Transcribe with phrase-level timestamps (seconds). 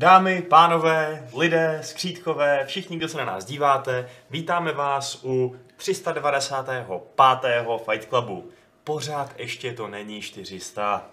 [0.00, 6.86] Dámy, pánové, lidé, skřítkové, všichni, kdo se na nás díváte, vítáme vás u 395.
[7.90, 8.50] Fight Clubu.
[8.84, 11.04] Pořád ještě to není 400.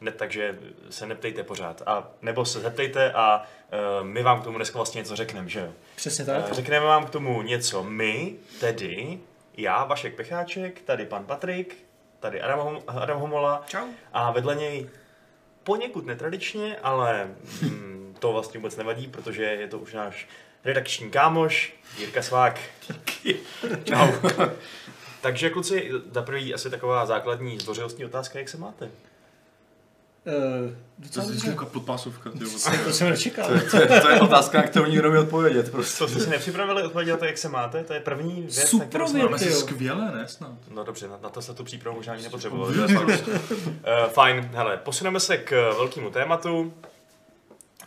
[0.00, 0.58] Ne, takže
[0.90, 1.82] se neptejte pořád.
[1.86, 5.60] A, nebo se zeptejte a uh, my vám k tomu dneska vlastně něco řekneme, že
[5.60, 5.72] jo?
[5.96, 6.48] Přesně tak.
[6.48, 9.18] Uh, řekneme vám k tomu něco my, tedy
[9.56, 11.76] já, Vašek Pecháček, tady pan Patrik,
[12.20, 13.62] tady Adam, Hom- Adam Homola.
[13.66, 13.86] Čau.
[14.12, 14.90] A vedle něj
[15.64, 17.28] poněkud netradičně, ale
[17.62, 20.28] mm, to vlastně vůbec nevadí, protože je to už náš
[20.64, 22.60] redakční kámoš, Jirka Svák.
[23.84, 24.12] Čau.
[25.20, 28.90] Takže kluci, za prvý asi taková základní zdvořilostní otázka, jak se máte?
[30.26, 30.32] Uh,
[30.70, 31.48] To docela je dobře.
[31.50, 32.30] jako podpásovka.
[32.84, 33.46] To jsem nečekal.
[33.48, 35.70] To, je- to, je, to je otázka, na kterou nikdo nemůže odpovědět.
[35.70, 35.96] Prostě.
[35.98, 37.84] Co jste si nepřipravili odpovědět na to, jak se máte?
[37.84, 39.38] To je první věc, na Super kterou jsme...
[39.38, 39.54] si jo.
[39.54, 40.52] skvěle, ne snad?
[40.70, 42.74] No dobře, na, na to se tu přípravu možná ani nepotřebovali.
[42.74, 43.28] to je fakt.
[43.28, 43.34] uh,
[44.12, 46.74] fajn, hele, posuneme se k velkému tématu.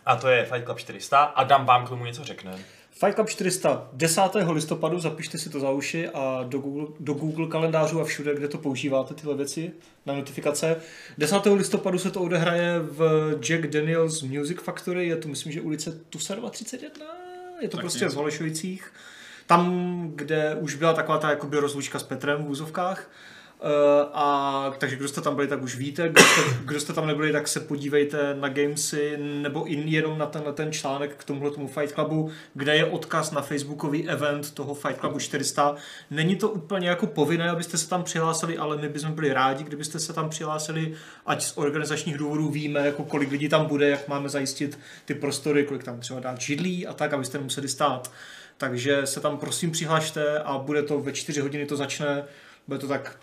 [0.06, 2.58] A to je Fight Club 400 a dám vám k tomu něco řekne.
[2.94, 4.20] Fight Club 400 10.
[4.50, 8.48] listopadu, zapište si to za uši a do Google, do Google kalendářů a všude, kde
[8.48, 9.72] to používáte, tyhle věci,
[10.06, 10.76] na notifikace.
[11.18, 11.36] 10.
[11.54, 16.50] listopadu se to odehraje v Jack Daniels Music Factory, je to myslím, že ulice Tusarova
[16.50, 17.06] 31,
[17.60, 18.14] je to Tak prostě něco.
[18.14, 18.92] v Holešovicích.
[19.46, 19.72] Tam,
[20.14, 23.10] kde už byla taková ta jakoby rozlučka s Petrem v úzovkách.
[23.60, 23.68] Uh,
[24.12, 26.08] a takže kdo jste tam byli, tak už víte.
[26.08, 30.26] Kdo jste, kdo jste tam nebyli, tak se podívejte na Gamesy nebo i jenom na
[30.26, 34.74] tenhle ten článek k tomuhle tomu Fight Clubu, kde je odkaz na facebookový event toho
[34.74, 35.74] Fight Clubu 400.
[36.10, 39.98] Není to úplně jako povinné, abyste se tam přihlásili, ale my bychom byli rádi, kdybyste
[39.98, 40.94] se tam přihlásili,
[41.26, 45.64] ať z organizačních důvodů víme, jako kolik lidí tam bude, jak máme zajistit ty prostory,
[45.64, 48.10] kolik tam třeba dát židlí a tak, abyste nemuseli stát.
[48.58, 52.24] Takže se tam prosím přihlašte a bude to ve čtyři hodiny to začne.
[52.68, 53.18] Bude to tak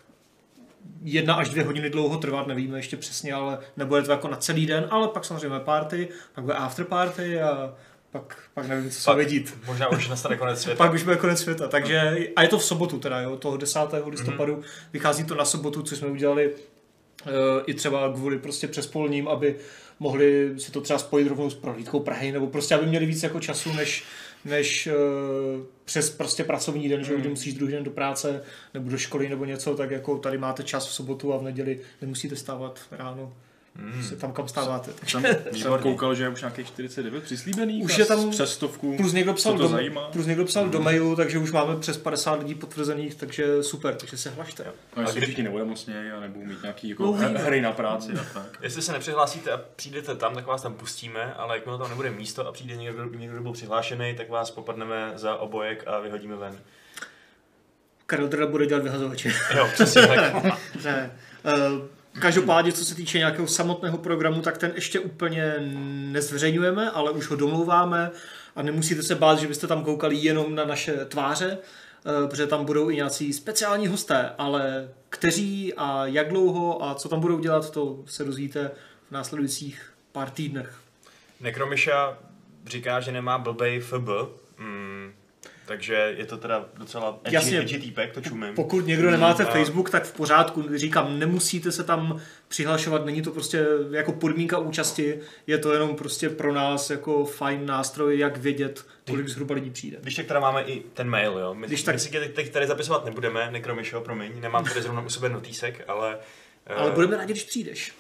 [1.03, 4.66] jedna až dvě hodiny dlouho trvat, nevíme ještě přesně, ale nebude to jako na celý
[4.66, 7.75] den, ale pak samozřejmě party, pak bude after party a
[8.12, 9.58] pak, pak nevím, co se dít.
[9.68, 10.78] Možná už nastane konec světa.
[10.84, 13.80] Pak už bude konec světa, takže a je to v sobotu teda, jo, toho 10.
[14.08, 14.90] listopadu, mm-hmm.
[14.94, 17.31] vychází to na sobotu, což jsme udělali uh,
[17.66, 19.56] i třeba kvůli prostě přespolním, aby
[20.00, 23.40] mohli si to třeba spojit rovnou s prohlídkou Prahy, nebo prostě aby měli víc jako
[23.40, 24.03] času, než,
[24.46, 24.94] než uh,
[25.85, 28.44] přes prostě pracovní den, že kdy musíš druhý den do práce,
[28.74, 31.79] nebo do školy, nebo něco, tak jako tady máte čas v sobotu a v neděli
[32.02, 33.34] nemusíte stávat ráno.
[33.76, 34.04] Hmm.
[34.04, 34.92] Se tam, kam stáváte.
[35.08, 37.84] Jsem, jsem koukal, že je už nějakých 49 přislíbených.
[37.84, 38.98] Už je tam- přes stovku.
[38.98, 39.78] Plus někdo psal, do,
[40.12, 44.18] plus někdo psal do mailu, takže už máme přes 50 lidí potvrzených, takže super, takže
[44.18, 44.64] se hlašte.
[44.66, 48.26] No, A jestli všichni neodemocnějí a nebudou mít nějaký jako No, hry na práci a
[48.34, 48.58] tak.
[48.62, 52.48] Jestli se nepřihlásíte a přijdete tam, tak vás tam pustíme, ale jakmile tam nebude místo
[52.48, 56.59] a přijde někdo, někdo kdo byl přihlášený, tak vás popadneme za obojek a vyhodíme ven.
[58.06, 59.32] Karel Drda bude dělat vyhazovače.
[59.56, 60.44] Jo, přesně tak.
[60.84, 61.12] ne.
[61.46, 61.82] Uh,
[62.20, 65.56] každopádně, co se týče nějakého samotného programu, tak ten ještě úplně
[66.12, 68.12] nezveřejňujeme, ale už ho domlouváme
[68.56, 72.66] a nemusíte se bát, že byste tam koukali jenom na naše tváře, eh, protože tam
[72.66, 77.70] budou i nějací speciální hosté, ale kteří a jak dlouho a co tam budou dělat,
[77.70, 78.72] to se dozvíte
[79.08, 80.76] v následujících pár týdnech.
[81.42, 82.18] Nekromiša
[82.68, 84.10] říká, že nemá blbej FB,
[85.72, 87.59] takže je to teda docela edgy, Jasně.
[87.59, 88.56] edgy týpek, to čumím.
[88.56, 90.66] Pokud někdo nemáte A- Facebook, tak v pořádku.
[90.78, 96.30] Říkám, nemusíte se tam přihlašovat, není to prostě jako podmínka účasti, je to jenom prostě
[96.30, 99.98] pro nás jako fajn nástroj, jak vědět, kolik zhruba lidí přijde.
[100.02, 101.54] Když tak teda máme i ten mail, jo.
[101.54, 105.02] My, Když tak- my si tě teď tady zapisovat nebudeme, Nekromišo, promiň, nemám tady zrovna
[105.02, 106.18] u sebe notísek, ale...
[106.66, 107.94] eh, Ale budeme rádi, když přijdeš.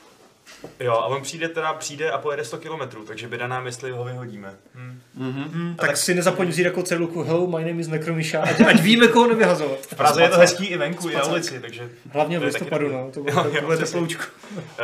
[0.79, 4.03] Jo, a on přijde teda, přijde a pojede 100 km, takže by nám, jestli ho
[4.03, 4.53] vyhodíme.
[4.75, 5.01] Hm.
[5.17, 8.61] Hmm, A tak, tak- si nezapomeň vzít jako cedulku Hello, my name is Nekromiša, ať,
[8.61, 9.79] ať víme, koho nevyhazovat.
[9.79, 11.31] V Praze je to hezký i venku, i na Spacák.
[11.31, 11.89] ulici, takže...
[12.11, 14.23] Hlavně v To listopadu, no, to bude, to teploučko.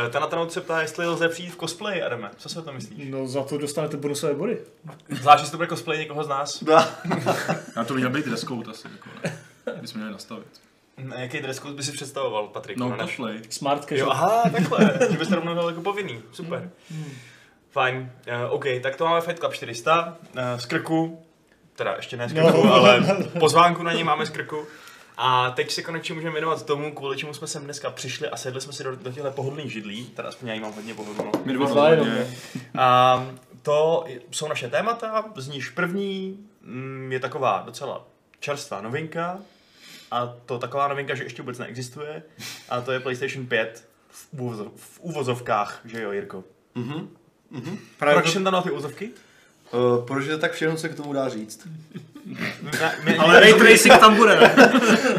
[0.05, 2.29] Eh, Ta Natanout se ptá, jestli lze přijít v cosplay, Adame.
[2.37, 3.09] Co si o tom myslíš?
[3.09, 4.57] No za to dostanete bonusové body.
[5.09, 6.63] Zvlášť, jestli to bude cosplay někoho z nás.
[7.75, 8.87] Na to měl být dress code asi.
[8.91, 9.37] Jako, ne?
[9.81, 10.47] Bychom měli nastavit.
[11.03, 12.77] Na jaký dress code by si představoval, Patrik?
[12.77, 13.39] No, cosplay.
[13.49, 14.11] Smart Jo, casual.
[14.11, 16.69] aha, takhle, že byste rovnou dal jako povinný, super.
[17.71, 18.11] Fajn,
[18.47, 21.23] uh, OK, tak to máme Fight Club 400 uh, z krku,
[21.75, 22.73] teda ještě ne z krku, No.
[22.73, 23.01] ale
[23.39, 24.65] pozvánku na něj máme z krku.
[25.17, 28.61] A teď se konečně můžeme věnovat tomu, kvůli čemu jsme sem dneska přišli a sedli
[28.61, 31.31] jsme si do, do těchto pohodlných židlí, teda aspoň já jí mám hodně pohodlnou.
[31.45, 32.05] My dva Dva.
[32.77, 33.25] A
[33.61, 38.05] to jsou naše témata, z níž první mm, je taková docela
[38.39, 39.39] čerstvá novinka,
[40.11, 42.23] a to taková novinka, že ještě vůbec neexistuje,
[42.69, 46.43] a to je PlayStation 5 v, uvozov, v uvozovkách, že jo, Jirko?
[46.75, 47.09] Mhm.
[47.51, 47.77] Mhm.
[47.99, 49.09] Právě Proč jsem tam dal ty uvozovky?
[49.71, 51.67] Uh, protože tak všechno se k tomu dá říct.
[53.17, 54.55] Ale ray tracing tam bude, ne?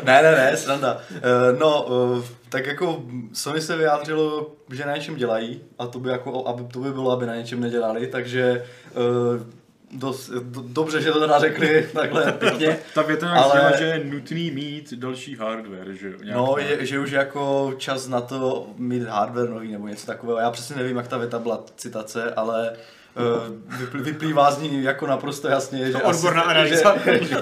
[0.05, 1.00] ne, ne, ne, sranda.
[1.11, 3.02] Uh, no, uh, tak jako
[3.32, 7.11] Sony se vyjádřilo, že na něčem dělají a to by, jako, aby, to by bylo,
[7.11, 8.64] aby na něčem nedělali, takže
[8.94, 9.43] uh,
[9.93, 12.79] dost, do, dobře, že to teda řekli takhle pěkně.
[12.94, 16.14] Ta věta nějak Ale- že je nutný mít další hardware, že jo?
[16.35, 16.64] No, tak.
[16.64, 20.38] je, že už je jako čas na to mít hardware nový nebo něco takového.
[20.38, 22.73] Já přesně nevím, jak ta věta byla citace, ale
[23.94, 26.94] vyplývá z ní jako naprosto jasně, že odborná asi, analýza.
[27.05, 27.37] Že, že,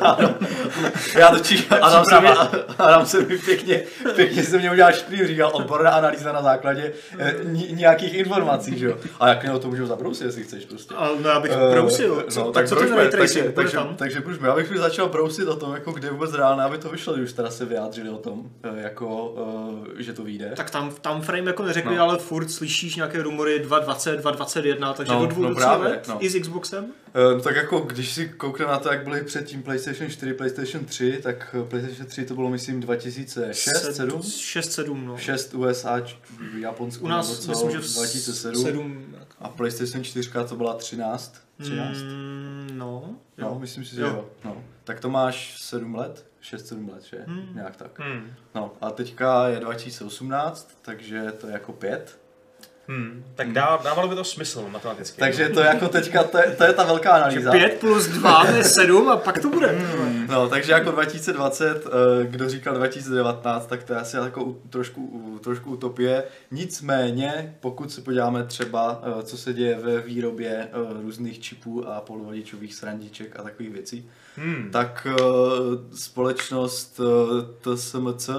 [1.19, 2.28] já totiž, Adam se, mi,
[2.78, 3.82] Adam se mi pěkně,
[4.17, 8.87] pěkně se mě udělal špíl, říkal odborná analýza na základě eh, ni, nějakých informací, že
[8.87, 8.96] jo.
[9.20, 10.94] A jak mě o to můžu zabrousit, jestli chceš prostě.
[10.94, 12.25] Ale no já bych Eh, brousil.
[12.28, 15.56] Co, tak, co to je takže, takže, takže pružme, já bych mi začal brousit o
[15.56, 18.43] tom, jako kde vůbec reálné, aby to vyšlo, když už teda se vyjádřili o tom,
[18.62, 19.34] eh, jako,
[19.99, 20.52] eh, že to vyjde.
[20.56, 22.02] Tak tam, tam frame jako neřekli, No.
[22.02, 26.24] ale furt slyšíš nějaké rumory 2.20, 2.21, takže No, do dvou no právě, no.
[26.24, 26.86] i s Xboxem.
[27.38, 31.20] Eh, tak jako když si koukne na to, jak byly předtím PlayStation 4, PlayStation 3,
[31.22, 34.22] tak eh, PlayStation 3 to bylo myslím 2006, 7?
[34.22, 35.16] 6, 7, no.
[35.18, 36.02] 6 USA,
[36.58, 38.62] Japonsko U nás nebo co, myslím, že v 2007.
[38.64, 41.34] 7, A PlayStation 4 to byla 13.
[41.60, 41.96] 13?
[41.98, 43.58] Mm, no, No, jo.
[43.60, 44.06] myslím si, že Jo.
[44.08, 44.28] jo.
[44.44, 44.64] No.
[44.84, 46.26] Tak to máš 7 let?
[46.42, 47.24] 6-7 let, že?
[47.26, 47.48] Hmm.
[47.54, 47.98] Nějak tak.
[48.00, 48.32] Hmm.
[48.54, 52.18] No a teďka je 2018, takže to je jako 5.
[52.88, 53.25] Hmm.
[53.35, 55.21] Tak dá, dávalo by to smysl matematicky.
[55.21, 57.50] Takže to je jako teďka, to je, to je ta velká analýza.
[57.50, 59.79] 5 plus 2 je 7 a pak to bude.
[60.29, 65.71] No, takže jako 2020, eh, kdo říkal 2019, tak to je asi jako trošku, trošku
[65.71, 66.25] utopie.
[66.50, 72.00] Nicméně, pokud se podíváme třeba, eh, co se děje ve výrobě eh, různých čipů a
[72.00, 74.69] polovodičových srandiček a takových věcí, Hmm.
[74.73, 75.06] tak
[75.94, 77.00] společnost
[77.61, 78.31] TSMC,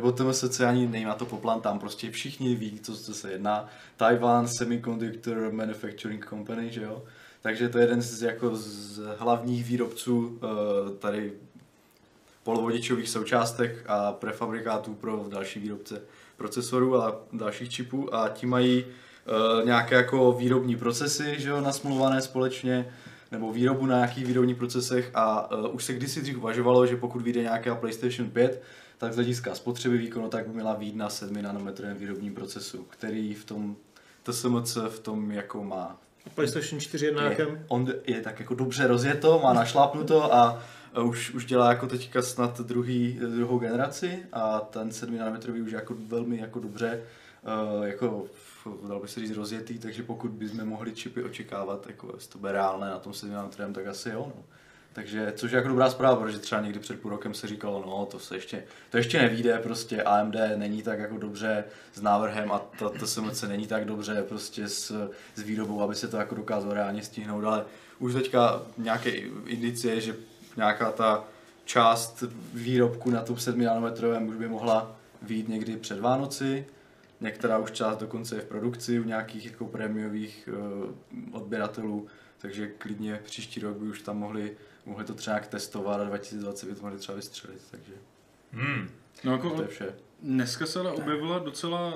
[0.00, 3.68] nebo TMSC, ani nevím, to poplan, tam prostě všichni ví, co, co se jedná.
[3.96, 7.02] Taiwan Semiconductor Manufacturing Company, že jo?
[7.42, 11.32] Takže to je jeden z, jako z hlavních výrobců eh, tady
[12.42, 16.02] polovodičových součástek a prefabrikátů pro další výrobce
[16.36, 22.22] procesorů a dalších čipů a ti mají eh, nějaké jako výrobní procesy, že jo, nasmluvané
[22.22, 22.92] společně,
[23.32, 27.22] nebo výrobu na nějakých výrobních procesech a uh, už se kdysi dřív uvažovalo, že pokud
[27.22, 28.62] vyjde nějaká PlayStation 5,
[29.00, 33.34] tak z hlediska spotřeby výkonu tak by měla výjít na 7 nanometrovém výrobním procesu, který
[33.34, 33.76] v tom
[34.22, 38.86] TSMC v tom jako má A PlayStation 4 je je, on je tak jako dobře
[38.86, 40.62] rozjeto, má našlápnuto a
[41.02, 45.76] už, už dělá jako teďka snad druhý, druhou generaci a ten 7 nanometrový už je
[45.76, 47.02] jako velmi jako dobře
[47.78, 48.26] uh, jako
[48.88, 52.52] dalo by se říct rozjetý, takže pokud bychom mohli čipy očekávat, jako jestli to bude
[52.52, 54.32] reálné na tom 7 nanometrovém, tak asi jo.
[54.36, 54.42] No.
[54.92, 58.06] Takže, což je jako dobrá zpráva, protože třeba někdy před půl rokem se říkalo, no
[58.06, 61.64] to se ještě, to ještě nevíde, prostě AMD není tak jako dobře
[61.94, 62.58] s návrhem a
[62.98, 67.02] to se není tak dobře prostě s, s výrobou, aby se to jako dokázalo reálně
[67.02, 67.64] stihnout, ale
[67.98, 69.10] už teďka nějaké
[69.46, 70.16] indicie, že
[70.56, 71.24] nějaká ta
[71.64, 76.66] část výrobku na tom 7 nanometrovém už by mohla výjít někdy před Vánoci,
[77.20, 82.06] některá už část dokonce je v produkci u nějakých jako prémiových uh, odběratelů,
[82.38, 84.56] takže klidně příští rok by už tam mohli,
[84.86, 87.92] mohli to třeba testovat a 2020 by to mohli třeba vystřelit, takže
[88.52, 88.90] Hmm.
[89.24, 89.94] No jako to je vše.
[90.22, 91.94] Dneska se ale objevila docela,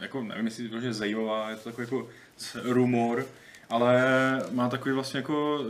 [0.00, 2.08] jako nevím, jestli to je zajímavá, je to takový jako
[2.62, 3.26] rumor,
[3.68, 4.02] ale
[4.52, 5.64] má takový vlastně jako,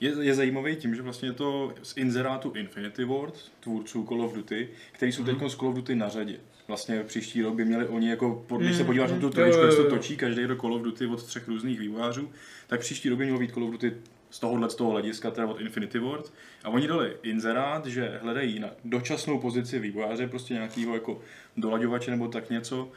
[0.00, 4.34] je, je zajímavý tím, že vlastně je to z inzerátu Infinity Ward, tvůrců Call of
[4.34, 6.36] Duty, který jsou teď z Call of Duty na řadě.
[6.68, 9.60] Vlastně příští rok by měli oni jako, když se Mm, podíváš na tu mm, trojičku,
[9.60, 12.30] jo, jak se to točí každý rok Call of Duty od třech různých vývojářů,
[12.66, 13.96] tak příští rok by mělo být Call of Duty
[14.36, 16.32] z tohohle z toho hlediska, teda od Infinity Ward.
[16.64, 21.20] A oni dali inzerát, že hledají na dočasnou pozici vývojáře, prostě nějakého jako
[21.56, 22.90] dolaďovače nebo tak něco,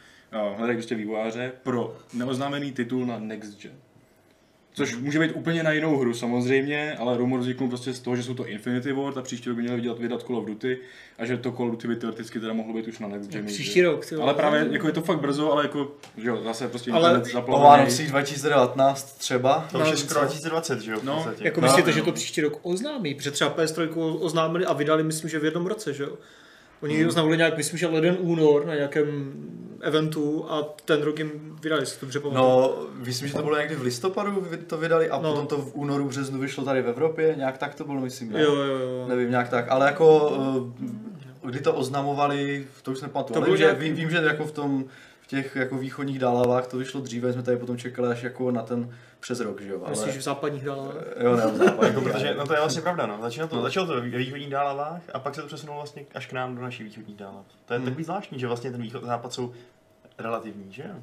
[0.56, 3.74] hledají prostě vývojáře pro neoznámený titul na Next Gen.
[4.74, 8.24] Což může být úplně na jinou hru samozřejmě, ale rumor vzniknul prostě z toho, že
[8.24, 10.78] jsou to Infinity Ward a příští rok by měli vydat, vydat Call of Duty
[11.18, 13.46] a že to Call of Duty by teoreticky teda mohlo být už na Next Gen.
[13.46, 14.16] Příští rok, ty.
[14.16, 17.30] Ale právě jako je to fakt brzo, ale jako, že jo, zase prostě Ale internet
[17.30, 17.70] O zaplavený.
[17.70, 19.68] Vánocích 2019 třeba.
[19.72, 20.26] To už je No, skoro co?
[20.26, 21.00] 2020, že jo?
[21.04, 21.28] No.
[21.40, 21.96] Jako No, myslíte, no.
[21.98, 23.16] že to příští rok oznámí?
[23.16, 26.18] Protože třeba PS3 oznámili a vydali, myslím, že v jednom roce, že jo?
[26.82, 27.08] Oni Hmm.
[27.08, 29.34] oznámili nějak, myslím, že leden únor na nějakém
[29.82, 32.44] eventu a ten rok jim vydali, si to dobře pamatuju.
[32.44, 35.30] No, myslím, že to bylo někdy v listopadu to vydali a No.
[35.30, 38.32] potom to v únoru, březnu vyšlo tady v Evropě, nějak tak to bylo, myslím.
[38.32, 38.42] ne?
[38.42, 39.06] Jo, jo, jo.
[39.08, 40.32] Nevím, nějak tak, ale jako
[41.44, 43.34] eh, kdy to oznamovali, to už nepamatuju.
[43.34, 44.86] To bylo vím, že, vím, vím, že jako v tom
[45.22, 48.62] v těch jako východních dálavách to vyšlo dříve, jsme tady potom čekali až jako na
[48.62, 49.80] ten přes rok, že jo.
[49.82, 50.94] Ale, Myslíš v západních dálách?
[51.24, 53.18] jo, ne, v západě, Jako, protože, no to je vlastně pravda, no.
[53.22, 56.34] Začalo to, začalo to ve východních dálavách a pak se to přesunulo vlastně až k
[56.34, 57.46] nám do našich východních dálav.
[57.66, 57.86] To je Hmm.
[57.88, 59.54] takový zvláštní, že vlastně ten východ a západ jsou
[60.18, 60.96] relativní, že jo?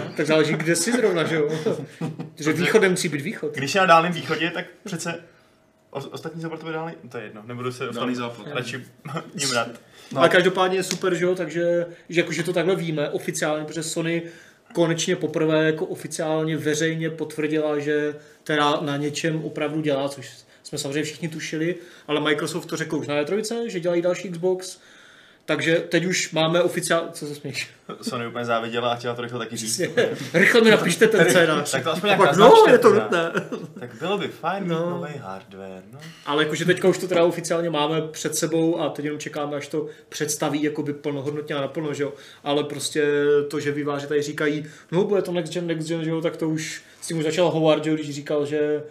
[0.16, 1.48] Tak záleží, kde jsi zrovna, že jo?
[2.36, 3.54] Že východem musí být východ.
[3.54, 5.14] Když jsi na Dálném východě, tak přece
[5.90, 8.46] o- ostatní západ dálný, to je jedno, nebudu se Dálný západ.
[8.52, 8.84] radši
[9.34, 9.68] ním rád.
[10.12, 10.20] No.
[10.20, 13.82] Ale každopádně je super, že jo, takže že, jako, že to takhle víme oficiálně, protože
[13.82, 14.22] Sony
[14.74, 18.14] konečně poprvé jako oficiálně veřejně potvrdila, že
[18.44, 20.30] teda na něčem opravdu dělá, což
[20.62, 21.74] jsme samozřejmě všichni tušili,
[22.06, 24.78] ale Microsoft to řekl už na E3, že dělají další Xbox,
[25.46, 27.70] takže teď už máme oficiálně, co se směš?
[28.02, 29.80] Sony úplně záviděla a chtěla to rychle taky říct.
[30.34, 31.70] Rychle mi napište ten scénář.
[31.70, 33.32] Tak to aspoň pak, naznačte no, je to nutné.
[33.80, 34.90] Tak bylo by fajn No.
[34.90, 35.98] nový hardware, no.
[36.26, 39.68] Ale jakože teďka už to teda oficiálně máme před sebou a teď jenom čekáme, až
[39.68, 42.12] to představí jakoby plnohodnotně a naplno, že jo.
[42.44, 43.04] Ale prostě
[43.50, 46.36] to, že výváři tady říkají, no bude to next gen, next gen, že jo, tak
[46.36, 48.82] to už s tím už začal Howard, že jo, když říkal, že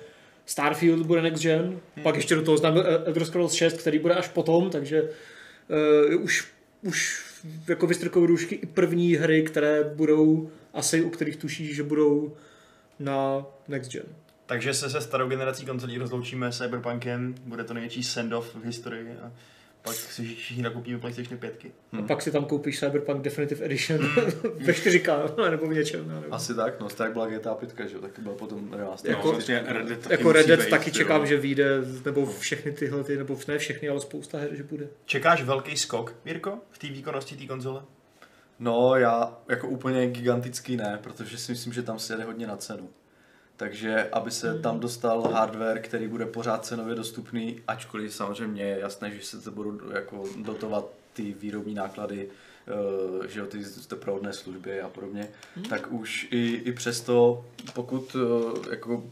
[0.45, 2.03] Starfield bude next gen, hmm.
[2.03, 5.03] pak ještě do toho známe Elder Scrolls 6, který bude až potom, takže
[6.13, 6.47] uh, už,
[6.81, 7.23] už
[7.67, 12.33] jako vystrkou růžky i první hry, které budou asi, u kterých tušíš, že budou
[12.99, 14.03] na next gen.
[14.45, 19.17] Takže se se starou generací konzolí rozloučíme s Cyberpunkem, bude to největší send-off v historii
[19.21, 19.31] a
[19.83, 21.65] pak si všichni nakupíme PlayStation 5.
[21.99, 23.99] A pak si tam koupíš Cyberpunk Definitive Edition
[24.65, 26.09] ve 4K nebo v něčem.
[26.09, 26.33] Já nevím.
[26.33, 29.11] Asi tak, no, tak byla GTA 5, že jo, taky byl potom remaster.
[29.11, 30.93] Jako- No, vlastně Red Dead taky Jako Red Dead taky jo.
[30.93, 31.65] čekám, že vyjde,
[32.05, 34.87] nebo všechny tyhle, ty, nebo ne všechny, ale spousta her, že bude.
[35.05, 37.81] Čekáš velký skok, Mirko, v té výkonnosti té konzole?
[38.59, 42.57] No, já jako úplně gigantický ne, protože si myslím, že tam se jede hodně na
[42.57, 42.89] cenu.
[43.57, 49.11] Takže aby se tam dostal hardware, který bude pořád cenově dostupný, ačkoliv samozřejmě je jasné,
[49.11, 52.29] že se to budou jako dotovat ty výrobní náklady,
[52.67, 55.27] eh, že jo, ty doprovodné služby a podobně,
[55.69, 59.03] tak už i, i přesto, pokud eh, jako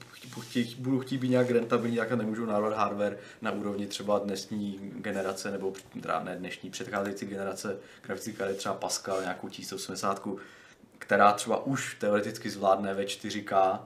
[0.78, 5.74] budu chtít být nějak rentabilní, tak nemůžu narvat hardware na úrovni třeba dnešní generace, nebo
[6.02, 10.28] teda ne dnešní, předcházející generace grafických karet, třeba Pascal, nějakou 1080,
[10.98, 13.80] která třeba už teoreticky zvládne ve 4K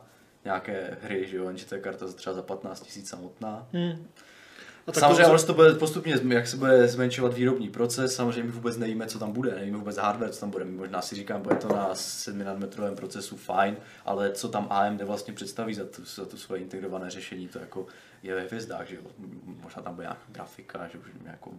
[0.46, 3.68] nějaké hry, že jo, jenže to je karta třeba za 15 000 samotná.
[3.74, 4.08] Hmm.
[4.88, 8.52] A tak Samozřejmě to, to bude postupně, jak se bude zmenšovat výrobní proces, samozřejmě my
[8.52, 10.66] vůbec nevíme, co tam bude, nevíme vůbec hardware, co tam bude.
[10.66, 15.02] My možná si říkám, bude to na 7 nanometrovém procesu fajn, ale co tam AMD
[15.02, 17.86] vlastně představí za tu, za tu svoje integrované řešení, to jako
[18.26, 19.02] je ve hvězdách, že jo.
[19.64, 21.52] Možná tam bude nějaká grafika, že už jako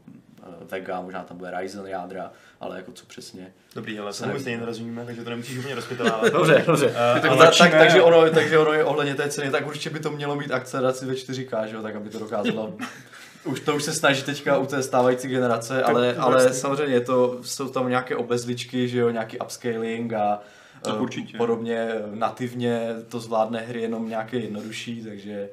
[0.42, 3.52] eh, Vega, možná tam bude Ryzen jádra, ale jako co přesně.
[3.74, 4.40] Dobrý, ale Se tomu neví.
[4.40, 6.32] stejně nerozumíme, takže to nemusíš úplně rozpitovávat.
[6.32, 6.94] Dobře, dobře.
[7.16, 10.00] Eh, tak tak, ne, takže, ono, takže ono je ohledně té ceny, tak určitě by
[10.00, 12.74] to mělo mít akceleraci ve 4K, že jo, tak aby to dokázalo.
[13.44, 16.52] už to už se snaží teďka u té stávající generace, ale, vůbec ale ne.
[16.54, 20.40] samozřejmě je to, jsou tam nějaké obezličky, že jo, nějaký upscaling a
[20.82, 21.38] Tak eh, určitě.
[21.38, 25.48] podobně nativně to zvládne hry jenom nějaké jednodušší, takže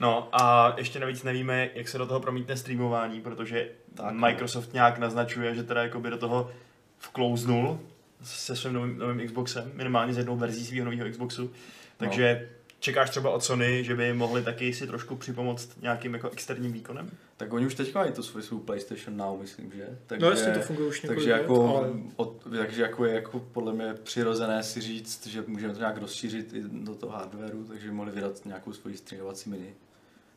[0.00, 4.20] No a ještě navíc nevíme, jak se do toho promítne streamování, protože Tak, no.
[4.20, 6.50] Microsoft nějak naznačuje, že teda jakoby do toho
[6.98, 7.80] vklouznul
[8.22, 11.50] se svým novým, novým Xboxem, minimálně s jednou verzí svého nového Xboxu.
[11.96, 12.48] Takže
[12.80, 17.10] čekáš třeba od Sony, že by mohli taky si trošku připomoct nějakým jako externím výkonem?
[17.38, 19.98] tak oni už teďka mají tu svoji, svou PlayStation Now, myslím, že?
[20.06, 21.90] Takže, no jestli to funguje už několik takže jako, ale...
[22.16, 26.52] od, takže jako je jako podle mě přirozené si říct, že můžeme to nějak rozšířit
[26.52, 29.74] i do toho hardwareu, takže mohli vydat nějakou svoji streamovací mini,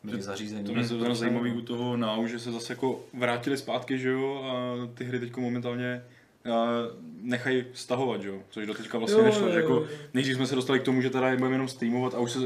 [0.03, 0.63] mini zařízení.
[0.63, 4.10] To mě se to zajímavý u toho Now, že se zase jako vrátili zpátky, že
[4.10, 6.03] jo, a ty hry teď momentálně
[6.53, 6.67] a,
[7.22, 9.48] nechají stahovat, že jo, což do teďka vlastně Jo, nešlo.
[9.48, 9.88] jo, Jako, jo.
[10.13, 12.39] nejdřív jsme se dostali k tomu, že teda je budeme jenom streamovat a už se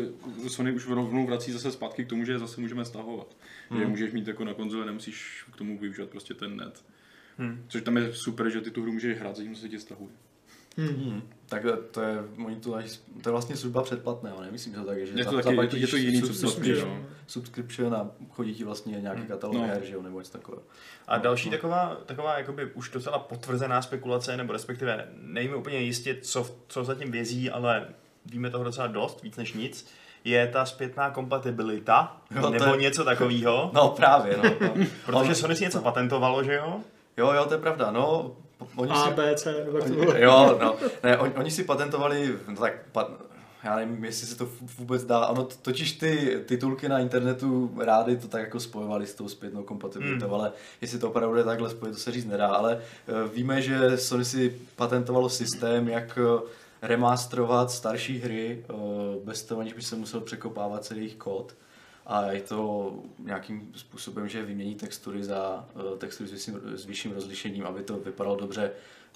[0.47, 3.35] Sony už rovnou vrací zase zpátky k tomu, že je zase můžeme stahovat.
[3.69, 3.79] Hmm.
[3.81, 6.83] Že můžeš mít jako na konzoli, nemusíš k tomu využívat prostě ten net.
[7.37, 7.65] Hmm.
[7.67, 10.11] Což tam je super, že ty tu hru můžeš hrát, zatímco se ti stahuje.
[10.77, 11.21] Hmm.
[11.49, 12.71] Tak to je, oni to,
[13.21, 15.37] to je vlastně služba předplatného, nemyslím, že to tak je, že Je to za- taky-
[15.37, 17.05] je to- zaplatíš je to jiný, subscription- no.
[17.27, 19.63] subscription a chodí ti vlastně nějaký katalog No.
[19.67, 20.63] her, že jo, nebo něco takového.
[21.07, 26.47] A další taková, taková jakoby už docela potvrzená spekulace, nebo respektive nevíme úplně jistě, co,
[26.67, 27.87] co zatím vězí, ale
[28.25, 29.87] víme toho docela dost, víc než nic,
[30.23, 33.71] je ta zpětná kompatibilita, to nebo je- něco takového.
[33.73, 34.43] No právě, no.
[34.61, 34.85] no.
[35.05, 36.79] Protože Sony si něco patentovalo, že jo?
[37.17, 38.35] Jo, jo, to je pravda, no.
[38.75, 40.15] Oni A, si, B, C, nebo jak to bylo.
[40.17, 40.75] jo, no.
[41.03, 43.09] Ne, oni, oni si patentovali, no tak, pa,
[43.63, 48.27] já nevím, jestli se to vůbec dá, ono totiž ty titulky na internetu rády to
[48.27, 50.33] tak jako spojovali s tou zpětnou kompatibilitou, Hmm.
[50.35, 53.97] ale jestli to opravdu je takhle spojit, to se říct nedá, ale eh, víme, že
[53.97, 56.41] Sony si patentovalo systém, jak eh,
[56.81, 58.73] remasterovat starší hry eh,
[59.23, 61.53] bez toho, aniž by se musel překopávat celý jejich kód.
[62.05, 67.11] A je to nějakým způsobem, že vymění textury za eh, textury s vyšším, s vyšším
[67.11, 68.71] rozlišením, aby to vypadalo dobře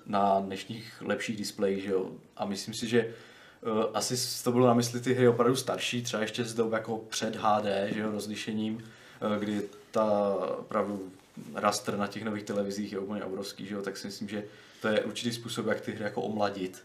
[0.06, 2.12] na dnešních lepších displejích, že jo.
[2.38, 3.14] A myslím si, že
[3.62, 6.98] uh, asi to bylo na mysli ty hry opravdu starší, třeba ještě z dob jako
[6.98, 11.12] před HD, že jo, rozlišením, uh, kdy ta opravdu
[11.56, 14.44] raster na těch nových televizích je úplně obrovský, že jo, tak si myslím, že
[14.82, 16.84] to je určitý způsob, jak ty hry jako omladit.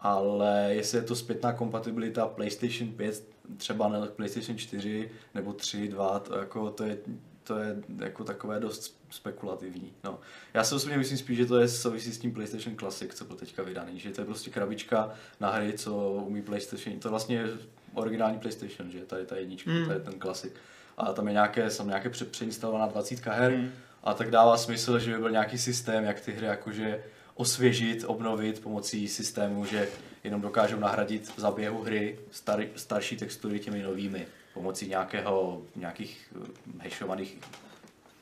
[0.00, 3.24] Ale jestli je to zpětná kompatibilita PlayStation 5,
[3.56, 6.98] třeba na PlayStation 4 nebo 3, 2, to, jako, to je
[7.44, 9.92] to je jako takové dost spekulativní.
[10.04, 10.18] No.
[10.54, 13.36] Já si osobně myslím spíš, že to je souvisí s tím PlayStation Classic, co byl
[13.36, 17.44] teďka vydaný, že to je prostě krabička na hry, co umí PlayStation, to je vlastně
[17.94, 19.86] originální PlayStation, že tady ta jednička, mm.
[19.86, 20.52] to je ten Classic.
[20.96, 23.70] A tam je nějaké, jsem nějaké přeinstalovaná 20 her mm.
[24.04, 28.62] a tak dává smysl, že by byl nějaký systém, jak ty hry jakože osvěžit, obnovit
[28.62, 29.88] pomocí systému, že
[30.24, 36.82] jenom dokážou nahradit za běhu hry star, starší textury těmi novými pomocí nějakého, nějakých eh,
[36.82, 37.38] hashovaných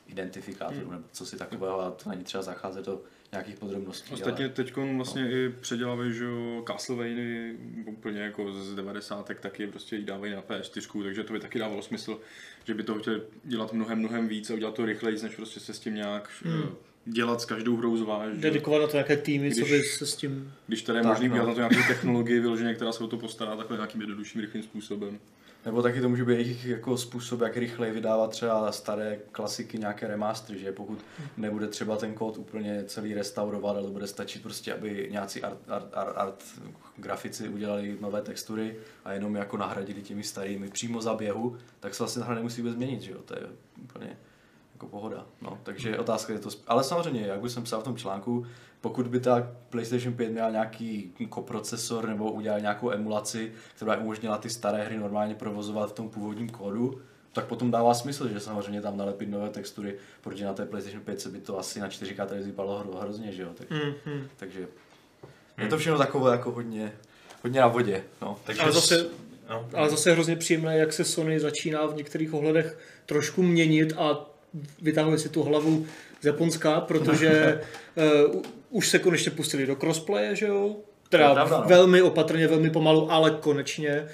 [0.07, 0.91] identifikátorů hmm.
[0.91, 4.13] nebo co si takového a to není třeba zacházet do nějakých podrobností.
[4.13, 4.53] Ostatně ale...
[4.53, 5.31] teď vlastně no.
[5.31, 6.25] i předělávají, že
[6.67, 7.53] Castlevania
[7.85, 9.31] úplně jako z 90.
[9.39, 12.19] taky prostě jí dávají na PS4, takže to by taky dávalo smysl,
[12.63, 15.73] že by to chtěli dělat mnohem, mnohem víc a udělat to rychleji, než prostě se
[15.73, 16.75] s tím nějak hmm.
[17.05, 18.35] Dělat s každou hrou zvlášť.
[18.35, 20.53] Dedikovat na to nějaké týmy, když, co by se s tím...
[20.67, 21.37] Když tady je možný no.
[21.37, 25.19] na to nějakou technologii vyloženě, která se o to postará takhle nějakým jednodušším, rychlým způsobem.
[25.65, 30.07] Nebo taky to může být jejich jako způsob, jak rychleji vydávat třeba staré klasiky, nějaké
[30.07, 30.99] remastery, že pokud
[31.37, 35.87] nebude třeba ten kód úplně celý restaurovat, ale bude stačit prostě, aby nějací art, art,
[35.93, 36.43] art, art
[36.97, 42.03] grafici udělali nové textury a jenom jako nahradili těmi starými přímo za běhu, tak se
[42.03, 43.41] vlastně hra nemusí vůbec změnit, že jo, to je
[43.83, 44.17] úplně
[44.81, 45.25] jako pohoda.
[45.41, 48.45] No, takže otázka je to, ale samozřejmě, jak už jsem psal v tom článku,
[48.81, 54.49] pokud by ta PlayStation 5 měla nějaký koprocesor nebo udělal nějakou emulaci, která umožnila ty
[54.49, 57.01] staré hry normálně provozovat v tom původním kódu,
[57.33, 61.21] tak potom dává smysl, že samozřejmě tam nalepit nové textury, protože na té PlayStation 5
[61.21, 63.49] se by to asi na 4K tady vypadalo hro, hrozně, že jo?
[63.53, 64.23] Tak, mm-hmm.
[64.37, 64.67] Takže
[65.57, 66.93] je to všechno takové jako hodně,
[67.43, 68.03] hodně na vodě.
[68.21, 68.39] No.
[68.43, 69.05] Takže ale, zase,
[69.49, 69.69] no.
[69.73, 74.30] ale zase hrozně příjemné, jak se Sony začíná v některých ohledech trošku měnit a
[74.81, 75.85] vytahuje si tu hlavu
[76.21, 77.61] z Japonska, protože
[78.33, 80.75] uh, už se konečně pustili do crossplaye, že jo?
[81.09, 81.63] Teda pravda, no.
[81.67, 84.05] velmi opatrně, velmi pomalu, ale konečně.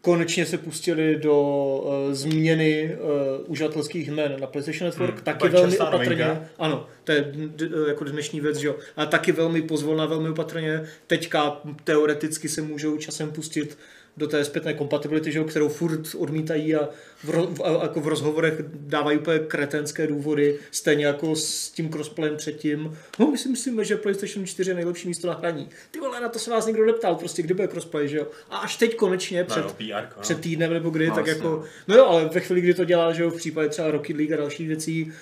[0.00, 1.36] Konečně se pustili do
[1.84, 6.24] uh, změny uh, uživatelských jmen na PlayStation Network, hmm, taky velmi opatrně.
[6.24, 6.44] Novinka.
[6.58, 8.76] Ano, to je d- jako dnešní věc, že jo.
[8.96, 10.82] A taky velmi pozvolná, velmi opatrně.
[11.06, 13.78] Teďka teoreticky se můžou časem pustit
[14.18, 16.88] do té zpětné kompatibility, že, kterou furt odmítají a
[17.24, 22.36] v, ro, a, jako v rozhovorech dávají úplně kretenské důvody, stejně jako s tím crossplayem
[22.36, 22.98] předtím.
[23.18, 25.68] No, my si myslíme, že PlayStation 4 je nejlepší místo na hraní.
[25.90, 28.26] Ty vole, na to se vás nikdo neptal, prostě kdy bude crossplay, že jo?
[28.50, 30.20] A až teď konečně, před, no, PR, no.
[30.20, 31.46] před týdnem nebo kdy, no, tak vlastně.
[31.46, 34.16] jako, no jo, ale ve chvíli, kdy to dělá, že jo, v případě třeba Rocket
[34.16, 35.12] League a dalších věcí,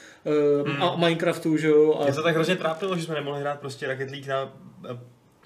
[0.63, 0.83] uh, hmm.
[0.83, 1.95] a Minecraftu, že jo.
[2.01, 2.05] A...
[2.05, 4.53] Mě to tak hrozně trápilo, že jsme nemohli hrát prostě Rocket League na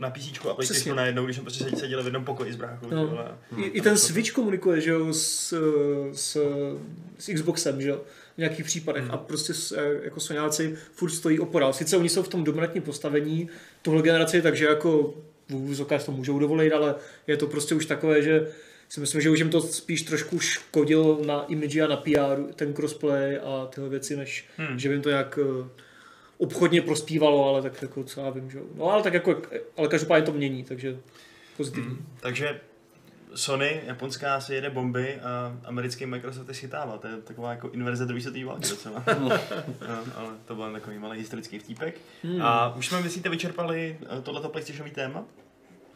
[0.00, 2.90] na PC a PlayStation najednou, když jsme prostě seděli v jednom pokoji s bráchou.
[2.90, 3.28] No.
[3.56, 5.54] I, I, ten Switch komunikuje, že jo, s,
[6.12, 6.36] s,
[7.18, 8.00] s Xboxem, že jo,
[8.34, 9.12] v nějakých případech hmm.
[9.12, 11.72] a prostě s, e, jako Soňáci furt stojí opora.
[11.72, 13.48] Sice oni jsou v tom dominantním postavení
[13.82, 15.14] tuhle generaci, takže jako
[15.48, 16.94] v to můžou dovolit, ale
[17.26, 18.46] je to prostě už takové, že
[18.88, 22.72] si myslím, že už jim to spíš trošku škodilo na image a na PR, ten
[22.72, 24.78] crossplay a tyhle věci, než hmm.
[24.78, 25.38] že by jim to jak
[26.40, 29.42] obchodně prospívalo, ale tak jako co já vím, že No ale tak jako,
[29.76, 30.98] ale každopádně to mění, takže
[31.56, 31.90] pozitivní.
[31.90, 32.60] Mm, takže
[33.34, 36.98] Sony, japonská si jede bomby a americký Microsoft je schytává.
[36.98, 39.04] To je taková jako inverze druhé světové války docela.
[39.20, 39.30] no,
[40.16, 42.00] ale to byl takový malý historický vtípek.
[42.22, 42.42] Hmm.
[42.42, 45.24] A už jsme, myslíte, vyčerpali eh, tohleto PlayStationový téma?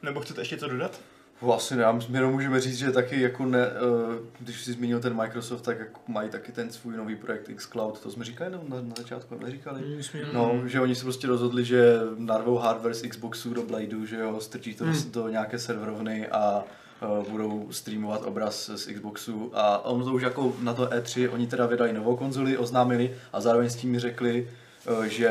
[0.02, 1.00] Nebo chcete ještě co dodat?
[1.44, 5.62] Vlastně nám jenom můžeme říct, že taky jako ne, uh, když jsi zmínil ten Microsoft,
[5.62, 8.94] tak jako mají taky ten svůj nový projekt xCloud, to jsme říkali no, na, na
[8.98, 9.80] začátku, neříkali?
[9.80, 10.02] Mm,
[10.32, 14.40] no, že oni se prostě rozhodli, že narvou hardware z Xboxu do Bladeu, že jo,
[14.40, 14.94] strčí to mm.
[15.10, 16.64] do nějaké serverovny a
[17.18, 21.46] uh, budou streamovat obraz z Xboxu a on to už jako na to E3, oni
[21.46, 24.48] teda vydali novou konzoli, oznámili a zároveň s tím mi řekli,
[25.06, 25.30] že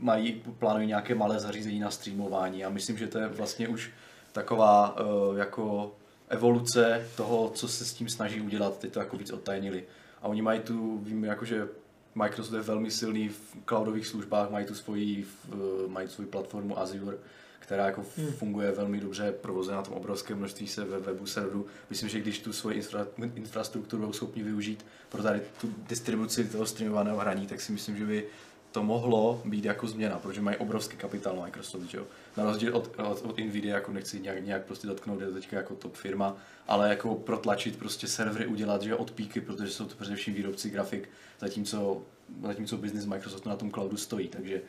[0.00, 3.90] mají, plánují nějaké malé zařízení na streamování a myslím, že to je vlastně už
[4.36, 5.94] taková uh, jako
[6.28, 9.84] evoluce toho, co se s tím snaží udělat, teď to jako víc odtajnili.
[10.22, 11.68] A oni mají tu, víme, jakože
[12.14, 17.16] Microsoft je velmi silný v cloudových službách, mají tu svoji, uh, mají svou platformu Azure,
[17.58, 18.32] která jako hmm.
[18.32, 21.66] funguje velmi dobře, provozuje na tom obrovské množství se ve webu serveru.
[21.90, 26.66] Myslím, že když tu svoji infra, infrastrukturu budou schopni využít pro tady tu distribuci toho
[26.66, 28.26] streamovaného hraní, tak si myslím, že by
[28.72, 32.06] to mohlo být jako změna, protože mají obrovský kapitál Microsoft, že jo?
[32.36, 35.56] Na rozdíl od, od, od Nvidia, jako nechci nějak, nějak prostě dotknout, je to teďka
[35.56, 36.36] jako top firma,
[36.68, 41.08] ale jako protlačit prostě servery udělat, že od píky, protože jsou to především výrobci grafik,
[41.40, 42.02] zatímco,
[42.42, 44.60] zatímco business Microsoftu na tom cloudu stojí, takže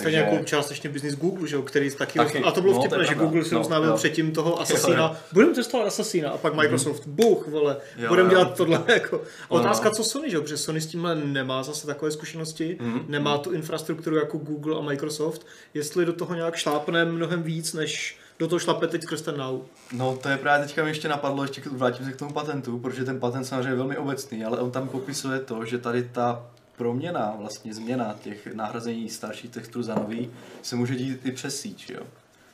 [0.00, 3.04] Stejně jako částečně business Google, že jo, který taky, Taky, a to bylo no, vtipné,
[3.06, 3.14] že.
[3.14, 3.96] Google si No, oznámil jo.
[3.96, 8.38] předtím toho Assassina, budeme testovat Assassina a pak Microsoft, buch, vole, Jo, budeme jo.
[8.38, 9.16] dělat tohle, jako.
[9.50, 9.94] A No, otázka, no.
[9.94, 13.04] co Sony, že jo, protože Sony s tímhle nemá zase takové zkušenosti, Mhm.
[13.08, 18.18] nemá tu infrastrukturu jako Google a Microsoft, jestli do toho nějak šlápne mnohem víc, než
[18.38, 19.60] do toho šlape teď skrz ten Now.
[19.92, 23.04] No to je právě teďka mi ještě napadlo, ještě vrátím se k tomu patentu, protože
[23.04, 27.34] ten patent samozřejmě je velmi obecný, ale on tam popisuje to, že tady ta proměna,
[27.38, 30.30] vlastně změna těch nahrazení starších textur za nový
[30.62, 32.02] se může dít i přes síť, jo.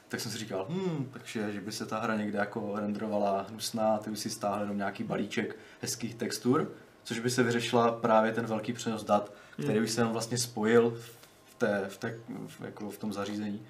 [0.09, 3.99] Tak jsem si říkal, hm, takže že by se ta hra někde jako renderovala hnusná,
[3.99, 6.73] ty by si stáhli jenom nějaký balíček hezkých textur,
[7.05, 9.33] což by se vyřešila právě ten velký přenos dat,
[9.63, 10.99] který by se jenom vlastně spojil
[11.45, 13.63] v, té, v, té, v, jako v tom zařízení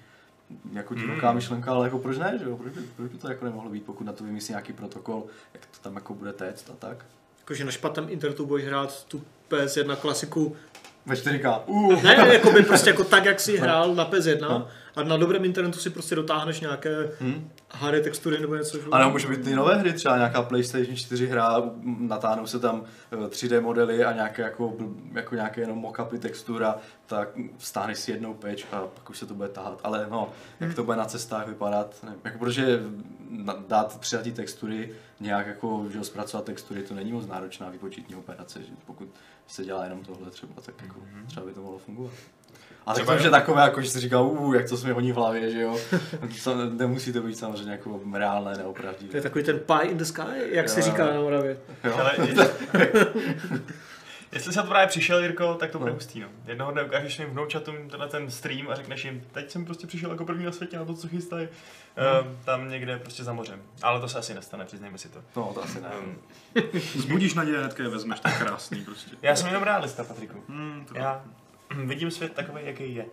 [0.73, 1.35] jako divoká Hmm.
[1.35, 2.57] myšlenka, ale jako proč ne, že jo?
[2.57, 5.65] Proč by, proč by to jako nemohlo být, pokud na to vymyslí nějaký protokol, jak
[5.65, 7.05] to tam jako bude téct a tak.
[7.43, 10.55] Jakože na špatném internetu budeš hrát tu PS1 klasiku
[11.05, 11.61] Ve 4K.
[11.65, 12.03] Uh.
[12.03, 14.67] Ne, jako by prostě jako tak, jak si hrál na PS1 No.
[14.95, 17.49] A na dobrém internetu si prostě dotáhneš nějaké Hm?
[17.69, 18.77] HD textury nebo něco.
[18.77, 18.83] že?
[18.91, 22.83] A nebo může být ty nové hry, třeba nějaká PlayStation 4 hra, natáhnou se tam
[23.11, 24.73] eh, 3D modely a nějaké jako,
[25.13, 26.75] jako nějaké jenom mockupy textura,
[27.05, 29.79] tak stáhneš si jednou peč a pak už se to bude tahat.
[29.83, 30.29] Ale no,
[30.59, 32.19] jak to bude na cestách vypadat, nevím.
[32.23, 32.79] Jako protože
[33.67, 38.71] dát přijatí textury, nějak jako že zpracovat textury, to není moc náročná výpočetní operace, že
[38.85, 39.09] pokud
[39.47, 42.13] se dělá jenom tohle třeba, tak jako třeba by to mohlo fungovat.
[42.85, 45.11] A tak to je takové, jako že si říkal, uh, jak to se mi honí
[45.11, 45.77] v hlavě, že jo.
[46.43, 49.17] To nemusí to být samozřejmě jako reálné, To neopravdivé.
[49.17, 51.13] je takový ten pie in the sky, jak se říká jo.
[51.13, 51.57] na Moravě.
[51.83, 51.93] Jo.
[51.99, 52.11] Ale
[54.31, 55.95] jestli se to právě přišel, Jirko, tak to bude No.
[55.95, 56.27] hustý, no.
[56.45, 60.11] Jednoho dne ukážeš svým vnoučatům tenhle ten stream a řekneš jim, teď jsem prostě přišel
[60.11, 61.47] jako první na světě na to, co chystají.
[61.95, 63.59] Ehm, tam někde prostě za mořem.
[63.81, 65.19] Ale to se asi nestane, přiznejme si to.
[65.35, 65.87] No, to asi ne.
[65.99, 66.15] Ehm,
[66.95, 69.11] Zbudíš naděje, hnedka je vezmeš, to je krásný prostě.
[69.21, 70.43] já jsem jenom realista, Patriku.
[70.49, 71.21] Hmm, to Já
[71.85, 73.05] vidím svět takový, jaký je.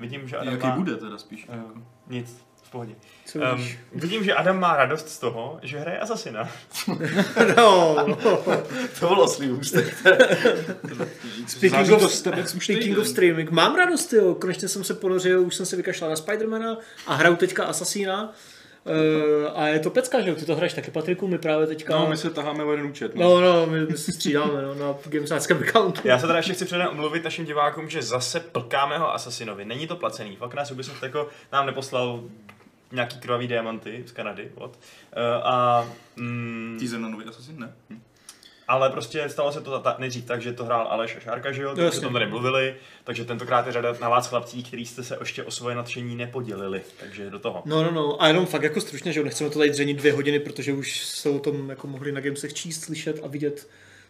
[0.00, 0.76] Vidím, že Adam Jaký má...
[0.76, 1.46] bude teda spíš.
[1.48, 1.70] Jako.
[2.06, 2.94] nic, v pohodě.
[3.26, 6.48] Co Um, vidím, že Adam má radost z toho, že hraje Assassina.
[7.56, 7.96] No,
[9.00, 9.94] To bylo slý ústek.
[11.46, 12.12] Speaking of-
[12.62, 14.34] Speaking of streaming, mám radost, jo.
[14.34, 16.76] Konečně jsem se ponořil, už jsem se vykašlal na Spidermana
[17.06, 18.32] a hraju teďka Assassina.
[18.86, 20.36] Uh, a je to pecka, že jo?
[20.36, 21.98] Ty to hraješ taky, Patriku, my právě teďka...
[21.98, 23.14] No, my se taháme o jeden účet.
[23.14, 23.40] No.
[23.40, 26.00] No, no, my, my si střídáme no, na Gamesáckém accountu.
[26.08, 29.64] Já se teda ještě chci předem omluvit našim divákům, že zase plkáme ho Assassinovi.
[29.64, 30.36] Není to placený.
[30.36, 32.22] Fakt nás Ubisoft jako nám neposlal
[32.92, 34.50] nějaký krvavý diamanty z Kanady.
[34.56, 34.70] What?
[34.70, 37.72] Uh, a, mm, Teaser na nový Assassin, ne?
[37.90, 38.00] Hm.
[38.68, 41.62] Ale prostě stalo se to ta, nejdřív tak, že to hrál Aleš a Šárka, že
[41.62, 41.68] jo?
[41.68, 41.98] No, Takže jasně.
[41.98, 42.76] o tom tady mluvili.
[43.04, 46.82] Takže tentokrát je řada na vás chlapcí, kteří jste se ještě o svoje nadšení nepodělili.
[47.00, 47.62] Takže do toho.
[47.64, 50.12] No, no, no, a jenom fakt jako stručně, že jo, nechceme to tady dřenit dvě
[50.12, 53.68] hodiny, protože už se o tom jako mohli na Gamesech číst, slyšet a vidět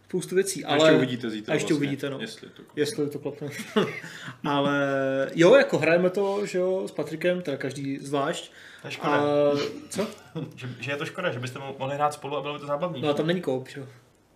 [0.08, 0.64] spoustu věcí.
[0.64, 0.78] A Ale...
[0.78, 2.20] ještě uvidíte zítra A ještě vlastně, uvidíte, no.
[2.20, 3.48] Jestli to Jestli to klapne.
[4.44, 4.80] Ale
[5.34, 8.52] jo, jako hrajeme to, že jo, s Patrikem, teda každý zvlášť.
[8.82, 9.16] To je škoda.
[9.16, 9.22] A
[9.90, 10.06] co?
[10.56, 12.66] Že, že, je to škoda, že byste mo- mohli hrát spolu a bylo by to
[12.66, 13.00] zábavný.
[13.02, 13.86] No a tam není koup, že jo.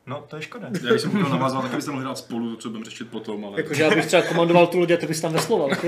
[0.08, 0.66] No to je škoda.
[0.82, 3.54] Já když jsem chtěl navázat, tak byste mohli hrát spolu, co budeme řešit potom, ale...
[3.56, 5.70] Jakože já bych třeba komandoval tu lodě, ty bys tam vesloval.
[5.70, 5.86] Jako,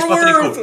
[0.00, 0.62] z Patriku!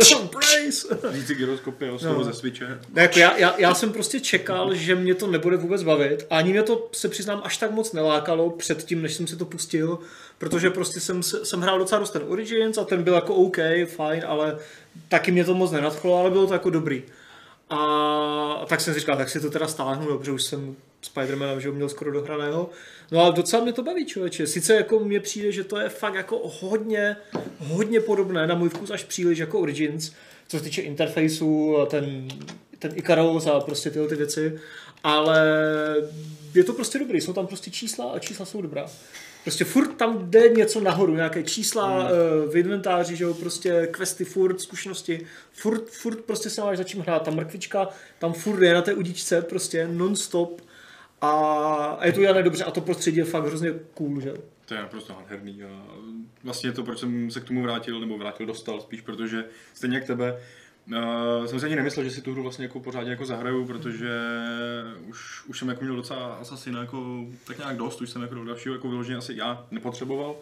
[1.25, 2.23] Si gyroskopy a No.
[2.23, 2.79] ze switche.
[2.93, 6.27] Ne, jako já, já, já, jsem prostě čekal, že mě to nebude vůbec bavit.
[6.29, 9.45] A ani mě to, se přiznám, až tak moc nelákalo předtím, než jsem si to
[9.45, 9.99] pustil,
[10.37, 13.57] protože prostě jsem, se- jsem hrál docela dost ten Origins a ten byl jako OK,
[13.95, 14.57] fajn, ale
[15.09, 17.03] taky mě to moc nenadchlo, ale bylo to jako dobrý.
[17.69, 21.67] A tak jsem si říkal, tak si to teda stáhnu, protože už jsem Spidermana že
[21.67, 22.69] ho měl skoro dohraného.
[23.11, 24.47] No ale docela mě to baví, člověče.
[24.47, 27.15] Sice jako mně přijde, že to je fakt jako hodně,
[27.57, 30.11] hodně podobné, na můj vkus až příliš jako Origins,
[30.47, 32.27] co se týče interfejsu a ten,
[32.79, 34.59] ten Icaros a prostě tyhle ty věci,
[35.03, 35.41] ale
[36.55, 38.85] je to prostě dobrý, jsou tam prostě čísla a čísla jsou dobrá.
[39.43, 42.09] Prostě furt tam jde něco nahoru, nějaké čísla mm.
[42.51, 47.01] v inventáři, že jo, prostě questy, furt, zkušenosti, furt, furt prostě se máš za čím
[47.01, 50.61] hrát, ta mrkvička tam furt je na té udičce, prostě non-stop
[51.21, 54.33] a, je to udělané dobře a to prostředí je fakt hrozně cool, že.
[54.65, 55.85] To je naprosto nádherný a
[56.43, 60.07] vlastně to, proč jsem se k tomu vrátil, nebo vrátil dostal spíš, protože stejně jak
[60.07, 60.37] tebe,
[60.87, 64.09] Uh, jsem si ani nemyslel, že si tu hru vlastně jako pořádně jako zahraju, protože
[65.07, 68.45] už, už jsem jako měl docela Assassin jako tak nějak dost, už jsem jako do
[68.45, 70.35] dalšího jako vyloženě asi já nepotřeboval.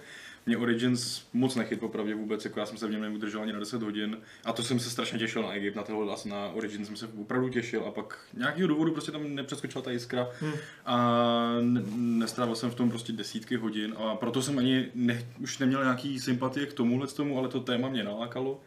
[0.46, 3.60] Mě Origins moc nechyt popravdě vůbec, jako já jsem se v něm neudržel ani na
[3.60, 6.96] 10 hodin a to jsem se strašně těšil na Egypt, na asi na Origins jsem
[6.96, 10.54] se opravdu těšil a pak nějakého důvodu prostě tam nepřeskočila ta jiskra hmm.
[10.86, 15.58] a ne- nestrávil jsem v tom prostě desítky hodin a proto jsem ani ne, už
[15.58, 18.62] neměl nějaký sympatie k tomuhle tomu, ale to téma mě nalákalo.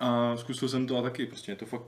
[0.00, 1.82] A zkusil jsem to a taky prostě mě to fakt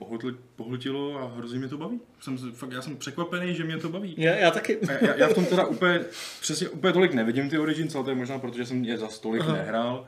[0.56, 2.00] pohltilo a hrozně mě to baví.
[2.20, 4.14] Jsem, se- fakt, já jsem překvapený, že mě to baví.
[4.18, 4.78] Já, já taky.
[4.78, 6.00] A já, já v tom teda úplně,
[6.40, 9.08] přesně úplně tolik nevidím ty Origins, ale to je možná proto, že jsem je za
[9.08, 9.52] stolik Aha.
[9.52, 10.06] nehrál.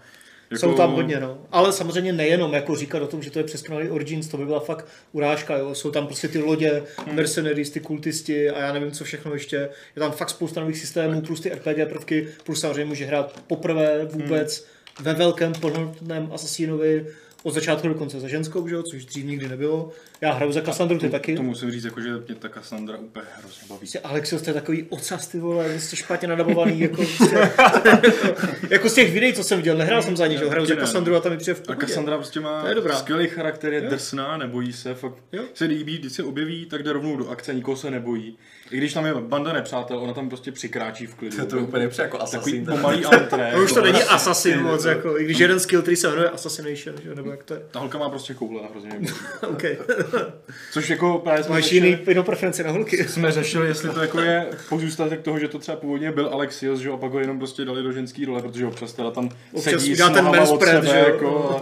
[0.51, 1.39] Jako- Jsou tam hodně, no.
[1.53, 4.61] Ale samozřejmě nejenom jako říkat o tom, že to je přeskonalý Origins, to by byla
[4.61, 5.75] fakt urážka, jo.
[5.75, 7.15] Jsou tam prostě ty lodě, Hmm.
[7.17, 9.57] mercenaries, ty kultisti a já nevím, co všechno ještě.
[9.97, 14.05] Je tam fakt spousta nových systémů, plus ty RPG prvky, plus samozřejmě může hrát poprvé
[14.05, 15.05] vůbec Hmm.
[15.05, 17.07] ve velkém plnohodnotném Assassinovi
[17.43, 19.91] od začátku do konce za ženskou, že jo, což dřív nikdy nebylo.
[20.21, 21.37] Já hraju za Cassandru, ty taky.
[21.37, 23.79] To musím říct, jako, že mě ta Cassandra úplně hrozně baví.
[23.79, 27.51] Prostě Alexios, to je takový ocas, ty vole, jste špatně nadabovaný, jako, prostě,
[28.71, 30.75] jako z těch videí, co jsem viděl, nehrál jsem za ní, že jo, hraju za
[30.75, 30.81] Ne.
[30.81, 31.87] Cassandru a tam mi přijde v A pohodě.
[31.87, 32.97] Cassandra prostě má To je dobrá.
[32.99, 35.43] skvělý charakter, je drsná, nebojí se, fakt Jo.
[35.55, 38.39] se líbí, když se objeví, tak jde rovnou do akce, nikoho se nebojí.
[38.71, 41.37] I když tam je banda nepřátel, ona tam prostě přikráčí v klidu.
[41.37, 42.67] To, to úplně nepřijde jako Takový Assassin.
[42.67, 43.55] pomalý antré.
[43.65, 47.09] Už to není Assassin moc, jako, i když jeden skill, který se jmenuje Assassination, že?
[47.09, 47.63] jo, nebo jak to je.
[47.71, 49.01] Ta holka má prostě koule a hrozně.
[49.49, 49.63] OK.
[50.73, 53.05] Což jako právě jsme Máš řešili, jiný, jinou preferenci na holky.
[53.05, 56.91] jsme řešili, jestli to jako je pozůstatek toho, že to třeba původně byl Alexios, že
[56.91, 59.95] a pak ho jenom prostě dali do ženský role, protože občas teda tam Občas sedí
[59.95, 61.05] s ten nohama od sebe, že jo.
[61.05, 61.61] jako,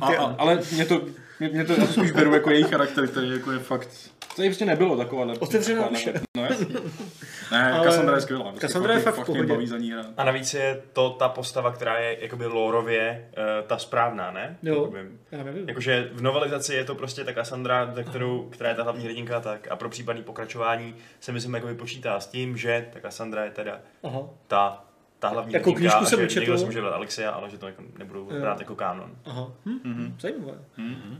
[0.00, 1.02] a, a, a, ale mě to,
[1.40, 3.88] mě, mě to já to spíš beru jako její charakter, který jako je fakt,
[4.36, 5.26] to jí prostě nebylo taková.
[5.38, 6.20] Otevřená duše.
[6.36, 6.66] No jasně.
[7.52, 8.44] Ne, Ale Cassandra je skvělá.
[8.44, 10.06] Prostě Cassandra je fakt v fakt mě baví za ní hrát.
[10.16, 14.58] A navíc je to ta postava, která je jakoby lorově uh, ta správná, ne?
[14.62, 14.74] Jo.
[14.74, 14.98] Jakoby,
[15.32, 15.68] Já nevím.
[15.68, 19.40] Jakože v novelizaci je to prostě ta Cassandra, za kterou, která je ta hlavní hrdinka,
[19.40, 23.50] tak a pro případný pokračování se myslím jakoby počítá s tím, že ta Cassandra je
[23.50, 24.20] teda Aha.
[24.46, 24.84] ta,
[25.18, 26.40] ta hlavní Jako hrdinka knížku jsem že četl.
[26.40, 28.40] někdo si může dát Alexia, ale že to jako nebudou Jo.
[28.40, 29.10] brát jako kanon.
[29.24, 29.46] Aha.
[29.66, 29.78] Hm?
[29.84, 30.16] Mhm.
[30.20, 30.58] Zajímavé.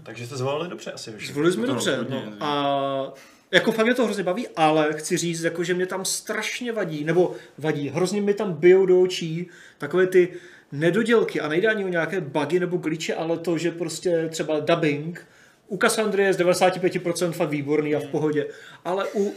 [0.02, 1.14] Takže jste zvolili dobře asi.
[1.26, 1.98] Zvolili jsme dobře.
[2.08, 2.22] No.
[2.40, 3.12] A
[3.50, 7.04] jako fakt mě to hrozně baví, ale chci říct, jako, že mě tam strašně vadí,
[7.04, 10.28] nebo vadí, hrozně mi tam bijou do očí takové ty
[10.72, 15.26] nedodělky a nejde ani o nějaké bugy nebo glitche, ale to, že prostě třeba dubbing.
[15.68, 18.46] U Cassandry je z 95% fakt výborný a v pohodě,
[18.84, 19.34] ale u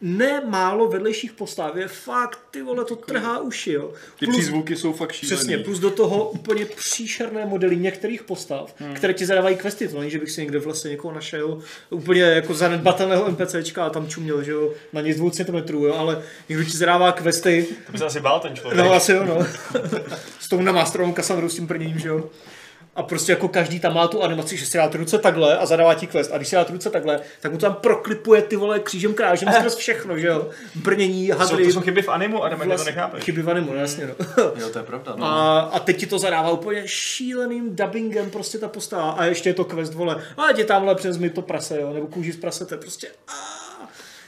[0.00, 3.92] c- ne málo vedlejších postav je fakt, ty vole, to trhá uši, jo.
[4.18, 5.36] Ty Plus- přízvuky jsou fakt šílený.
[5.36, 8.94] Přesně, plus do toho úplně příšerné modely některých postav, hmm.
[8.94, 9.88] které ti zadávají questy.
[9.88, 14.08] To není, že bych si někde vlastně někoho našel úplně jako zanedbatelného NPCčka a tam
[14.08, 17.92] čuměl, že jo, na něj z dvou centimetrů, jo, ale někdo ti zadává questy, To
[17.92, 18.78] by se asi bál ten člověk.
[18.84, 19.46] no asi jo, no.
[20.40, 22.30] S tou namástrovou Cassandrou s tím prvním, že jo.
[22.96, 25.94] A prostě jako každý tam má tu animaci, že si dá ruce takhle a zadává
[25.94, 26.32] ti quest.
[26.32, 29.74] A když si dá ruce takhle, tak mu tam proklipuje ty vole křížem krážem skrz
[29.76, 30.48] všechno, že jo.
[30.74, 33.24] Brnění, jsou, hadry, to jsou chyby v animu, Adam, vlastně, to nechápeš.
[33.24, 34.14] chyby v animu, no, jasně, no.
[34.60, 35.14] Jo, to je pravda.
[35.16, 35.26] No.
[35.26, 39.10] A, a teď ti to zadává úplně šíleným dubbingem prostě ta postava.
[39.10, 42.06] A ještě je to quest, vole, a jdi tamhle přes mi to prase, jo, nebo
[42.06, 43.08] kůži z prasete, prostě.
[43.28, 43.32] A,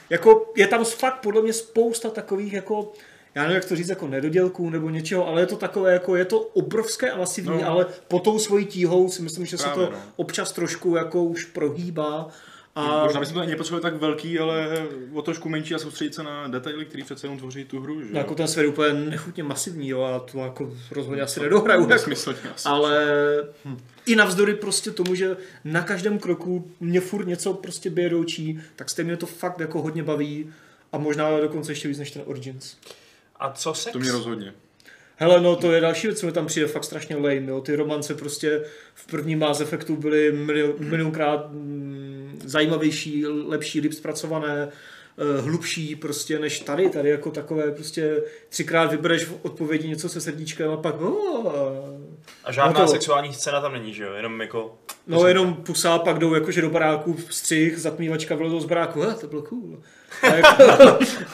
[0.09, 2.91] jako je tam fakt podle mě spousta takových jako
[3.35, 6.25] já nevím, jak to říct, jako nedodělků nebo něčeho, ale je to takové, jako je
[6.25, 7.67] to obrovské a masivní, No.
[7.67, 9.99] ale po tou svojí tíhou si myslím, že se Právě, to no.
[10.15, 12.27] občas trošku jako už prohýbá.
[12.75, 14.67] A Možná bychom to ani nepotřebovali tak velký, ale
[15.13, 18.01] o trošku menší a soustředit se na detaily, které přece jenom tvoří tu hru.
[18.01, 18.07] Že?
[18.13, 21.81] no, jako ten svět je úplně nechutně masivní, jo, a to jako rozhodně asi nedohraju.
[21.81, 21.89] Jako.
[22.65, 23.07] Ale
[24.05, 28.59] i navzdory prostě tomu, že na každém kroku mě furt něco prostě bije do očí,
[28.75, 30.49] tak stejně mě to fakt jako hodně baví
[30.93, 32.75] a možná dokonce ještě víc než ten Origins.
[33.39, 33.93] A co sex?
[33.93, 34.53] To mě rozhodně.
[35.15, 37.61] Hele, no to je další věc, co mi tam přijde fakt strašně lame, jo.
[37.61, 44.69] Ty romance prostě v prvním Mass Effectu byly milio- milionkrát mm, zajímavější, lepší, líp zpracované,
[45.41, 50.71] hlubší prostě než tady, tady jako takové prostě třikrát vybereš v odpovědi něco se srdíčkem
[50.71, 51.53] a pak oh,
[52.43, 54.13] A žádná No to- sexuální scéna tam není, že jo?
[54.13, 54.77] Jenom jako...
[55.07, 59.27] No jenom pusa, pak jdou jakože do baráku střih, zatmívačka vylezou z baráku, ah, to
[59.27, 59.79] bylo cool.
[60.21, 60.63] A, jako,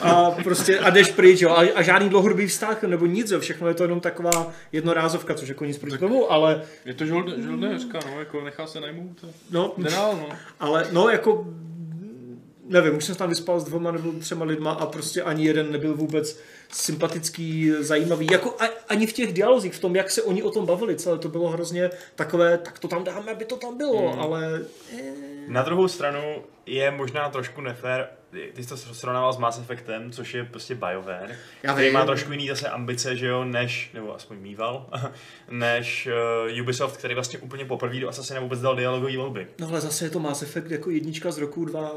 [0.00, 3.68] a prostě a jdeš pryč, jo, a, a žádný dlouhodobý vztah, nebo nic, jo, všechno
[3.68, 7.98] je to jenom taková jednorázovka, což jako nic proti tomu, ale Je to žolde, žoldnéřka,
[8.10, 9.24] no, jako nechá se najmout.
[9.24, 10.28] a no, Jde dál, no.
[10.60, 11.46] ale no jako
[12.68, 15.94] nevím, už jsem tam vyspal s dvoma nebo třema lidma a prostě ani jeden nebyl
[15.94, 16.38] vůbec
[16.72, 20.66] sympatický, zajímavý, jako a, ani v těch dialozích, v tom, jak se oni o tom
[20.66, 24.20] bavili, celé to bylo hrozně takové, tak to tam dáme, aby to tam bylo, hmm.
[24.20, 24.60] ale...
[24.98, 25.26] Eh.
[25.48, 28.08] Na druhou stranu je možná trošku nefér,
[28.52, 31.94] ty jsi to srovnával s Mass Effectem, což je prostě BioWare, Já který vím.
[31.94, 34.86] má trošku jiný zase ambice, že jo, než, nebo aspoň mýval,
[35.50, 36.08] než
[36.52, 39.46] uh, Ubisoft, který vlastně úplně poprvé do Assassina vůbec dal dialogový volby.
[39.58, 41.90] No ale zase je to Mass Effect jako jednička z roku 2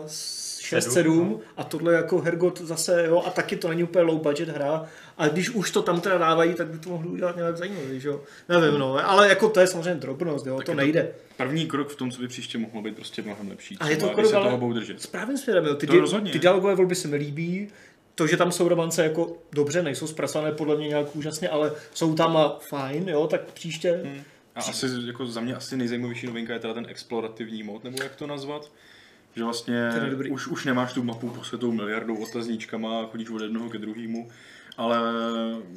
[0.69, 1.39] 6, 7 no.
[1.57, 4.85] a tohle jako Hergot zase, jo, a taky to není úplně low budget hra,
[5.17, 8.07] a když už to tam teda dávají, tak by to mohli udělat nějak zajímavý, že
[8.07, 11.03] jo, nevím, no, ale jako to je samozřejmě drobnost, jo, tak to nejde.
[11.03, 13.77] To první krok v tom, co by příště mohlo být prostě mnohem lepší.
[13.79, 15.01] A je to krok, ale správně budou držet.
[15.35, 15.75] Směrem, jo.
[15.75, 16.41] Ty, to di- ty no.
[16.41, 17.67] dialogové volby se mi líbí,
[18.15, 22.15] to, že tam jsou romance jako dobře, nejsou zpracované podle mě nějak úžasně, ale jsou
[22.15, 24.01] tam a fajn, jo, tak příště...
[24.03, 24.23] Hmm.
[24.55, 28.15] A asi jako za mě asi nejzajímavější novinka je teda ten explorativní mod, nebo jak
[28.15, 28.71] to nazvat,
[29.35, 29.89] že vlastně
[30.29, 34.29] už, už nemáš tu mapu posvětou miliardou otazníčkama a chodíš od jednoho ke druhému,
[34.77, 34.99] ale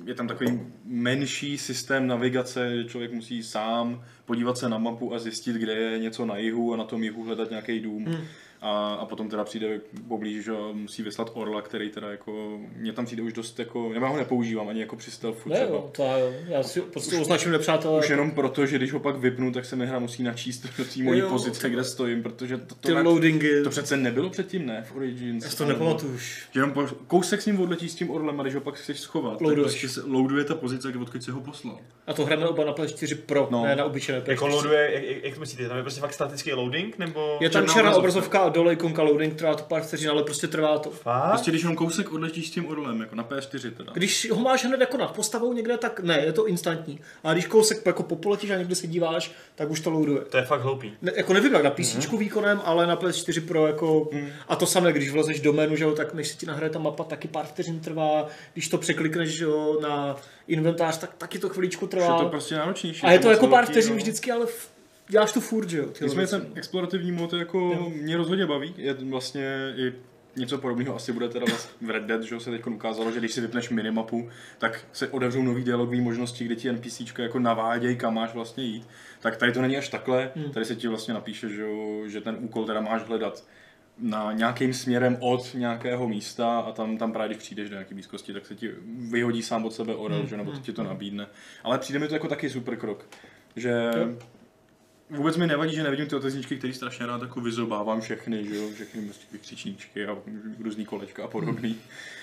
[0.05, 5.19] je tam takový menší systém navigace, že člověk musí sám podívat se na mapu a
[5.19, 8.05] zjistit, kde je něco na jihu a na tom jihu hledat nějaký dům.
[8.05, 8.25] Hmm.
[8.65, 13.07] A, a potom teda přijde poblíž, že musí vyslat Orla, který teda jako, mě tam
[13.07, 15.71] přijde už dost jako, nebo já ho nepoužívám ani jako při stealthu Ne, třeba.
[15.71, 16.33] jo, to jo.
[16.49, 17.99] Já si prostě označím nepřátelé.
[17.99, 20.85] Už jenom proto, že když ho pak vypnu, tak se mi hra musí načíst do
[20.85, 23.63] té mojí Jo, pozice, to- kde stojím, protože to, Ty to, ne, loadingy.
[23.65, 25.45] to přece nebylo předtím, ne, v Origins.
[25.45, 26.47] Já si to nepamatuju už.
[26.53, 29.01] Že jenom po, kousek s ním odletí s tím orlem a když ho pak chceš
[29.01, 29.71] schovat, tak Loaduješ.
[29.73, 31.79] prostě se loaduje ta pozice, kde odkud si ho poslal.
[32.07, 33.65] A to hrajeme oba na PS4 Pro, No.
[33.65, 34.31] ne na obyčejné PS4.
[34.31, 37.39] Jako loaduje, jak, jak, jak to myslíte, tam je prostě fakt statický loading, nebo...
[37.41, 38.52] Je tam černá černá obrazovka.
[38.53, 40.91] Dole ikonka loading, trvá to pár vteřin, ale prostě trvá to.
[40.91, 41.29] Fakt?
[41.31, 43.93] Prostě když jenom kousek odletíš s tím orlem, jako na PS4 teda.
[43.93, 47.01] Když ho máš hned jako nad postavou někde, tak ne, je to instantní.
[47.25, 50.21] A když kousek jako popoletíš a někde se díváš, tak už to loaduje.
[50.21, 50.93] To je fakt hloupý.
[51.03, 52.19] Ne, jako nevím jak na PC Mhm.
[52.19, 54.11] výkonem, ale na PS4 Pro jako
[54.49, 56.79] a to samé, když vlezeš do menu, že jo, tak než se ti nahraje ta
[56.79, 60.17] mapa, taky pár vteřin trvá, když to překlikneš že jo, na
[60.49, 62.17] inventář, tak taky to chviličku Už trvá.
[62.17, 63.03] je to prostě náročnější.
[63.07, 63.97] a je to jako pár velký, vteřin no.
[63.97, 64.47] vždycky, ale
[65.13, 65.87] děláš to furt, že jo.
[66.03, 68.75] Nicméně ten explorativní mod jako mě rozhodně baví.
[68.77, 69.93] Je vlastně i
[70.37, 71.47] něco podobného asi bude teda
[71.81, 75.09] v Red Dead, že jo, se teď ukázalo, že když si vypneš minimapu, tak se
[75.09, 78.89] otevřou nový dialogové možnosti, kde ti NPCčka jako navádějí, kam máš vlastně jít.
[79.21, 82.37] Tak tady to není až takhle, tady se ti vlastně napíše, že, jo, že ten
[82.41, 83.45] úkol teda máš hledat
[83.99, 88.33] na nějakým směrem od nějakého místa a tam, tam právě když přijdeš do nějaké blízkosti,
[88.33, 88.71] tak se ti
[89.11, 91.27] vyhodí sám od sebe orel, že, nebo to ti to nabídne.
[91.63, 93.07] Ale přijde mi to jako taky super krok,
[93.57, 93.91] že
[95.11, 98.69] Vůbec mi nevadí, že nevidím ty otazníčky, který strašně rád jako vyzobávám všechny, že jo,
[98.75, 100.17] všechny prostě vykřičníčky a
[100.61, 101.77] různý kolečka a podobný.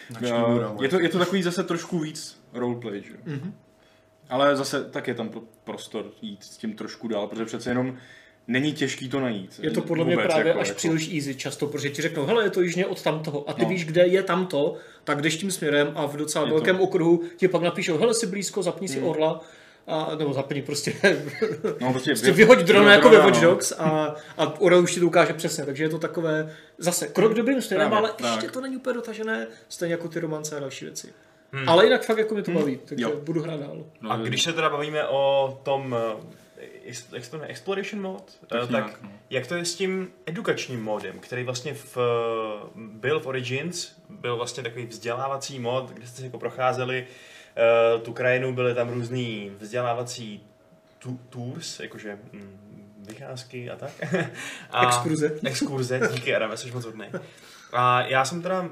[0.10, 3.18] Načnůra, je, to, je to takový zase trošku víc roleplay, že jo.
[3.26, 3.54] Mhm.
[4.30, 7.98] Ale zase tak je tam pro- prostor jít s tím trošku dál, protože přece jenom
[8.48, 9.60] není těžký to najít.
[9.63, 10.78] Je to podle mě Vůbec, právě jako, až jako.
[10.78, 13.70] příliš easy často, protože ti řeknou, hele, je to jižně od tamtoho a ty No.
[13.70, 17.24] víš, kde je tamto, tak jdeš tím směrem a v docela Je to- velkém okruhu
[17.38, 19.08] ti pak napíšou, hele, jsi blízko, zapni si Hmm.
[19.10, 19.42] orla,
[19.89, 20.93] a, nebo zapni prostě,
[21.82, 23.49] No, prostě, prostě vyhoď drona jako ve Watch no.
[23.49, 27.34] Dogs a, a orel už ti to ukáže přesně, takže je to takové, zase krok
[27.34, 28.32] dobrým směrem, ale tak.
[28.36, 31.13] ještě to není úplně dotažené, stejně jako ty romance a další věci.
[31.67, 33.13] Ale jinak fakt jako mě to baví, takže Hmm.
[33.15, 33.21] Jo.
[33.23, 33.86] budu hrát dál.
[34.02, 38.23] No, A když se teda bavíme o tom, eh, jak se to jmenuje, Exploration mod,
[38.47, 39.10] Tak Eh, tak nějak, no.
[39.30, 44.38] jak to je s tím edukačním modem, který vlastně v, eh, byl v Origins, byl
[44.38, 47.13] vlastně takový vzdělávací mod, kde jste si jako procházeli eh,
[48.04, 50.43] tu krajinu, byly tam různý vzdělávací
[51.00, 52.60] tu, tours, jakože mm,
[53.10, 53.91] vycházky a tak.
[54.72, 55.39] a, Exkurze.
[55.45, 57.10] Exkurze, díky Adame, jsi moc hodnej.
[57.74, 58.69] A já jsem teda,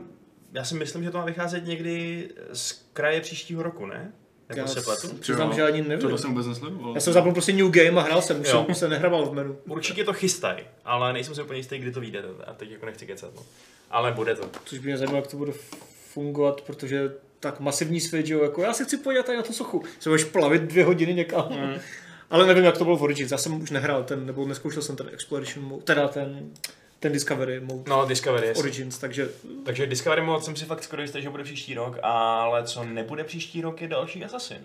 [0.53, 4.11] já si myslím, že to má vycházet někdy z kraje příštího roku, ne?
[4.49, 5.07] Nebo Já se pletu?
[5.17, 5.99] přiznám, Jo, že ani nevím.
[6.01, 6.95] Tohle jsem vůbec nesledoval.
[6.95, 8.63] Já jsem zapnul prostě New Game a hrál jsem, už Jo.
[8.65, 9.57] jsem se nehrával v menu.
[9.67, 12.23] Určitě to chystaj, ale nejsem si úplně jistý, kdy to vyjde.
[12.45, 13.41] A teď jako nechci kecat, no.
[13.91, 14.49] Ale bude to.
[14.65, 15.51] Což by mě zajímalo, jak to bude
[16.13, 19.53] fungovat, protože tak masivní svět, že jo, jako já se chci podívat tady na tu
[19.53, 19.83] sochu.
[19.99, 21.45] Se budeš plavit dvě hodiny někam.
[21.49, 21.73] Mm.
[22.29, 23.31] Ale nevím, jak to bylo v Origins.
[23.31, 26.49] Já jsem už nehrál ten, nebo neskoušel jsem ten Exploration mode, teda ten,
[26.99, 28.61] ten Discovery mode No, Discovery, jasně.
[28.63, 29.29] Origins, takže
[29.65, 33.23] Takže Discovery mod jsem si fakt skoro jistý, že bude příští rok, ale co nebude
[33.23, 34.57] příští rok je další Assassin.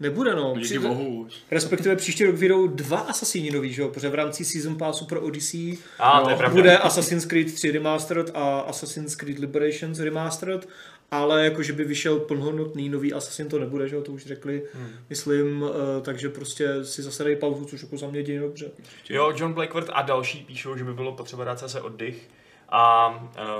[0.00, 0.54] nebude no.
[0.56, 1.28] Díky Při- bohu.
[1.50, 5.20] Respektive příští rok vyjdou dva Assassini nový, že jo, protože v rámci Season Passu pro
[5.20, 6.54] Odyssey A, to je pravda.
[6.56, 10.68] bude Assassin's Creed 3 Remastered a Assassin's Creed Liberations Remastered,
[11.10, 14.90] ale jakože by vyšel plnohodnotný nový Assassin to nebude, že jo, to už řekli, hmm.
[15.10, 18.70] myslím, eh, takže prostě si zase dají pauzu, což jako za mě děje dobře.
[19.08, 22.30] Jo, John Blackworth a další píšou, že by bylo potřeba dát zase oddych.
[22.68, 23.08] A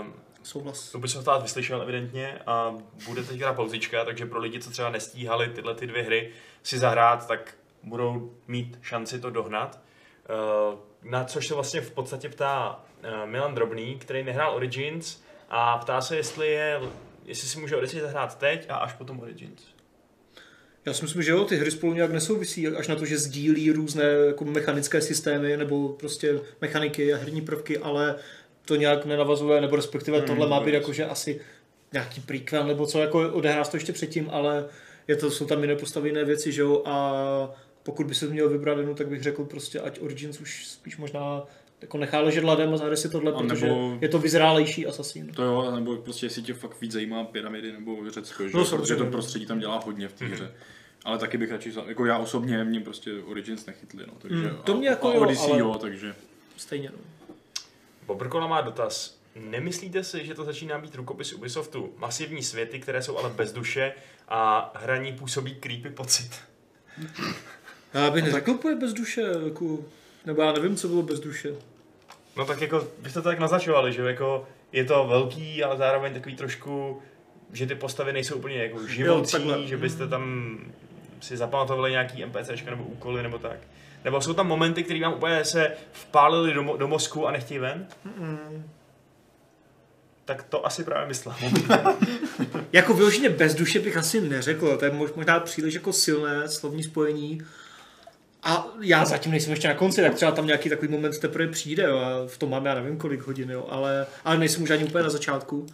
[0.00, 0.94] um, Souhlas.
[0.94, 2.74] Ubisoft vás vyslyšel evidentně a
[3.07, 6.30] bude teď teda pauzička, takže pro lidi, co třeba nestíhali tyhle ty dvě hry
[6.62, 9.80] si zahrát, tak budou mít šanci to dohnat.
[10.24, 15.78] Eh, Na což se vlastně v podstatě ptá eh, Milan Drobný, který nehrál Origins a
[15.78, 16.80] ptá se, jestli, je,
[17.24, 19.62] jestli si může Odyssey zahrát teď a až potom Origins.
[20.87, 23.70] Já si myslím, že jo, ty hry spolu nějak nesouvisí, až na to, že sdílí
[23.70, 28.16] různé jako mechanické systémy nebo prostě mechaniky a herní prvky, ale
[28.64, 31.40] to nějak nenavazuje, nebo respektive Hmm, tohle má být jakože asi
[31.92, 34.64] nějaký prequel nebo co, jako odehrá to ještě předtím, ale
[35.08, 37.50] je to, jsou tam jiné postavy, jiné věci, že jo, a
[37.82, 41.42] pokud by se měl vybrat jednu, tak bych řekl prostě, ať Origins už spíš možná
[41.82, 45.32] jako nechá ležet ladem a zahraje si tohle, A protože nebo- je to vyzrálejší Assassin.
[45.32, 48.57] To jo, nebo prostě jestli tě fakt víc zajímá pyramidy nebo Řecko, že?
[48.57, 50.53] No, protože to prostředí tam dělá hodně v té hře.
[51.05, 54.72] Ale taky bych radši, jako já osobně, mě prostě Origins nechytli, no, takže Mm, to
[54.72, 56.14] a- mě jako a jo, Odyssey ale- jo, takže
[56.57, 56.99] Stejně, no.
[58.07, 59.18] Bobrkola má dotaz.
[59.36, 61.92] Nemyslíte si, že to začíná být rukopis Ubisoftu?
[61.96, 63.92] Masivní světy, které jsou ale bez duše
[64.28, 66.30] a hraní působí creepy pocit.
[67.94, 69.78] Já bych neřekl úplně bez duše, jako,
[70.27, 71.53] nebo já nevím, co bylo bez duše.
[72.37, 76.37] No tak jako, byste to tak naznačovali, že jako je to velký, ale zároveň takový
[76.37, 77.03] trošku
[77.53, 79.66] že ty postavy nejsou úplně jako živoucí, takhle.
[79.66, 80.59] že byste tam
[81.20, 83.57] si zapamatovali nějaký NPCčka nebo úkoly nebo tak.
[84.05, 87.59] Nebo jsou tam momenty, které vám úplně se vpálily do, mo- do mozku a nechtějí
[87.61, 87.87] ven?
[90.25, 91.35] Tak to asi právě myslel.
[92.72, 96.83] Jako vyloženě bez duše bych asi neřekl, to je mož- možná příliš jako silné slovní
[96.83, 97.41] spojení.
[98.45, 101.82] A já zatím nejsem ještě na konci, tak třeba tam nějaký takový moment teprve přijde,
[101.82, 104.84] jo, a v tom máme já nevím kolik hodin, jo, ale, ale nejsem už ani
[104.84, 105.66] úplně na začátku.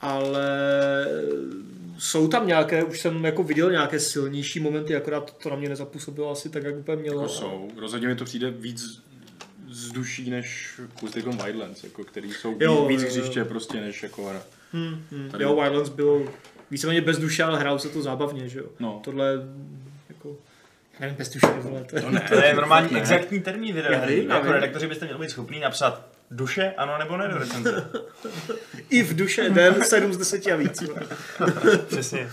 [0.00, 0.46] Ale
[1.98, 6.30] jsou tam nějaké, už jsem jako viděl nějaké silnější momenty, akorát to na mě nezapůsobilo
[6.30, 7.22] asi tak, jak úplně mělo.
[7.22, 7.68] Jako jsou.
[7.80, 9.02] Rozhodně mi to přijde víc
[9.70, 13.14] z duší než Kusticom Wildlands, jako, který jsou Jo, jo, víc jo, jo.
[13.14, 14.42] hřiště prostě než jako hra.
[14.72, 15.30] Hmm, hmm.
[15.30, 16.22] Tady- Jo, Wildlands bylo
[16.70, 18.66] víceméně bez duše, ale hrál se to zábavně, že jo.
[18.80, 19.00] No.
[19.04, 19.44] Tohle jako,
[21.00, 22.02] nevím, bez duše, vole, to je...
[22.02, 22.98] To ne, To je normální ne.
[23.00, 24.26] exaktní termín videohry.
[24.28, 24.52] Jako vím.
[24.52, 27.90] redaktoři byste měli být schopní napsat duše, ano nebo ne do recenze.
[28.90, 30.82] I v duše den 7 z 10 a víc.
[31.88, 32.30] Přesně.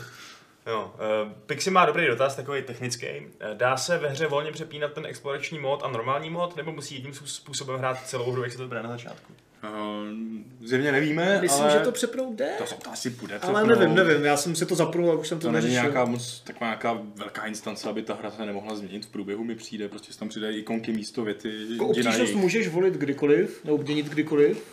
[0.68, 0.94] Jo,
[1.26, 3.08] uh, Pixie má dobrý dotaz, takový technický.
[3.08, 6.96] Eh, Dá se ve hře volně přepínat ten explorační mod a normální mod, nebo musí
[6.96, 9.34] jedním způ- způsobem hrát celou hru, jak se to bude na začátku?
[9.64, 12.50] Uh, zjevně nevíme, Myslím, ale že to přepnout jde.
[12.58, 13.80] to, to asi bude Ale přepnout.
[13.80, 15.82] nevím, nevím, já jsem si to zapnul a už jsem to, To není neřešil.
[15.84, 19.56] nějaká moc, taková nějaká velká instance, aby ta hra se nemohla změnit v průběhu, mi
[19.56, 22.36] přijde, prostě se tam přidají ikonky místo věty, Jako obtížnost jejich.
[22.36, 24.64] můžeš volit kdykoliv, nebo měnit kdykoliv.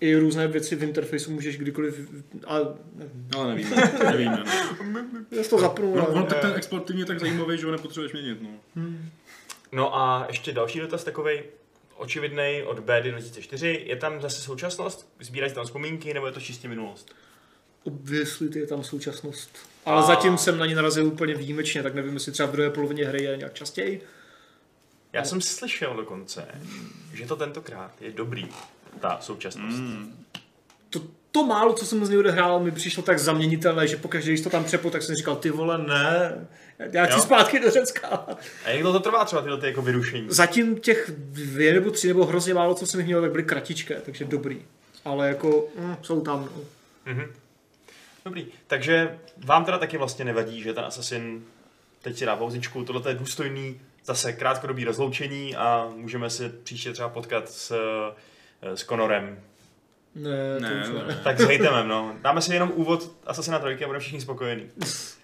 [0.00, 2.08] I různé věci v interfejsu můžeš kdykoliv,
[2.46, 2.58] a
[2.94, 3.26] nevím.
[3.36, 3.76] Ale nevíme,
[4.10, 4.44] nevíme.
[4.92, 5.00] No.
[5.30, 5.96] já jsem to zapnul.
[5.96, 8.82] No, ale- on tak ten export je tak zajímavý, že ho nepotřebuješ měnit, no.
[9.72, 11.40] No a ještě další dotaz takový
[12.02, 13.84] očividný od BD 2004.
[13.86, 15.08] Je tam zase současnost?
[15.20, 17.14] Sbírají se tam vzpomínky, nebo je to čistě minulost?
[17.84, 19.50] Obviously je tam současnost.
[19.86, 22.70] Ale A- zatím jsem na ní narazil úplně výjimečně, tak nevím, jestli třeba v druhé
[22.70, 24.02] polovině hry je nějak častěji.
[25.12, 26.48] Já jsem slyšel dokonce,
[27.12, 28.48] že to tentokrát je dobrý,
[29.00, 29.78] ta současnost.
[29.78, 30.24] Mm.
[30.90, 31.00] To,
[31.30, 34.50] to málo, co jsem z něj odehrál, mi přišlo tak zaměnitelné, že pokaždé, když to
[34.50, 36.46] tam přepo, tak jsem říkal, ty vole, ne,
[36.78, 37.22] já chci Jo.
[37.22, 38.08] zpátky do Řecka.
[38.64, 40.26] A jak dlouho to trvá třeba tyhle ty jako vyrušení?
[40.30, 44.00] Zatím těch dvě nebo tři nebo hrozně málo, co jsem jich měl, tak byly kratičké,
[44.00, 44.62] takže dobrý.
[45.04, 46.62] Ale jako, mm, jsou tam, no.
[47.12, 47.26] Mhm.
[48.24, 51.44] Dobrý, takže vám teda taky vlastně nevadí, že ten Assassin
[52.02, 57.08] teď si dá pauzičku, tohle je důstojný zase krátkodobý rozloučení a můžeme se příště třeba
[57.08, 57.70] potkat s,
[58.62, 59.38] eh, s Conorem.
[60.14, 61.14] Ne, to Ne, už ne.
[61.14, 61.20] ne.
[61.24, 62.16] Tak s hejtemem, no.
[62.22, 64.70] Dáme si jenom úvod Assassina 3 a budeme všichni spokojení.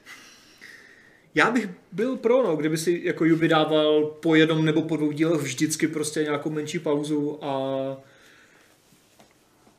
[1.35, 5.12] Já bych byl pro, no, kdyby si jako Yubi dával po jednom nebo po dvou
[5.12, 7.97] dílech vždycky prostě nějakou menší pauzu a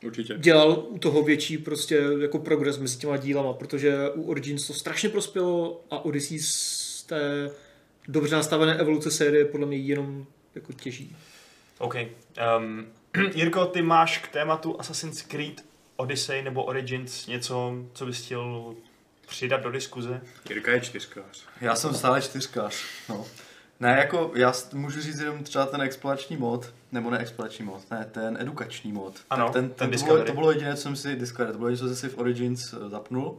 [0.05, 0.33] Určitě.
[0.37, 5.09] dělal u toho větší prostě jako progres mezi těma dílama, protože u Origins to strašně
[5.09, 7.51] prospělo a Odyssey z té
[8.07, 10.25] dobře nastavené evoluce série podle mě jenom
[10.55, 11.15] jako těží.
[11.77, 11.95] OK.
[12.57, 12.85] Um,
[13.35, 15.63] Jirko, ty máš k tématu Assassin's Creed
[15.95, 18.75] Odyssey nebo Origins něco, co bys chtěl
[19.29, 20.21] přidat do diskuze?
[20.49, 21.43] Jirka je čtyřkář.
[21.61, 22.75] Já jsem stále čtyřkář,
[23.09, 23.25] no.
[23.79, 28.07] Ne, jako já můžu říct jenom třeba ten explorační mod, nebo ne explorační mod, ne,
[28.11, 29.13] ten edukační mod.
[29.29, 30.25] Ano, Tak ten, ten ten, to, bylo, Discovery.
[30.27, 32.73] to bylo jediné, co jsem si, Discovery, to bylo jediné, co jsem si v Origins
[32.73, 33.37] eh, zapnul.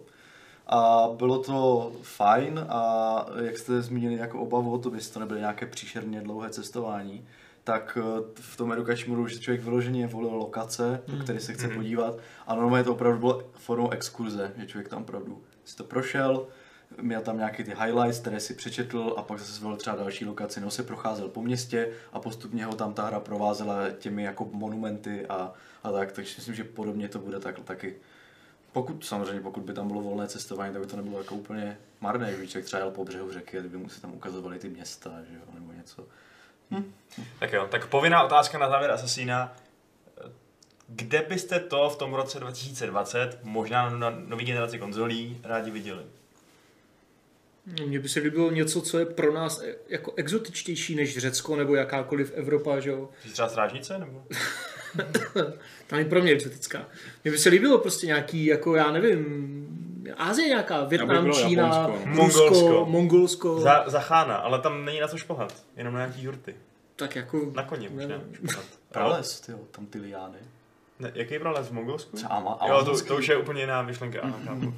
[0.67, 5.41] A bylo to fajn a jak jste zmínili jako obavu o to, jestli to nebyly
[5.41, 7.29] nějaké příšerně dlouhé cestování,
[7.65, 11.67] tak eh, v tom edukačním modu, že člověk vyloženě volil lokace, do které se chce
[11.67, 11.77] Mhm.
[11.77, 12.15] podívat
[12.47, 16.47] a normálně to opravdu bylo formou exkurze, že člověk tam opravdu si to prošel,
[17.01, 20.61] měl tam nějaký ty highlights, které si přečetl a pak zase zvolil třeba další lokaci,
[20.61, 25.27] no se procházel po městě a postupně ho tam ta hra provázela těmi jako monumenty
[25.27, 25.53] a,
[25.83, 27.97] a tak, takže myslím, že podobně to bude tak, taky.
[28.73, 32.37] Pokud, samozřejmě, pokud by tam bylo volné cestování, tak by to nebylo jako úplně marné,
[32.37, 35.35] že člověk třeba jel po břehu řeky a mu se tam ukazovaly ty města, že
[35.35, 36.07] jo, nebo něco.
[37.39, 39.57] Tak jo, tak povinná otázka na závěr Assassina.
[40.93, 46.03] Kde byste to v tom roce 2020, možná na nový generaci konzolí, rádi viděli?
[47.87, 51.75] Mně by se líbilo něco, co je pro nás e- jako exotičtější než Řecko nebo
[51.75, 53.09] jakákoliv Evropa, že jo.
[53.23, 53.99] Jsi třeba strážnice?
[53.99, 54.25] Nebo?
[55.87, 56.89] Ta je pro mě exotická.
[57.25, 59.67] Mně by se líbilo prostě nějaký, jako já nevím,
[60.17, 61.63] Ázie nějaká, Větnam, bylo Čína,
[62.07, 62.87] Japonsko, Rusko, Mongolsko.
[62.87, 63.61] Mongolsko.
[63.61, 66.55] Za, za chána, ale tam není na co šplhat, jenom na nějaký hurty.
[66.97, 67.53] Tak jako...
[67.55, 68.65] Na koně možná šplhat.
[68.93, 70.39] Prales, tyjo, tam ty liány.
[71.01, 72.17] Ne, jaký prales v Mongolsku?
[72.17, 74.21] Třeba Ama- Jo, to, to už je úplně jiná myšlenka.
[74.45, 74.67] Chápu.
[74.67, 74.75] uh,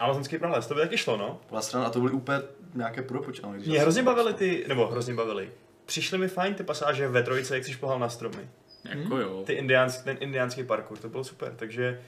[0.00, 1.40] amazonský prales, to by taky šlo, no?
[1.48, 2.38] Byla strana a to byly úplně
[2.74, 3.56] nějaké propočané.
[3.56, 5.50] když Mě hrozně bavily ty, nebo hrozně bavily.
[5.86, 8.48] Přišly mi fajn ty pasáže ve trojce, jak jsi šplhal na stromy.
[8.84, 9.42] Jako jo.
[9.46, 12.00] Ty indiánský, ten indiánský parkour, to bylo super, takže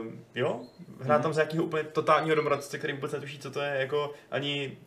[0.00, 0.60] uh, jo,
[1.00, 1.22] hrát Mhm.
[1.22, 4.78] tam z nějakého úplně totálního domorodce, který vůbec netuší, co to je, jako ani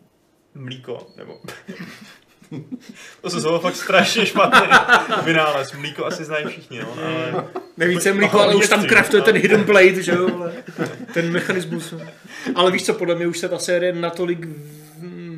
[0.55, 1.39] mlíko, nebo
[3.21, 4.67] To se zvolilo fakt strašně špatný
[5.23, 5.73] vynález.
[5.73, 7.45] Mlíko asi znají všichni, no, ale...
[7.77, 10.49] Nevíce mlíko, ale už tam craftuje ten hidden blade, že jo,
[11.13, 11.93] ten mechanismus.
[12.55, 14.47] Ale víš co, podle mě už se ta série natolik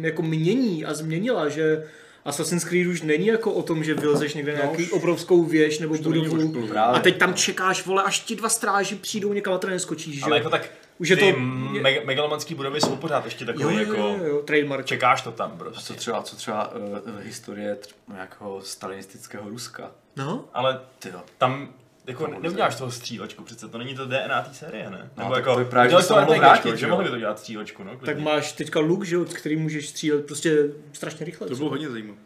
[0.02, 1.84] jako mění a změnila, že
[2.26, 5.98] Assassin's Creed už není jako o tom, že vylezeš někde na nějaký obrovskou věž nebo
[5.98, 10.16] budovu a teď tam čekáš, vole, až ti dva stráži přijdou někam a to neskočíš,
[10.16, 10.38] že Ale jo.
[10.38, 10.70] jako tak
[11.00, 13.94] Už je ty to- me- megalomanský budovy jsou pořád ještě Jo, takový jo, jako...
[13.96, 14.86] jo, jo, trademark.
[14.86, 15.82] Čekáš to tam A prostě.
[15.84, 19.92] co třeba, co třeba uh, historie tr- nějakého stalinistického Ruska?
[20.16, 21.22] No, Ale Tyjo.
[21.38, 21.70] tam
[22.08, 22.44] jako Komunice.
[22.44, 25.10] neuděláš toho střílečku, přece to není to DNA té série, ne?
[25.18, 26.90] No, Nebo tak jako, to je právě, že se to RPGčko, vrátit, že jo?
[26.92, 28.24] mohli by to dělat střílečku, no, tak klidně.
[28.24, 30.58] máš teďka luk, že jo, který můžeš střílet prostě
[30.94, 31.48] strašně rychle.
[31.48, 32.20] To bylo hodně zajímavé.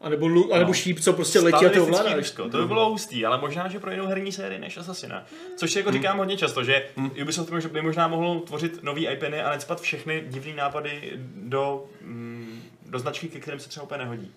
[0.00, 0.74] A nebo, lu, a nebo No.
[0.74, 2.30] šíp, co prostě letí a Stalinistický ovládáš.
[2.52, 5.26] To by bylo hustý, ale možná, že pro jinou herní sérii než Assassina.
[5.56, 6.86] Což si jako říkám hodně často, že
[7.22, 12.62] Ubisoft mož- by možná mohl tvořit nový IPny a necpat všechny divné nápady do, mm,
[12.86, 14.30] do značky, ke kterým se třeba úplně nehodí.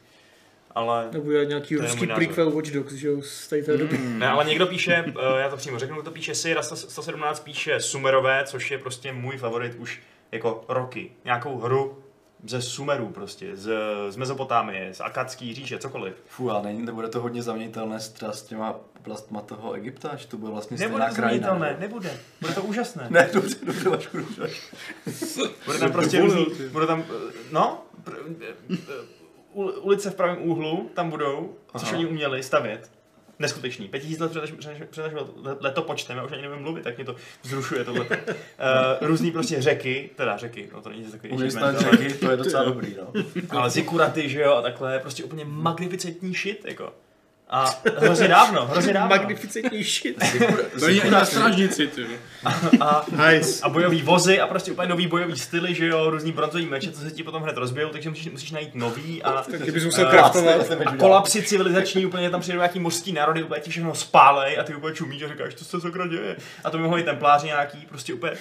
[0.76, 1.10] Ale...
[1.12, 3.98] Nebo je nějaký To ruský prequel Watch Dogs, že jo, z té té doby.
[3.98, 8.44] Ne, ale někdo píše, eh, já to přímo řeknu, to píše Sierra 117 píše Sumerové,
[8.46, 10.02] což je prostě můj favorit už
[10.32, 11.12] jako roky.
[11.26, 12.03] Nějakou hru
[12.48, 13.72] ze Sumerů prostě, z,
[14.10, 16.14] z Mezopotámie, z Akadský říše, cokoliv.
[16.28, 20.28] Fú, ale není, nebude to hodně zaměnitelné s, třeba s těma oblastma toho Egypta, že
[20.28, 21.30] to bude vlastně Nebude stejná krajina.
[21.48, 21.78] změnitelné, ne?
[21.80, 22.20] nebude.
[22.42, 23.08] Bude to úžasné.
[23.10, 24.50] Ne, dobře, dobře, Vašku, dobře.
[25.66, 28.78] Bude tam prostě různý, bude tam, eh, no, pr, eh, eh,
[29.56, 31.98] ul- ulice v pravém úhlu, tam budou, což Aha.
[31.98, 32.92] oni uměli stavět.
[33.40, 33.88] Neskutečný.
[33.88, 36.98] Pět tisíc let před, před, před naším let- letopočtem, já už ani nevím mluvit, tak
[36.98, 38.06] mě to vzrušuje tohle.
[38.06, 38.18] Uh,
[39.02, 42.96] různý prostě řeky, teda řeky, no to není takový achievement, řeky, to je docela dobrý,
[43.00, 43.24] no.
[43.50, 46.94] ale zikuraty, že jo, a takhle, prostě úplně magnificentní shit, jako.
[47.56, 49.10] A hrozně dávno, hrozně dávno.
[49.10, 50.18] Magnificentní shit.
[50.80, 52.02] To ani na strážnici, ty.
[52.02, 52.08] jo.
[52.80, 53.60] A, Nice.
[53.64, 57.02] a bojový vozy a prostě úplně nový bojový styly, že jo, různý bronzový meče, co
[57.02, 60.12] se ti potom hned rozbijou, takže musíš, musíš najít nový a, Tak kdybys musel Eh,
[60.12, 60.72] craftovat.
[60.86, 64.76] a kolapsy civilizační, úplně tam přijdou nějaký mořský národy, úplně ti všechno spálej a ty
[64.76, 66.36] úplně čumíš a říkáš, co se sakra děje.
[66.64, 68.34] A to by mohli templáři nějaký, prostě úplně,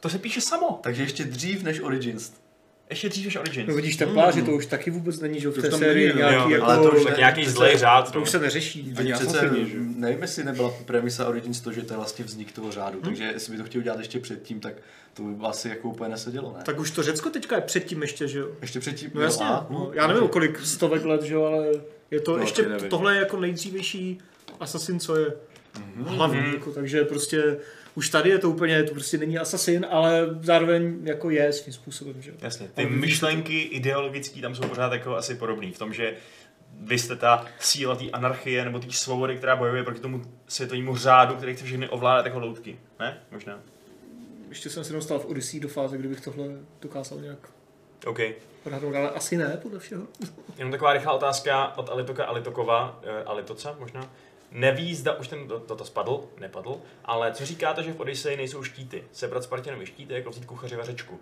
[0.00, 0.80] to se píše samo.
[0.82, 2.30] Takže ještě dřív než Origins.
[2.90, 3.68] Ještě dřív než Origins.
[3.68, 6.34] No vidíš, templáři to už taky vůbec není, že jo, v To té sérii nějaký
[6.36, 6.64] Jo, jako...
[6.64, 8.22] ale to už tak ne- nějaký zlej řád, To no.
[8.22, 8.94] už se neřeší.
[8.96, 9.82] Ani přece, že jo.
[9.96, 13.52] nevím, jestli nebyla premisa Origins to, že to je vlastně vznik toho řádu, takže jestli
[13.52, 14.74] by to chtěl dělat ještě předtím, tak
[15.14, 16.62] to by asi jako úplně nesedělo, ne?
[16.64, 18.48] Tak už to Řecko teďka je předtím ještě, že jo?
[18.62, 21.66] Ještě předtím, No jasně, a, no, já nevím, kolik stovek let, že jo, ale
[22.10, 22.88] je to No, ještě, nevím.
[22.90, 24.18] tohle je jako nejdřívější
[24.60, 25.32] Assassin, co je
[26.06, 27.56] hlavní, jako, takže prostě
[27.96, 32.22] už tady je to úplně, to prostě není Assassin, ale zároveň jako je svým způsobem,
[32.22, 32.32] že.
[32.40, 36.14] Jasně, ty myšlenky ideologické tam jsou pořád jako asi podobné v tom, že
[36.80, 41.34] vy jste ta síla té anarchie nebo té svobody, která bojuje proti tomu světovému řádu,
[41.34, 42.78] který chce všechny ovládat jako loutky.
[43.00, 43.18] Ne?
[43.32, 43.60] Možná.
[44.48, 46.46] Ještě jsem se dostal v Odyssey do fáze, kdybych tohle
[46.80, 47.38] dokázal nějak
[48.06, 48.18] OK.
[48.66, 50.06] odhadnout, ale asi ne, podle všeho.
[50.58, 54.10] Jenom taková rychlá otázka od Alitoka Alitokova, eh, Alitoca možná.
[54.52, 58.36] Neví, zda už ten to, to, to spadl, nepadl, ale co říkáte, že v Odyssey
[58.36, 59.04] nejsou štíty?
[59.12, 61.20] Sebrat Spartanovi štíty, jako vzít kuchaři vařečku.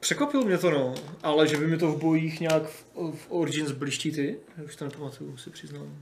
[0.00, 3.70] Překvapilo mě to, no, ale že by mi to v bojích nějak v, v Origins
[3.70, 5.96] byly štíty, já už to nepamatuju, si přiznám.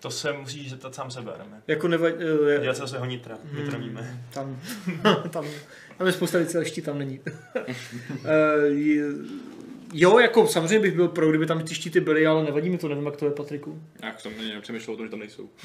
[0.00, 1.62] To se musíš zeptat sám sebe, Adame.
[1.66, 2.10] Jako neva,
[2.60, 3.56] Dělat se svého nitra, Hmm.
[3.64, 4.24] nitra víme.
[4.34, 4.60] Tam,
[5.30, 5.44] tam,
[5.98, 7.20] tam je spousta věcí, ale štít tam není.
[8.24, 9.04] Eh, je-
[9.92, 12.88] jo, jako samozřejmě bych byl pro, kdyby tam ty štíty byly, ale nevadí mi to,
[12.88, 13.82] nevím, jak to je, Patriku.
[14.02, 15.48] Jak jsem ani nepřemýšlel o tom, že tam nejsou.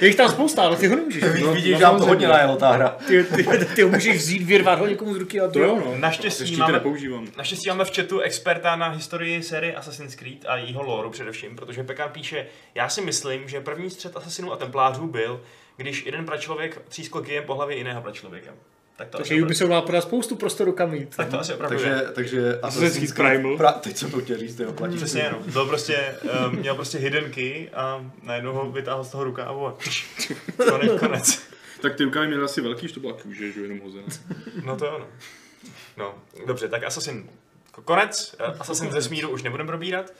[0.00, 1.22] Je jich tam spousta, ale ty ho nemůžeš.
[1.24, 2.88] Vidíš, No, vidíš, no, že nám to hodně najelo ta hra.
[3.06, 5.94] Ty, ty, ty, ho můžeš vzít, vyrvat ho někomu z ruky a To jo, no.
[5.98, 7.26] Naštěstí máme- nepoužívám.
[7.36, 11.82] Naštěstí máme v chatu experta na historii série Assassin's Creed a jejího lore především, protože
[11.84, 15.42] Pekan píše, já si myslím, že první střed asasinů a templářů byl,
[15.76, 18.50] když jeden pračlověk třískl kijem po hlavě jiného pračlověka.
[19.02, 21.16] Tak to, Takže Ubisoft má pro nás spoustu prostoru kam jít.
[21.16, 21.82] tak to asi opravdu je.
[21.84, 23.56] Takže, takže Assassin's Primal.
[23.56, 24.96] Pra, teď jsem to chtěl říct, jo, platí.
[24.96, 25.38] Přesně, no.
[25.52, 26.14] Byl prostě,
[26.46, 29.76] um, měl prostě hidden key a najednou ho vytáhl z toho rukávu a
[30.68, 31.42] konec, konec.
[31.80, 34.06] Tak ty rukávy měly asi velký, že to byla kůže, že jo, jenom hozená.
[34.64, 35.06] No to jo, no.
[35.96, 36.14] No,
[36.46, 37.28] dobře, tak Assassin
[37.84, 38.34] konec.
[38.58, 40.12] Assassin ze smíru už nebudeme probírat.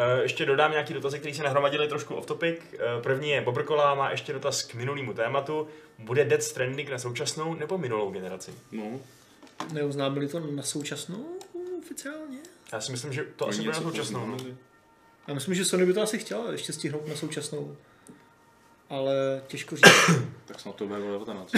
[0.00, 2.58] Eh, Ještě dodám nějaký dotazy, které se nahromadily trošku off topic.
[2.72, 5.68] Eh, První je Bobrkola, má ještě dotaz k minulému tématu.
[5.98, 8.54] Bude Death Stranding na současnou nebo minulou generaci?
[8.72, 9.00] No,
[9.72, 11.26] Neoznámili to na současnou
[11.78, 12.38] oficiálně?
[12.72, 14.26] Já si myslím, že to asi oni bude na současnou.
[14.26, 14.36] No.
[15.28, 17.76] Já myslím, že Sony by to asi chtěla ještě stihnout na současnou.
[18.90, 20.10] Ale těžko říct.
[20.44, 21.52] Tak snad to bude 19.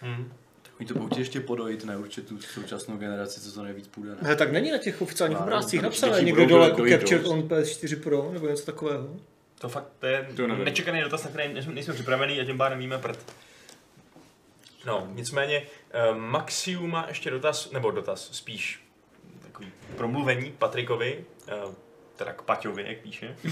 [0.00, 0.32] Hmm.
[0.80, 4.10] Oni to budou ještě podojit, ne určitě tu současnou generaci, co to nejvíc půjde.
[4.10, 4.16] Ne?
[4.28, 7.30] Ne, tak není na těch oficiálních obrázcích napsané někde budou dole do- jako Captured dost.
[7.32, 9.08] on PS4 Pro nebo něco takového.
[9.58, 10.64] To fakt to je To nevím.
[10.64, 13.18] nečekaný dotaz, na který nejsme, připravený a tím pádem víme prd.
[14.86, 18.84] No, nicméně eh, Maxiu má ještě dotaz, nebo dotaz, spíš
[19.42, 21.52] takový promluvení Patrikovi, eh,
[22.16, 23.36] teda k Paťovi, jak píše.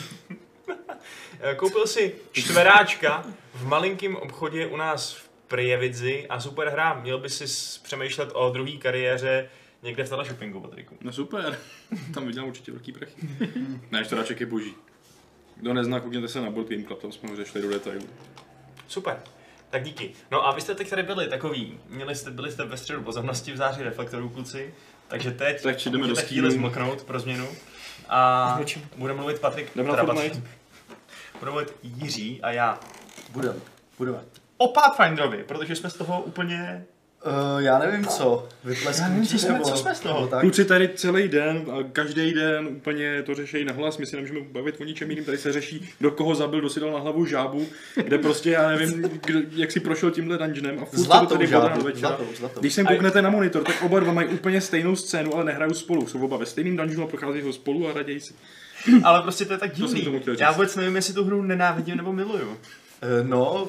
[1.40, 6.94] Eh, Koupil si čtveráčka v malinkém obchodě u nás v Prievidzi a super hra.
[6.94, 7.44] Měl by si
[7.82, 9.48] přemýšlet o druhé kariéře
[9.82, 10.96] někde v teleshoppingu, Patriku.
[11.00, 11.58] No super,
[12.14, 13.28] tam vydělám určitě velký prachy.
[13.90, 14.74] ne, čtveráček je boží.
[15.56, 18.08] Kdo nezná, koukněte se na Board Game Club, tam jsme ho řešili do detailu.
[18.88, 19.22] Super.
[19.70, 20.10] Tak díky.
[20.30, 23.52] No a vy jste teď tady byli takový, měli jste, byli jste ve středu pozornosti
[23.52, 24.74] v září reflektorů kluci,
[25.08, 27.48] takže teď Tak jdeme do chvíli zmlknout pro změnu.
[28.08, 28.60] A
[28.96, 30.04] bude mluvit Patrik, Jdeme na.
[30.04, 30.32] Patrik.
[31.38, 32.80] Bude mluvit Jiří a já.
[33.32, 33.54] Budeme,
[33.98, 34.18] budeme.
[34.64, 36.84] O Pathfinderovi, protože jsme z toho úplně...
[37.54, 40.26] Uh, já nevím co, vyplesknutí Já nevím, co jsme- nebo, co jsme z toho?
[40.26, 40.40] tak.
[40.40, 44.80] Kluci tady celý den a každý den úplně to řeší nahlas, my si nemůžeme bavit
[44.80, 47.66] o ničem jiným, tady se řeší, kdo koho zabil, kdo si dal na hlavu žábu,
[47.94, 51.46] kde prostě já nevím, kdo, jak si prošel tímhle dungeonem a furt to Zlatou tady
[51.46, 52.08] žábu, do večera.
[52.08, 52.60] zlatou, zlatou.
[52.60, 56.06] Když sem kouknete na monitor, tak oba dva mají úplně stejnou scénu, ale nehrajou spolu.
[56.06, 58.34] Jsou oba ve stejným dungeonu a procházejí ho spolu a raději si.
[59.04, 60.08] Ale prostě to je tak divný.
[60.38, 62.56] Já vůbec nevím, jestli tu hru nenávidím nebo miluju.
[63.02, 63.68] Eh, no,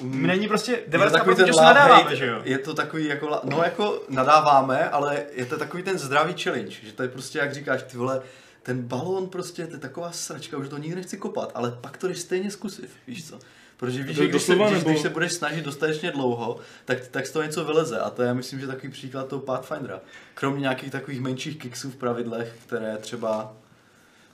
[0.00, 2.40] Mně není prostě je to takový 90% ten času nadáváme, hate, že jo?
[2.44, 6.92] Je to takový jako, no jako nadáváme, ale je to takový ten zdravý challenge, že
[6.92, 8.22] to je prostě, jak říkáš, ty vole,
[8.62, 12.08] ten balón prostě, to je taková sračka, už to nikdy nechci kopat, ale pak to
[12.08, 13.38] jdeš stejně zkusit, víš co?
[13.76, 17.26] Protože víš, že když se, když, nebo- když se budeš snažit dostatečně dlouho, tak, tak
[17.26, 20.00] z toho něco vyleze a to je, myslím, že takový příklad toho Pathfindera.
[20.34, 23.52] Kromě nějakých takových menších kiksů v pravidlech, které třeba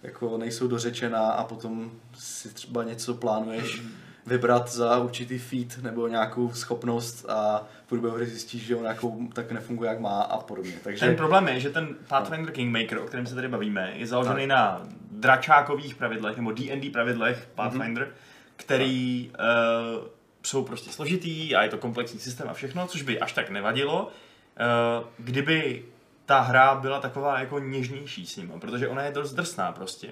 [0.03, 3.83] jako nejsou dořečená a potom si třeba něco plánuješ
[4.27, 9.29] vybrat za určitý feat nebo nějakou schopnost a v průběhu hry zjistíš, že on nějakou
[9.33, 10.73] tak nefunguje, jak má a podobně.
[10.85, 14.47] Takže Ten problém je, že ten Pathfinder Kingmaker, o kterém se tady bavíme, je založený
[14.47, 18.09] na dračákových pravidlech, nebo D&D pravidlech Pathfinder,
[18.57, 20.07] který uh,
[20.43, 24.05] jsou prostě složitý a je to komplexní systém a všechno, což by až tak nevadilo,
[24.05, 25.85] uh, kdyby
[26.27, 30.09] ta hra byla taková jako něžnější s ním, protože ona je dost drsná prostě.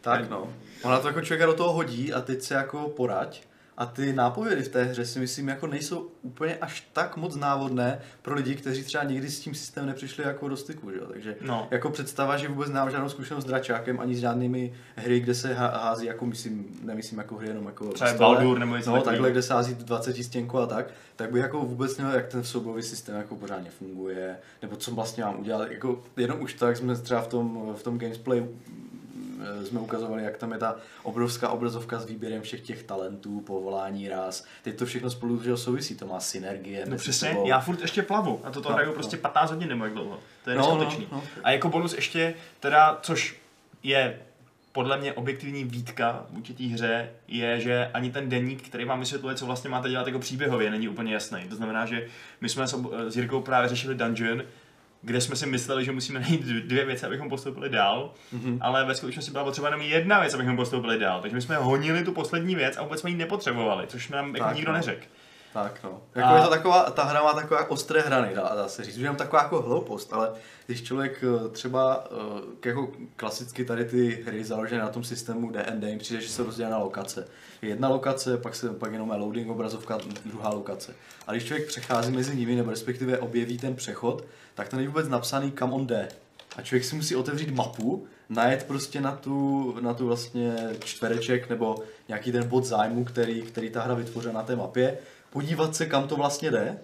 [0.00, 0.52] tak no.
[0.82, 3.42] Ona to jako člověka do toho hodí a teď se jako poraď.
[3.76, 8.00] A ty nápovědy v té hře si myslím jako nejsou úplně až tak moc návodné
[8.22, 11.06] pro lidi, kteří třeba nikdy s tím systémem nepřišli jako do styku, že jo?
[11.06, 11.68] Takže No.
[11.70, 15.54] jako představa, že vůbec nemám žádnou zkušenost s dračákem ani s žádnými hry, kde se
[15.54, 19.02] há- hází, jako myslím, nemyslím jako hry jenom jako Třeba stole, Baldur nebo něco no,
[19.02, 22.44] takhle, kde se hází 20 stěnku a tak, tak bych jako vůbec nevěděl, jak ten
[22.44, 26.96] soubojový systém jako pořádně funguje, nebo co vlastně mám udělat, jako jenom už tak jsme
[26.96, 28.81] třeba v tom, v tom gameplay eh,
[29.64, 34.44] jsme ukazovali, jak tam je ta obrovská obrazovka s výběrem všech těch talentů, povolání, ráz.
[34.62, 36.86] Teď to všechno spolu že souvisí, to má synergie.
[36.88, 37.46] No přesně, sebou.
[37.46, 38.94] já furt ještě plavu a toto No, hraju no.
[38.94, 40.18] prostě 15 hodin nebo jak dlouho.
[40.44, 41.22] To je No, no, no.
[41.44, 43.36] A jako bonus ještě, teda, což
[43.82, 44.18] je
[44.72, 49.34] podle mě objektivní výtka v určitý hře, je, že ani ten deník, který vám vysvětluje,
[49.34, 51.40] co vlastně máte dělat jako příběhově, není úplně jasný.
[51.48, 52.06] To znamená, že
[52.40, 52.66] my jsme
[53.08, 54.42] s Jirkou právě řešili dungeon,
[55.02, 58.58] kde jsme si mysleli, že musíme najít dvě věci, abychom postoupili dál, mm-hmm.
[58.60, 61.20] ale ve skutečnosti byla potřeba jenom jedna věc, abychom postoupili dál.
[61.20, 64.46] Takže my jsme honili tu poslední věc a vůbec jsme ji nepotřebovali, což nám jako
[64.46, 64.76] Tak, nikdo no.
[64.78, 65.06] neřekl.
[65.52, 66.00] Tak no.
[66.14, 68.96] Jako A- je to taková, ta hra má takové ostré hrany, dá, dá se říct.
[68.96, 70.32] Už jenom taková jako hloupost, ale
[70.66, 75.88] když člověk eh, třeba eh, jako klasicky tady ty hry založené na tom systému D&D,
[75.90, 77.28] jim přijde, že se rozdělá na lokace.
[77.62, 80.94] Je jedna lokace, pak se pak jenom je loading obrazovka, druhá lokace.
[81.26, 84.24] A když člověk přechází mezi nimi, nebo respektive objeví ten přechod,
[84.54, 86.08] tak to není vůbec napsaný, kam on jde.
[86.56, 91.76] A člověk si musí otevřít mapu, najet prostě na tu, na tu vlastně čtvereček nebo
[92.08, 94.98] nějaký ten bod zájmu, který, který ta hra vytvořila na té mapě,
[95.32, 96.78] podívat se, kam to vlastně jde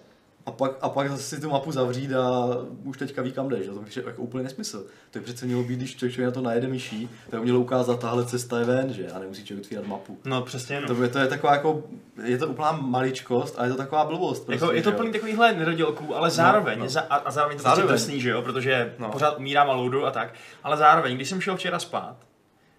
[0.45, 2.45] a pak, a pak zase si tu mapu zavřít a
[2.83, 3.69] už teďka ví, kam jde, že?
[3.71, 4.85] To je jako úplně nesmysl.
[5.11, 8.25] To je přece mělo být, když člověk na to najede myší, tak mělo ukázat, tahle
[8.25, 9.07] cesta je ven, že?
[9.11, 10.17] A nemusí člověk otvírat mapu.
[10.25, 10.87] No přesně, no.
[10.87, 11.83] To, je, to je taková jako,
[12.23, 14.45] je to úplná maličkost a je to taková blbost.
[14.45, 16.89] Prostě, Jako, je to plný takovýchhle nedodělků, ale zároveň, no.
[16.89, 17.87] Za, a, a zároveň to Zároveň.
[17.87, 19.09] prostě drsný, že jo, protože No.
[19.09, 20.33] pořád umírám a loudu a tak,
[20.63, 22.15] ale zároveň, když jsem šel včera spát,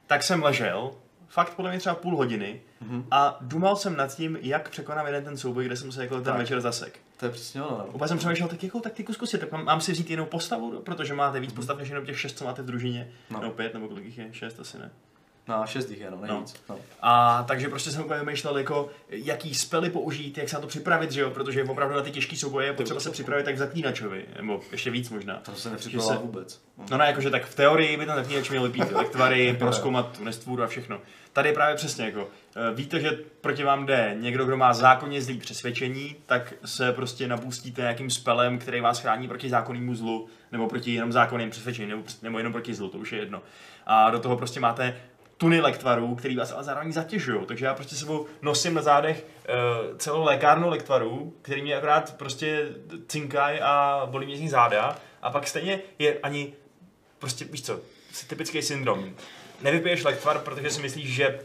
[0.07, 0.91] tak jsem ležel,
[1.31, 3.05] fakt podle mě třeba půl hodiny Mhm.
[3.11, 6.25] a dumal jsem nad tím, jak překonám jeden ten souboj, kde jsem se jako ten
[6.25, 6.37] Tak.
[6.37, 6.99] večer zasek.
[7.17, 7.79] To je přesně ono.
[7.79, 7.87] no.
[7.87, 11.15] Úplně jsem přemýšlel, tak jakou taktiku zkusit, tak mám, mám si vzít jinou postavu, protože
[11.15, 13.41] máte víc postav než jenom těch šest, co máte v družině, no.
[13.41, 14.91] nebo pět, nebo kolik jich je, šest asi ne.
[15.51, 16.55] Na šest jich je, no, nejvíc.
[16.69, 16.79] No.
[17.03, 21.13] A takže prostě jsem úplně vymýšlel, jako, jaký spely použít, jak se na to připravit,
[21.13, 21.31] že jo?
[21.31, 24.91] protože opravdu na ty těžké souboje je potřeba se připravit tak v zaklínačovi, nebo ještě
[24.91, 25.37] víc možná.
[25.37, 26.61] To se nepřipravila Že se- vůbec.
[26.91, 30.63] No ne, jakože tak v teorii by ten zaklínač měl vypít lektvary, proskoumat tu nestvůru
[30.63, 31.01] a všechno.
[31.33, 35.23] Tady je právě přesně jako, eh, víte, že proti vám jde někdo, kdo má zákonně
[35.23, 40.69] zlý přesvědčení, tak se prostě napustíte nějakým spelem, který vás chrání proti zákonnému zlu, nebo
[40.69, 43.43] proti jenom zákonným přesvědčení, nebo, nebo jenom proti zlu, to už je jedno.
[43.87, 44.97] A do toho prostě máte
[45.41, 47.47] tuny lektvarů, který vás ale zároveň zatěžují.
[47.47, 52.69] Takže já prostě sebou nosím na zádech uh, celou lékárnu lektvarů, který mě akorát prostě
[53.09, 54.99] cinkají a bolí mě z nich záda.
[55.23, 56.53] A pak stejně je ani
[57.19, 57.81] prostě, víš co,
[58.27, 59.15] typický syndrom.
[59.63, 61.41] Nevypiješ lektvar, protože si myslíš, že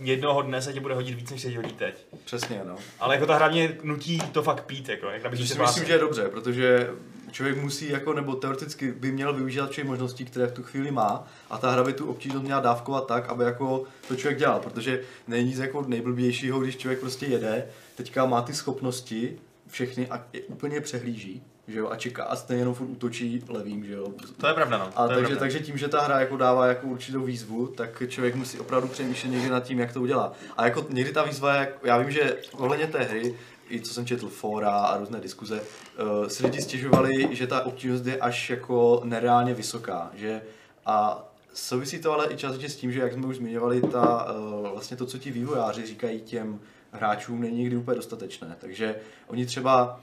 [0.00, 1.94] jednoho dne se ti bude hodit víc, než se ti hodí teď.
[2.24, 2.76] Přesně, no.
[3.00, 5.92] Ale jako ta hra mě nutí to fakt pít, jako, jak si si myslím, že
[5.92, 6.90] je dobře, protože
[7.34, 11.26] člověk musí, jako, nebo teoreticky by měl využívat všechny možností, které v tu chvíli má
[11.50, 15.00] a ta hra by tu obtížnost měla dávkovat tak, aby jako to člověk dělal, protože
[15.28, 20.40] není nic jako nejblbějšího, když člověk prostě jede, teďka má ty schopnosti všechny a je
[20.40, 24.08] úplně přehlíží, že jo, a čeká a stejně jenom furt útočí levým, že jo.
[24.36, 24.90] To je pravda, no.
[24.96, 25.40] A to takže, pravda.
[25.40, 29.30] takže tím, že ta hra jako dává jako určitou výzvu, tak člověk musí opravdu přemýšlet
[29.30, 30.32] někdy nad tím, jak to udělá.
[30.56, 33.34] A jako někdy ta výzva je, já vím, že ohledně té hry,
[33.70, 35.60] i co jsem četl fora a různé diskuze,
[35.98, 40.42] uh, si lidi stěžovali, že ta obtížnost je až jako nereálně vysoká, že
[40.86, 41.24] a
[41.54, 44.96] souvisí to ale i částečně s tím, že jak jsme už zmiňovali, ta, uh, vlastně
[44.96, 46.60] to, co ti vývojáři říkají těm
[46.92, 48.56] hráčům, není nikdy úplně dostatečné.
[48.60, 50.00] Takže oni třeba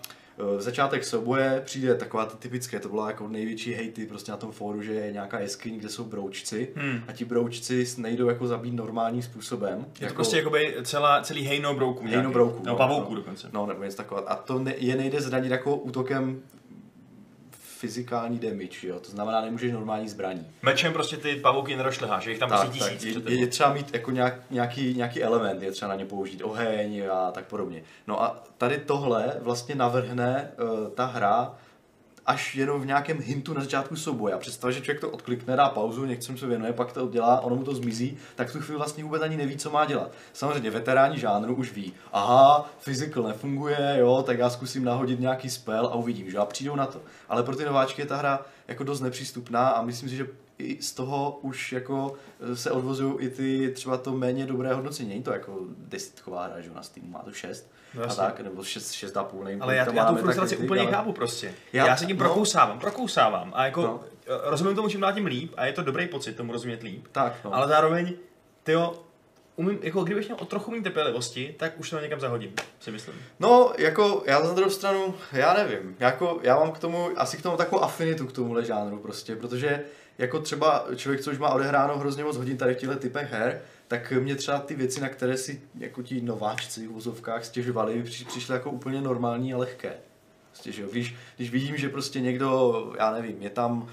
[0.57, 4.81] začátek souboje přijde taková ta typické, to byla jako největší hejty prostě na tom fóru,
[4.81, 7.03] že je nějaká jeskyň, kde jsou broučci Hmm.
[7.07, 9.85] a ti broučci nejdou jako zabít normálním způsobem.
[10.01, 12.05] Je to prostě jakoby celá, celý hejno brouků.
[12.07, 13.15] Hejno brouků, No, no, pavouků no.
[13.15, 13.49] dokonce.
[13.53, 14.31] No, nebo něco takového.
[14.31, 16.39] A to ne, je nejde zranit jako útokem
[17.81, 18.99] fyzikální damage, jo?
[18.99, 20.47] to znamená, nemůžeš normální zbraní.
[20.61, 23.17] Mečem prostě ty pavouky nerošleháš, je jich tam Tak, prostě tak, tisíc.
[23.25, 27.03] je, je, třeba mít jako nějak, nějaký, nějaký element, je třeba na ně použít oheň
[27.11, 27.83] a tak podobně.
[28.07, 31.55] No a tady tohle vlastně navrhne uh, ta hra
[32.25, 34.33] až jenom v nějakém hintu na začátku souboje.
[34.33, 37.55] A představ, že člověk to odklikne, dá pauzu, něčem se věnuje, pak to udělá, ono
[37.55, 40.11] mu to zmizí, tak v tu chvíli vlastně vůbec ani neví, co má dělat.
[40.33, 45.85] Samozřejmě veteráni žánru už ví, aha, physical nefunguje, jo, tak já zkusím nahodit nějaký spell
[45.85, 47.01] a uvidím, že a přijdou na to.
[47.29, 50.27] Ale pro ty nováčky je ta hra jako dost nepřístupná a myslím si, že
[50.61, 52.13] i z toho už jako
[52.51, 55.09] eh, se odvozují i ty třeba to méně dobré hodnocení.
[55.09, 58.63] Není to jako desítková hra, že na Steamu má to 6 No a tak, nebo
[58.63, 61.53] 6, 6 a půl, nevím, Ale já, já tu frustraci úplně ale- chápu prostě.
[61.73, 62.25] Já- Já, se tím no.
[62.25, 63.87] prokousávám, prokousávám a jako No.
[63.87, 64.01] no.
[64.43, 67.07] rozumím tomu čím dál tím líp a je to dobrý pocit tomu rozumět líp.
[67.11, 67.55] Tak, no.
[67.55, 68.13] Ale zároveň,
[68.63, 68.93] tyjo,
[69.55, 73.15] umím, jako kdybych měl o trochu méně trpělivosti, tak už to někam zahodím, si myslím.
[73.39, 77.41] No, jako já na druhou stranu, já nevím, jako já mám k tomu, asi k
[77.41, 79.83] tomu takovou afinitu k tomuhle žánru prostě, protože
[80.21, 83.61] jako třeba člověk, co už má odehráno hrozně moc hodin tady v těchto typech her,
[83.87, 88.25] tak mě třeba ty věci, na které si jako ti nováčci v vozovkách stěžovali, při-
[88.25, 89.93] přišly jako úplně normální a lehké.
[90.49, 93.87] Prostě, že jo, když, když vidím, že prostě někdo, já nevím, je tam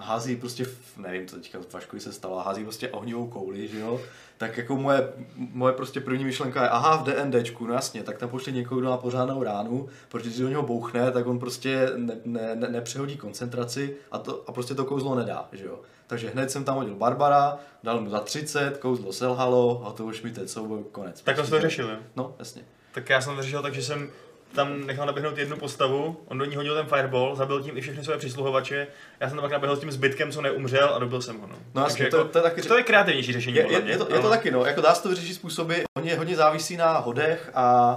[0.00, 4.00] hází prostě, nevím, co teďka v Vaškovi se stalo, hází prostě ohnivou kouli, že jo,
[4.38, 8.28] tak jako moje, moje prostě první myšlenka je, aha, v DNDčku, no jasně, tak tam
[8.28, 12.16] pošli někoho, kdo má pořádnou ránu, protože když do něho bouchne, tak on prostě ne,
[12.24, 15.80] ne, ne, nepřehodí koncentraci a, to, a prostě to kouzlo nedá, že jo.
[16.06, 20.22] Takže hned jsem tam hodil Barbara, dal mu za 30, kouzlo selhalo a to už
[20.22, 21.22] mi teď souboj konec.
[21.22, 21.96] Tak to Prostě, to že- řešil, jo?
[22.16, 22.62] No, jasně.
[22.94, 24.10] Tak já jsem to řešil tak, že jsem
[24.54, 28.04] tam nechal naběhnout jednu postavu, on do ní hodil ten fireball, zabil tím i všechny
[28.04, 28.86] své přisluhovače,
[29.20, 31.46] já jsem tam pak naběhl s tím zbytkem, co neumřel a dobil jsem ho.
[31.46, 33.56] No, No jasně, Takže to- jako, to je taky- to je kreativnější řešení.
[33.56, 36.14] Je, je, je, to, je to taky, no, jako dá se to vyřešit způsoby, hodně,
[36.16, 37.96] hodně závisí na hodech a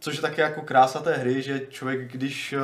[0.00, 2.58] což je také jako krása té hry, že člověk, když eh,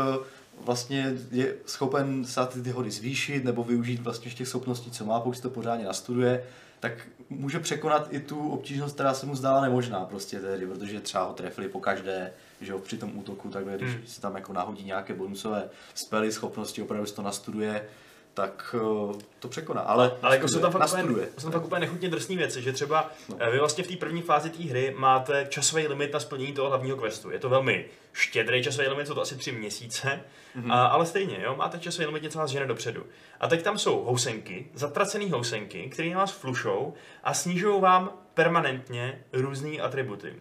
[0.64, 5.20] vlastně je schopen se ty, ty hody zvýšit nebo využít vlastně těch schopností, co má,
[5.20, 6.44] pokud si to pořádně nastuduje,
[6.80, 6.92] tak
[7.30, 11.24] může překonat i tu obtížnost, která se mu zdála nemožná prostě té hry, protože třeba
[11.24, 14.06] ho trefili po každé, že jo, při tom útoku, takhle, když Hmm.
[14.06, 17.88] si tam jako nahodí nějaké bonusové spely, schopnosti, opravdu si to nastuduje,
[18.34, 19.80] tak eh, to překoná.
[19.80, 21.12] Ale, Ale jako jsou tam, fakt nastuduje.
[21.12, 23.36] úplně, jsou tam fakt úplně nechutně drsné věci, že třeba No.
[23.44, 23.50] no.
[23.50, 26.96] vy vlastně v té první fázi té hry máte časový limit na splnění toho hlavního
[26.96, 27.30] questu.
[27.30, 30.20] Je to velmi štědrý časový limit, jsou to asi tři měsíce,
[30.54, 30.64] Mhm.
[30.66, 30.72] mm-hmm.
[30.72, 33.06] a, ale stejně, jo, máte časový limit, něco vás žene dopředu.
[33.40, 36.94] A teď tam jsou housenky, zatracený housenky, které vás flušou
[37.24, 40.34] a snižují vám permanentně různé atributy.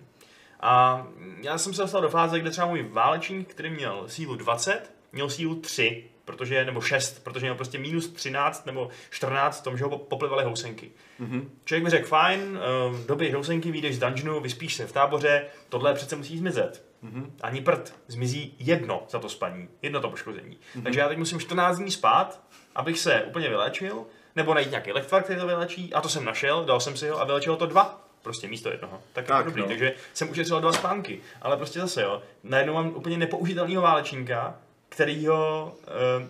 [0.64, 1.08] A
[1.42, 5.30] já jsem se dostal do fáze, kde třeba můj válečník, který měl sílu 20, měl
[5.30, 9.84] sílu 3, protože, nebo 6, protože měl prostě minus 13 nebo 14 v tom, že
[9.84, 10.92] ho poplivaly housenky.
[11.20, 11.52] Mhm.
[11.66, 12.60] Člověk mi řekl, fajn,
[12.90, 16.86] uh, doběž housenky, vyjdeš z dungeonu, vyspíš se v táboře, tohle přece musí zmizet.
[17.02, 17.36] Mhm.
[17.42, 20.58] Ani prd, zmizí jedno za to spaní, jedno to poškození.
[20.76, 20.84] Mhm.
[20.84, 22.42] Takže já teď musím 14 dní spát,
[22.76, 24.06] abych se úplně vylečil,
[24.36, 27.22] nebo najít nějaký lektvar, který to vylečí, a to jsem našel, dal jsem si ho
[27.22, 28.03] a vylečilo to dva.
[28.24, 29.02] Prostě místo jednoho.
[29.14, 29.62] Tak, Tak, dobrý.
[29.62, 29.68] no.
[29.68, 31.20] Takže jsem ušetřil dva spánky.
[31.42, 34.56] Ale prostě zase jo, najednou mám úplně nepoužitelného válečníka,
[34.90, 36.28] kterýho, eh,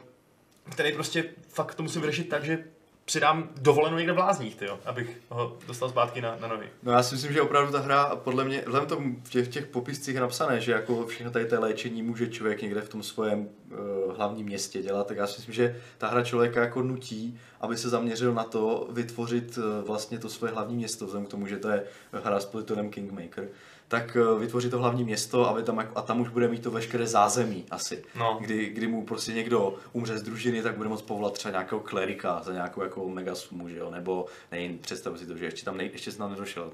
[0.72, 2.64] který prostě fakt to musím vyřešit tak, že
[3.08, 6.68] si dám dovolenou někde v lázních, tyjo, abych ho dostal zpátky na, na nohy.
[6.84, 9.66] No já si myslím, že opravdu ta hra, podle mě, vzhledem tomu v těch, těch
[9.66, 14.16] popiscích napsané, že jako všechno tady té léčení může člověk někde v tom svém uh,
[14.16, 17.90] hlavním městě dělat, tak já si myslím, že ta hra člověka jako nutí, aby se
[17.90, 21.70] zaměřil na to vytvořit uh, vlastně to svoje hlavní město, vzhledem k tomu, že to
[21.70, 21.84] je
[22.24, 23.48] hra s Plutonem Kingmaker
[23.88, 26.72] tak uh, vytvoří to hlavní město aby tam, jako- a tam už bude mít to
[26.72, 28.04] veškeré zázemí asi.
[28.16, 28.38] No.
[28.42, 32.42] Kdy, kdy mu prostě někdo umře z družiny, tak bude moct povolat třeba nějakého klerika
[32.46, 33.92] za nějakou jako mega sumu, že jo?
[33.92, 36.72] Nebo nevím, představ si to, že ještě tam nej, ještě se tam nedošel.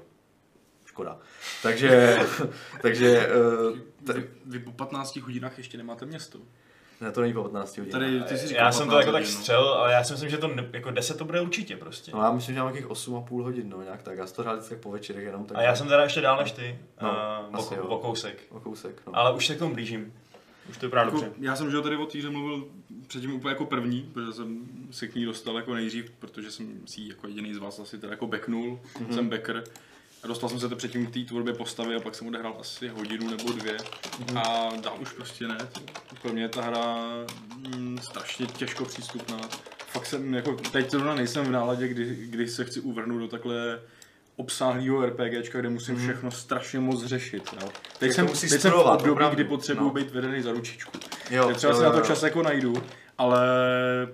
[0.84, 1.18] Škoda.
[1.62, 2.18] Takže,
[2.82, 3.28] takže
[3.70, 3.78] uh,
[4.14, 6.38] Vy, vy po 15 hodinách ještě nemáte město.
[7.00, 7.92] Ne, to není po 15 hodin.
[7.92, 9.40] Tady ty jsi říkal Já jsem to 15 jako tak hodin, no.
[9.40, 12.12] střel, ale já si myslím, že to ne, jako 10 to bude určitě prostě.
[12.14, 14.18] No já myslím, že mám nějakých 8,5 hodin, no nějak tak.
[14.18, 15.58] Já si to hrál vždycky po večerech jenom tak.
[15.58, 17.08] A já jsem teda ještě dál než ty, No,
[17.76, 17.82] jo.
[17.84, 18.42] o, o kousek.
[18.50, 19.16] O kousek, no.
[19.16, 20.12] Ale už se k tomu blížím.
[20.70, 21.32] Už to vypadá Jako, dobře.
[21.40, 22.64] já jsem že tady o týře mluvil
[23.06, 24.58] předtím úplně jako první, protože jsem
[24.90, 27.98] se k ní dostal jako nejdřív, protože jsem si ji jako jediný z vás asi
[27.98, 28.66] teda jako backnul,
[28.98, 29.06] Mhm.
[29.06, 29.14] mm-hmm.
[29.14, 29.64] jsem backer.
[30.22, 32.88] A dostal jsem se to předtím k té tvorbě postavy a pak jsem odehrál asi
[32.88, 33.72] hodinu nebo dvě.
[34.18, 34.26] Mhm.
[34.26, 34.38] Mm-hmm.
[34.40, 35.58] A dál už prostě ne.
[36.22, 36.96] Pro mě je ta hra
[37.76, 39.38] mm, strašně těžko přístupná.
[39.86, 43.80] Fakt jsem jako, teď zrovna nejsem v náladě, kdy, kdy se chci uvrhnout do takhle
[44.36, 46.04] obsáhlého RPGčka, kde musím Mhm.
[46.04, 47.42] všechno strašně moc řešit.
[47.62, 47.68] Jo.
[47.98, 49.34] Teď jsem, teď jsem v období, opravdu.
[49.34, 49.90] kdy potřebuji No.
[49.90, 50.98] být vedený za ručičku.
[51.30, 52.82] Jo, třeba jo, si na to čas jako najdu,
[53.20, 53.40] ale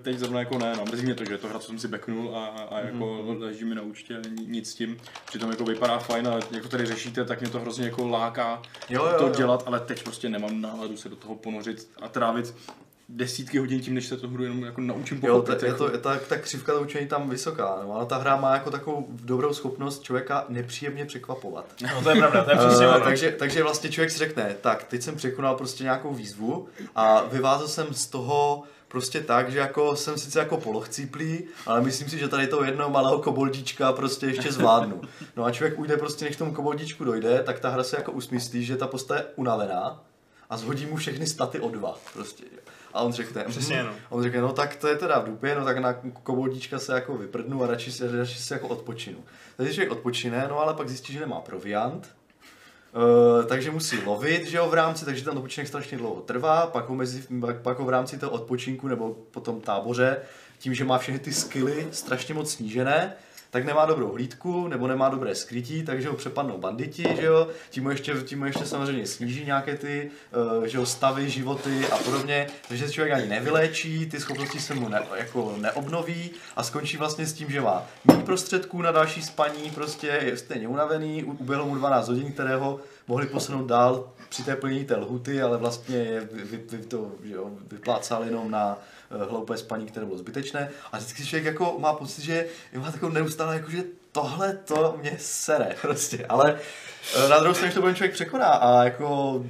[0.01, 0.85] teď zrovna jako ne, no.
[0.85, 3.39] Mrzí mě to, že je to hra, co jsem si backnul a, a jako mm-hmm.
[3.41, 4.97] leží mi na účtě, ni- nic s tím.
[5.25, 9.05] Přitom jako vypadá fajn, ale jako tady řešíte, tak mě to hrozně jako láká Jo,
[9.05, 9.33] jo, to jo.
[9.37, 12.53] dělat, ale teď prostě nemám náladu se do toho ponořit a trávit
[13.09, 15.59] desítky hodin tím, než se to hru jenom jako naučím Jo, pochopit.
[15.59, 15.89] ta, je jako.
[15.89, 19.07] to, ta, ta křivka to učení tam vysoká, no, ale ta hra má jako takovou
[19.09, 21.65] dobrou schopnost člověka nepříjemně překvapovat.
[21.95, 24.83] No to je pravda, to je přesně Uh, takže, takže vlastně člověk si řekne, tak
[24.83, 28.63] teď jsem překonal prostě nějakou výzvu a vyvázal jsem z toho
[28.97, 32.89] prostě tak, že jako jsem sice jako polochcíplý, ale myslím si, že tady toho jednoho
[32.89, 35.01] malého koboldíčka prostě ještě zvládnu.
[35.35, 38.11] No a člověk ujde prostě, než k tomu koboldíčku dojde, tak ta hra se jako
[38.11, 40.03] usmyslí, že ta postava je unavená
[40.49, 42.43] a zhodí mu všechny staty o dva prostě.
[42.93, 43.89] A on řekne, Přesně, no.
[43.89, 45.93] A on řekne, no tak to je teda v dupě, no tak na
[46.23, 49.17] koboldíčka se jako vyprdnu a radši se, radši se jako odpočinu.
[49.57, 52.16] Takže člověk odpočine, no ale pak zjistí, že nemá proviant,
[52.97, 56.89] Uh, takže musí lovit, že jo, v rámci, takže ten odpočinek strašně dlouho trvá, pak
[56.89, 60.17] ho, mezi, pak, pak ho v rámci toho odpočinku nebo potom táboře,
[60.59, 63.13] tím, že má všechny ty skilly strašně moc snížené,
[63.49, 67.83] tak nemá dobrou hlídku, nebo nemá dobré skrytí, takže ho přepadnou banditi, že jo, tím
[67.83, 70.11] ho ještě, tím ho ještě samozřejmě sníží nějaké ty,
[70.57, 74.75] uh, že jo, stavy, životy a podobně, takže se člověk ani nevyléčí, ty schopnosti se
[74.75, 79.21] mu ne, jako neobnoví a skončí vlastně s tím, že má méně prostředků na další
[79.21, 84.55] spaní, prostě je stejně unavený, uběhlo mu 12 hodin, kterého mohli posunout dál při té
[84.55, 88.77] plnění té lhuty, ale vlastně je vy, vy, to že jo, vyplácal jenom na
[89.09, 90.69] uh, hloupé spaní, které bylo zbytečné.
[90.91, 92.47] A vždycky člověk jako má pocit, že
[92.77, 96.25] má takovou neustále, jako, že tohle to mě sere prostě.
[96.29, 96.59] Ale
[97.15, 99.43] eh, na druhou stranu, to bude člověk překoná a jako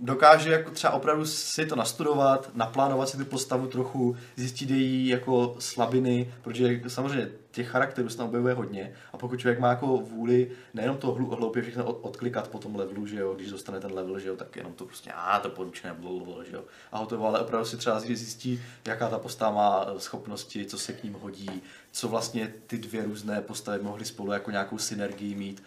[0.00, 5.56] dokáže jako třeba opravdu si to nastudovat, naplánovat si tu postavu trochu, zjistit její jako
[5.58, 10.50] slabiny, protože samozřejmě těch charakterů se tam objevuje hodně a pokud člověk má jako vůli
[10.74, 13.92] nejenom to hlu- hloupě všechno od, odklikat po tom levelu, že jo, když dostane ten
[13.92, 17.26] level, že jo, tak jenom to prostě, a to poručené, blablabla, že jo, a hotovo,
[17.26, 21.62] ale opravdu si třeba zjistí, jaká ta postava má schopnosti, co se k ním hodí,
[21.92, 25.62] co vlastně ty dvě různé postavy mohly spolu jako nějakou synergii mít,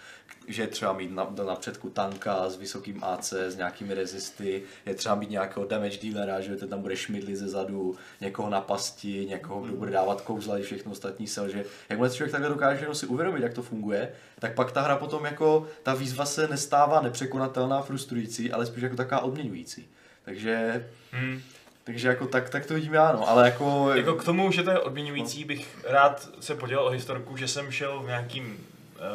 [0.49, 4.95] že je třeba mít na, na předku tanka s vysokým AC, s nějakými rezisty, je
[4.95, 9.25] třeba mít nějakého damage dealera, že ten tam bude šmidli ze zadu, někoho na pasti,
[9.29, 12.95] někoho, kdo bude dávat kouzla, když všechno ostatní sel, že jakmile člověk takhle dokáže jenom
[12.95, 17.01] si uvědomit, jak to funguje, tak pak ta hra potom jako, ta výzva se nestává
[17.01, 19.87] nepřekonatelná, frustrující, ale spíš jako taková odměňující.
[20.25, 21.41] Takže, Hmm.
[21.83, 23.91] takže jako tak, tak to vidím já, no, ale jako...
[23.93, 27.71] Jako k tomu, že to je odměňující, bych rád se podělil o historku, že jsem
[27.71, 28.67] šel v nějakým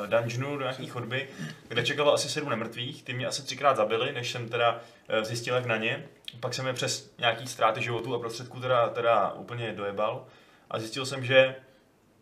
[0.07, 1.28] dungeonu do nějaký chodby,
[1.68, 5.55] kde čekalo asi sedm nemrtvých, ty mě asi třikrát zabili, než jsem teda uh, zjistil,
[5.55, 6.05] jak na ně.
[6.41, 10.26] Pak jsem je přes nějaký ztráty životů a prostředků teda, teda úplně dojebal
[10.70, 11.57] a zjistil jsem, že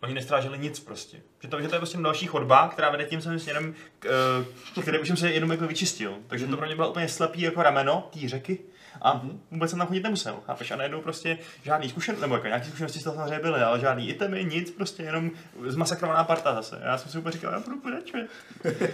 [0.02, 1.20] oni nestráželi nic prostě.
[1.40, 4.06] Že to, že to je prostě další chodba, která vede tím samým směrem, k,
[4.78, 6.14] eh, který už jsem se jenom jako vyčistil.
[6.26, 8.58] Takže to pro mě bylo úplně slepý jako rameno té řeky
[9.02, 10.36] a vůbec jsem tam chodit nemusel.
[10.46, 10.70] Chápeš?
[10.70, 14.08] A najednou prostě žádný zkušenosti, nebo jako nějaký zkušenosti z toho samozřejmě byly, ale žádný
[14.08, 15.30] itemy, nic, prostě jenom
[15.66, 16.80] zmasakrovaná parta zase.
[16.84, 18.26] Já jsem si úplně říkal, já budu pokračovat.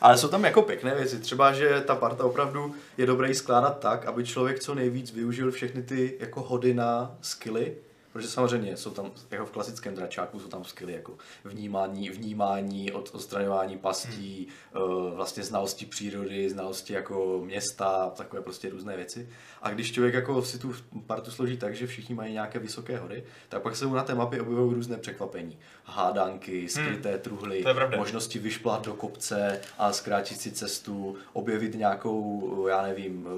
[0.00, 1.20] Ale jsou tam jako pěkné věci.
[1.20, 5.50] Třeba, že ta parta opravdu je dobré ji skládat tak, aby člověk co nejvíc využil
[5.50, 7.76] všechny ty jako hody na skilly.
[8.12, 13.10] Protože samozřejmě jsou tam, jako v klasickém dračáku, jsou tam skilly jako vnímání, vnímání, od,
[13.14, 15.10] odstraňování pastí, hmm.
[15.14, 19.28] vlastně znalosti přírody, znalosti jako města, takové prostě různé věci.
[19.62, 20.74] A když člověk jako si tu
[21.06, 24.14] partu složí tak, že všichni mají nějaké vysoké hory, tak pak se mu na té
[24.14, 25.58] mapě objevují různé překvapení.
[25.84, 27.98] Hádanky, skryté truhly, To je pravda.
[27.98, 33.28] možnosti vyšplat do kopce a zkrátit si cestu, objevit nějakou, já nevím,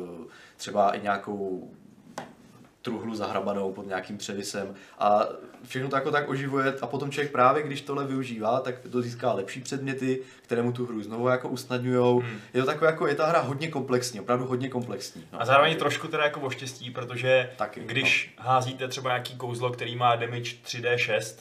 [0.57, 1.71] třeba i nějakou
[2.83, 5.29] truhlu zahrabanou pod nějakým převisem a
[5.67, 9.33] všechno to jako tak oživuje a potom člověk právě, když tohle využívá, tak to získá
[9.33, 12.21] lepší předměty, které mu tu hru znovu jako usnadňujou.
[12.21, 12.41] Hmm.
[12.55, 15.25] Je to takové jako, je ta hra hodně komplexní, opravdu hodně komplexní.
[15.33, 15.43] No.
[15.43, 19.97] A zároveň trošku teda jako o štěstí, protože Taky, když házíte třeba nějaký kouzlo, který
[19.97, 21.37] má damage 3d6,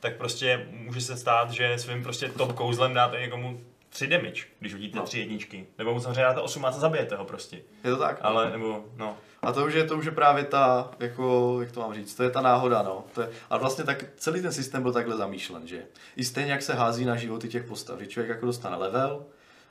[0.00, 3.60] tak prostě může se stát, že svým prostě top kouzlem dáte někomu
[3.96, 5.04] 3 damage, když hodíte No.
[5.04, 5.66] tři jedničky.
[5.78, 7.58] Nebo mu samozřejmě dáte 8 a zabijete ho prostě.
[7.84, 8.18] Je to tak?
[8.20, 9.16] Ale, nebo, no.
[9.42, 12.22] A to už je, to už je právě ta, jako, jak to mám říct, to
[12.22, 13.04] je ta náhoda, no.
[13.14, 15.82] To je, a vlastně tak celý ten systém byl takhle zamýšlen, že
[16.16, 19.22] i stejně jak se hází na životy těch postav, že člověk jako dostane level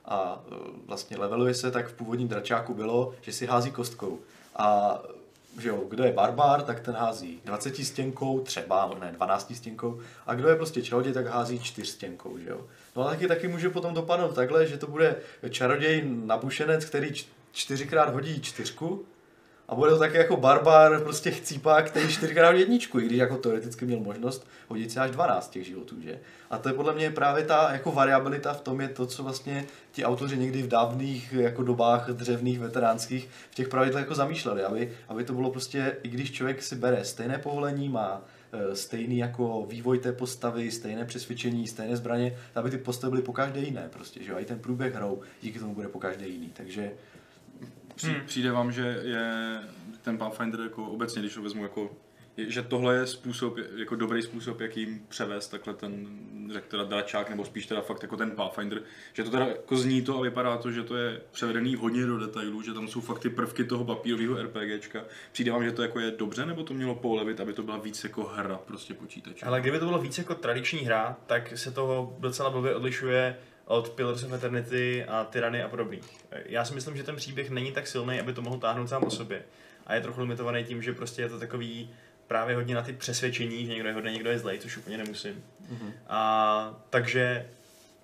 [0.04, 0.54] a e,
[0.86, 4.18] vlastně leveluje se, tak v původním dračáku bylo, že si hází kostkou.
[4.56, 4.98] A
[5.60, 10.34] že jo, kdo je barbár, tak ten hází 20 stěnkou, třeba, ne 12 stěnkou, a
[10.34, 12.60] kdo je prostě čaroděj, tak hází 4 stěnkou, že jo.
[12.96, 15.16] No taky, taky může potom dopadnout takhle, že to bude
[15.50, 17.12] čaroděj nabušenec, který
[17.52, 19.06] čtyřikrát hodí čtyřku,
[19.68, 23.36] a bude to taky jako barbar, prostě chcípák, který čtyřikrát hodí jedničku, i když jako
[23.36, 26.18] teoreticky měl možnost hodit si až 12 těch životů, že?
[26.50, 29.64] A to je podle mě právě ta jako variabilita v tom je to, co vlastně
[29.92, 34.92] ti autoři někdy v dávných jako dobách dřevných, veteránských v těch pravidlech jako zamýšleli, aby,
[35.08, 38.22] aby to bylo prostě, i když člověk si bere stejné povolení, má
[38.72, 43.60] stejný jako vývoj té postavy, stejné přesvědčení, stejné zbraně, aby ty postavy byly po každé
[43.60, 44.36] jiné prostě, že jo?
[44.36, 46.92] A i ten průběh hrou díky tomu bude po každé jiný, takže
[47.96, 48.26] Při, hmm.
[48.26, 49.58] Přijde vám, že je
[50.02, 51.90] ten Pathfinder jako obecně, když ho vezmu jako
[52.36, 56.08] že tohle je způsob, jako dobrý způsob, jakým převést takhle ten,
[56.52, 58.82] řekl teda dračák, nebo spíš teda fakt jako ten Pathfinder,
[59.12, 62.18] že to teda jako zní to a vypadá to, že to je převedený hodně do
[62.18, 65.04] detailů, že tam jsou fakt ty prvky toho papírového RPGčka.
[65.32, 68.04] Přijde vám, že to jako je dobře, nebo to mělo polevit, aby to byla víc
[68.04, 69.46] jako hra prostě počítače?
[69.46, 73.90] Ale kdyby to bylo víc jako tradiční hra, tak se toho docela blbě odlišuje od
[73.90, 76.02] Pillars of Eternity a Tyranny a podobných.
[76.46, 79.10] Já si myslím, že ten příběh není tak silný, aby to mohl táhnout sám o
[79.10, 79.44] sobě.
[79.86, 81.90] A je trochu limitovaný tím, že prostě je to takový
[82.26, 85.44] právě hodně na ty přesvědčení, že někdo je hodný, někdo je zlej, což úplně nemusím.
[85.72, 85.92] Mm-hmm.
[86.08, 87.46] A takže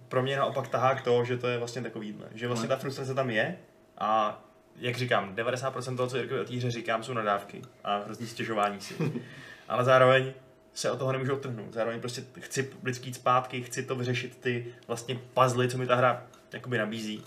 [0.08, 2.26] pro mě naopak tahá k to, že to je vlastně takovýhle.
[2.34, 3.56] Že vlastně ta frustrace tam je
[3.98, 4.42] a
[4.76, 8.80] jak říkám, 90% toho, co Jirkovi o té hře říkám, jsou nadávky a hrozný stěžování
[8.80, 8.94] si.
[9.68, 10.32] Ale zároveň
[10.74, 11.72] se od toho nemůžu odtrhnout.
[11.72, 15.94] Zároveň prostě chci vždycky jít zpátky, chci to vyřešit ty vlastně puzzle, co mi ta
[15.94, 17.24] hra jakoby nabízí.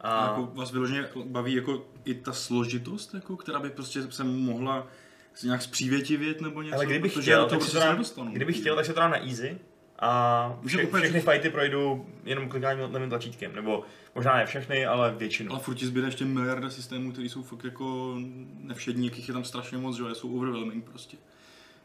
[0.00, 4.24] A A jako vás vyloženě baví jako i ta složitost, jako, která by prostě se
[4.24, 4.86] mohla
[5.42, 7.94] nějak zpřívětivět nebo něco, ale kdybych protože chtěl, toho tak se prostě to se dám,
[7.94, 8.32] nedostanu.
[8.32, 9.58] kdybych chtěl, tak se to dám na easy
[9.98, 13.82] a vše, úplně všechny fighty projdu jenom klikáním levým tlačítkem, nebo
[14.14, 15.52] možná ne všechny, ale většinu.
[15.52, 18.14] Ale furt ti zbyde ještě miliarda systémů, které jsou fakt jako
[18.60, 21.16] nevšední, jakých je tam strašně moc, že jsou overwhelming prostě.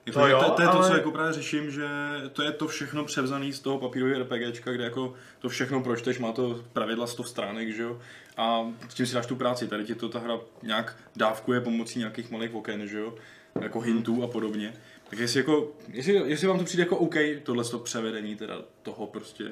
[0.05, 1.87] Jako, To jo, to, to, je to, co ale- jako právě řeším, že
[2.33, 6.31] to je to všechno převzané z toho papírového RPGčka, kde jako to všechno pročteš, má
[6.31, 7.99] to pravidla 100 stránek, že jo,
[8.37, 11.99] a s tím si dáš tu práci, tady ti to ta hra nějak dávkuje pomocí
[11.99, 13.15] nějakých malých oken, že jo,
[13.61, 14.73] jako hintů a podobně.
[15.09, 19.07] Tak jestli, jako, jestli, jestli vám to přijde jako OK, tohle to převedení teda toho
[19.07, 19.43] prostě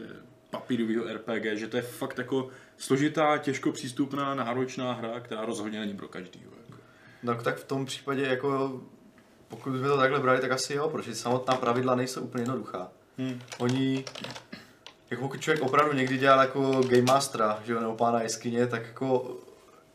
[0.49, 5.97] papírového RPG, že to je fakt jako složitá, těžko přístupná, náročná hra, která rozhodně není
[5.97, 6.51] pro každýho.
[6.67, 6.81] Jako.
[7.23, 8.81] No tak v tom případě jako
[9.47, 12.91] pokud bychom to takhle brali, tak asi jo, protože samotná pravidla nejsou úplně jednoduchá.
[13.17, 13.41] Hmm.
[13.57, 14.05] Oni,
[15.09, 18.85] jako pokud člověk opravdu někdy dělal jako Game Mastera, že jo, nebo pána jeskyně, tak
[18.85, 19.37] jako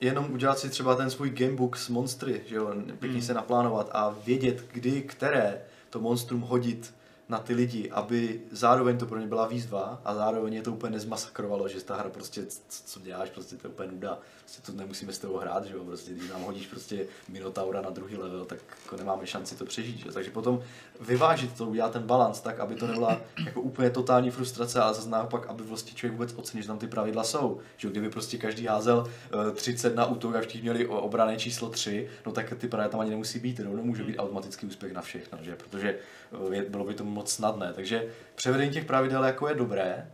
[0.03, 3.23] jenom udělat si třeba ten svůj gamebook s monstry, že jo, pěkně Hmm.
[3.23, 6.95] se naplánovat a vědět, kdy, které to monstrum hodit
[7.29, 10.93] na ty lidi, aby zároveň to pro ně byla výzva a zároveň je to úplně
[10.93, 15.13] nezmasakrovalo, že ta hra prostě, co děláš, prostě to je úplně nuda, prostě to nemusíme
[15.13, 18.59] s tebou hrát, že jo, prostě když nám hodíš prostě Minotaura na druhý level, tak
[18.85, 20.13] jako nemáme šanci to přežít, že?
[20.13, 20.63] takže potom
[21.01, 25.09] vyvážit to, udělat ten balans tak, aby to nebyla jako úplně totální frustrace, ale zase
[25.09, 28.67] naopak, aby vlastně člověk vůbec ocenil, že tam ty pravidla jsou, že kdyby prostě každý
[28.67, 29.07] házel
[29.49, 33.01] eh, 30 na útok a všichni měli obrané číslo 3, no tak ty pravidla tam
[33.01, 35.57] ani nemusí být, rovnou může být automatický úspěch na všechno, že?
[35.57, 40.07] protože eh, je, bylo by to moc snadné, takže převedení těch pravidel jako je dobré,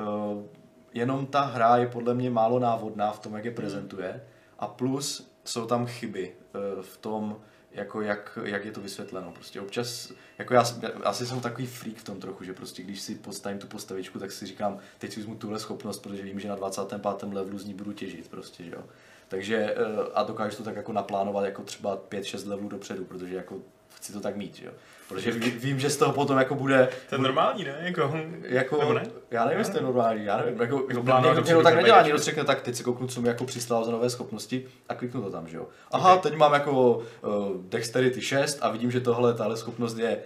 [0.00, 0.42] Eh,
[0.94, 4.24] jenom ta hra je podle mě málo návodná v tom, jak je prezentuje
[4.58, 7.40] a plus jsou tam chyby eh, v tom,
[7.72, 9.32] jako jak, jak je to vysvětleno.
[9.32, 13.00] Prostě občas, jako já, já asi jsem takový freak v tom trochu, že prostě když
[13.00, 16.48] si postavím tu postavičku, tak si říkám, teď si vezmu tuhle schopnost, protože vím, že
[16.48, 17.32] na 25.
[17.32, 18.84] levelu z ní budu těžit prostě, že jo.
[19.28, 19.76] Takže eh,
[20.14, 23.58] a dokážu to tak jako naplánovat jako třeba 5-6 levelů dopředu, protože jako
[23.94, 24.72] chci to tak mít, že jo.
[25.10, 27.76] Protože ví- vím, že z toho potom jako bude, To je normální, ne?
[27.80, 29.06] Jako, jako, Nebo ne?
[29.30, 32.02] já nevím, jestli to je normální, já nevím, jako, jako plánovat někdo, někdo tak nedělá,
[32.02, 35.22] někdo řekne, tak teď si kouknu, co mi jako přislal za nové schopnosti a kliknu
[35.22, 35.66] to tam, že jo.
[35.90, 37.02] Aha, teď mám jako uh,
[37.68, 40.18] Dexterity 6 a vidím, že tohle, tahle schopnost je,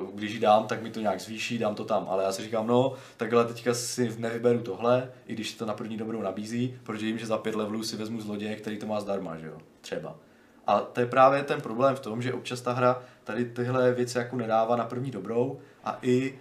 [0.00, 2.42] uh, když ji dám, tak mi to nějak zvýší, dám to tam, ale já si
[2.42, 7.06] říkám, no, takhle teďka si nevyberu tohle, i když to na první dobrou nabízí, protože
[7.06, 10.16] vím, že za pět levelů si vezmu zloděje, který to má zdarma, že jo, třeba.
[10.66, 14.18] A to je právě ten problém v tom, že občas ta hra tady tyhle věci
[14.18, 16.38] jako nedává na první dobrou a i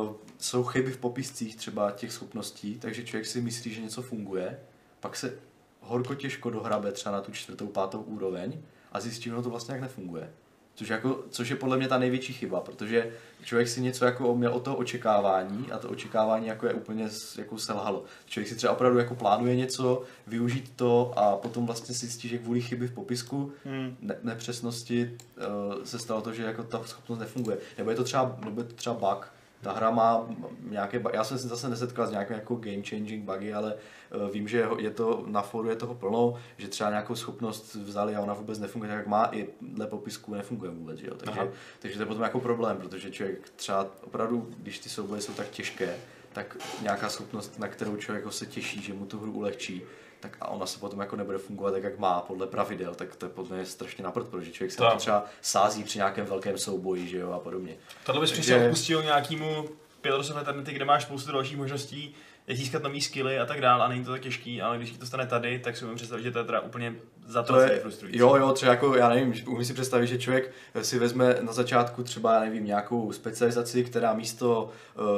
[0.00, 4.60] uh, jsou chyby v popiscích třeba těch schopností, takže člověk si myslí, že něco funguje,
[5.00, 5.34] pak se
[5.80, 8.62] horko těžko dohrabe třeba na tu čtvrtou, pátou úroveň
[8.92, 10.32] a zjistí, že to vlastně jak nefunguje.
[10.80, 13.10] Což, jako, což je podle mě ta největší chyba, protože
[13.42, 17.08] člověk si něco jako měl od toho očekávání a to očekávání jako je úplně
[17.38, 18.04] jako selhalo.
[18.26, 22.38] Člověk si třeba opravdu jako plánuje něco, využít to a potom vlastně si zjistí, že
[22.38, 23.96] kvůli chyby v popisku, Hmm.
[24.00, 27.58] ne- nepřesnosti uh, se stalo to, že jako ta schopnost nefunguje.
[27.78, 29.32] Nebo je to třeba, nebo je to třeba bug.
[29.62, 30.26] Ta hra má
[30.70, 34.48] nějaké, já jsem se zase nesetkal s nějakým jako game changing bugy, ale uh, vím,
[34.48, 38.34] že je to na foru je toho plno, že třeba nějakou schopnost vzali a ona
[38.34, 41.14] vůbec nefunguje tak, jak má, i dle popisku nefunguje vůbec, že jo?
[41.14, 41.50] Takže, Aha.
[41.78, 45.48] takže to je potom jako problém, protože člověk třeba opravdu, když ty souboje jsou tak
[45.48, 45.96] těžké,
[46.32, 49.82] tak nějaká schopnost, na kterou člověk jako se těší, že mu tu hru ulehčí,
[50.20, 53.26] tak a ona se potom jako nebude fungovat tak, jak má, podle pravidel, tak to
[53.26, 57.18] je podle mě strašně naprd, protože člověk se třeba sází při nějakém velkém souboji, že
[57.18, 57.76] jo, a podobně.
[58.06, 59.68] Tohle bys Takže- přesně odpustil nějakému
[60.00, 62.14] Pillars of Eternity, kde máš spoustu dalších možností,
[62.48, 65.06] získat nový skilly a tak dál a není to tak těžký, ale když ti to
[65.06, 66.94] stane tady, tak si umím představit, že to je teda úplně
[67.26, 68.18] To zatraceně je, frustrující.
[68.18, 72.02] jo, jo, třeba jako, já nevím, umím si představit, že člověk si vezme na začátku
[72.02, 74.70] třeba, já nevím, nějakou specializaci, která místo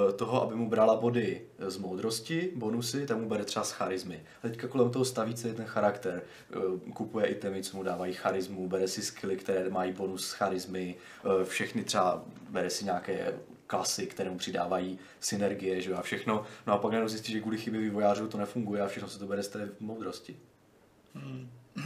[0.07, 4.21] uh, toho, aby mu brala body z moudrosti, bonusy, tam mu bere třeba z charizmy.
[4.43, 6.23] A teďka kolem toho staví celý ten charakter,
[6.57, 10.95] uh, kupuje itemy, co mu dávají charizmu, bere si skilly, které mají bonus z charizmy,
[11.25, 13.33] uh, všechny třeba bere si nějaké
[13.73, 16.45] klasy, které mu přidávají synergie, že jo, a všechno.
[16.67, 19.27] No a pak najednou zjistí, že kvůli chybě vývojářů to nefunguje a všechno se to
[19.27, 20.37] bere z té moudrosti.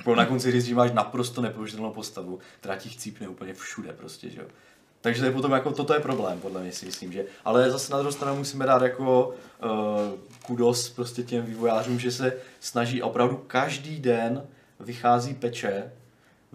[0.05, 4.31] Po na konci říct, že máš naprosto nepoužitelnou postavu, která ti chcípne úplně všude prostě,
[4.31, 4.47] že jo.
[5.01, 7.25] Takže to je potom jako, toto je problém, podle mě si myslím, že.
[7.45, 9.71] Ale zase na druhou stranu musíme dát jako uh,
[10.43, 14.47] kudos prostě těm vývojářům, že se snaží opravdu každý den
[14.81, 15.93] vychází peče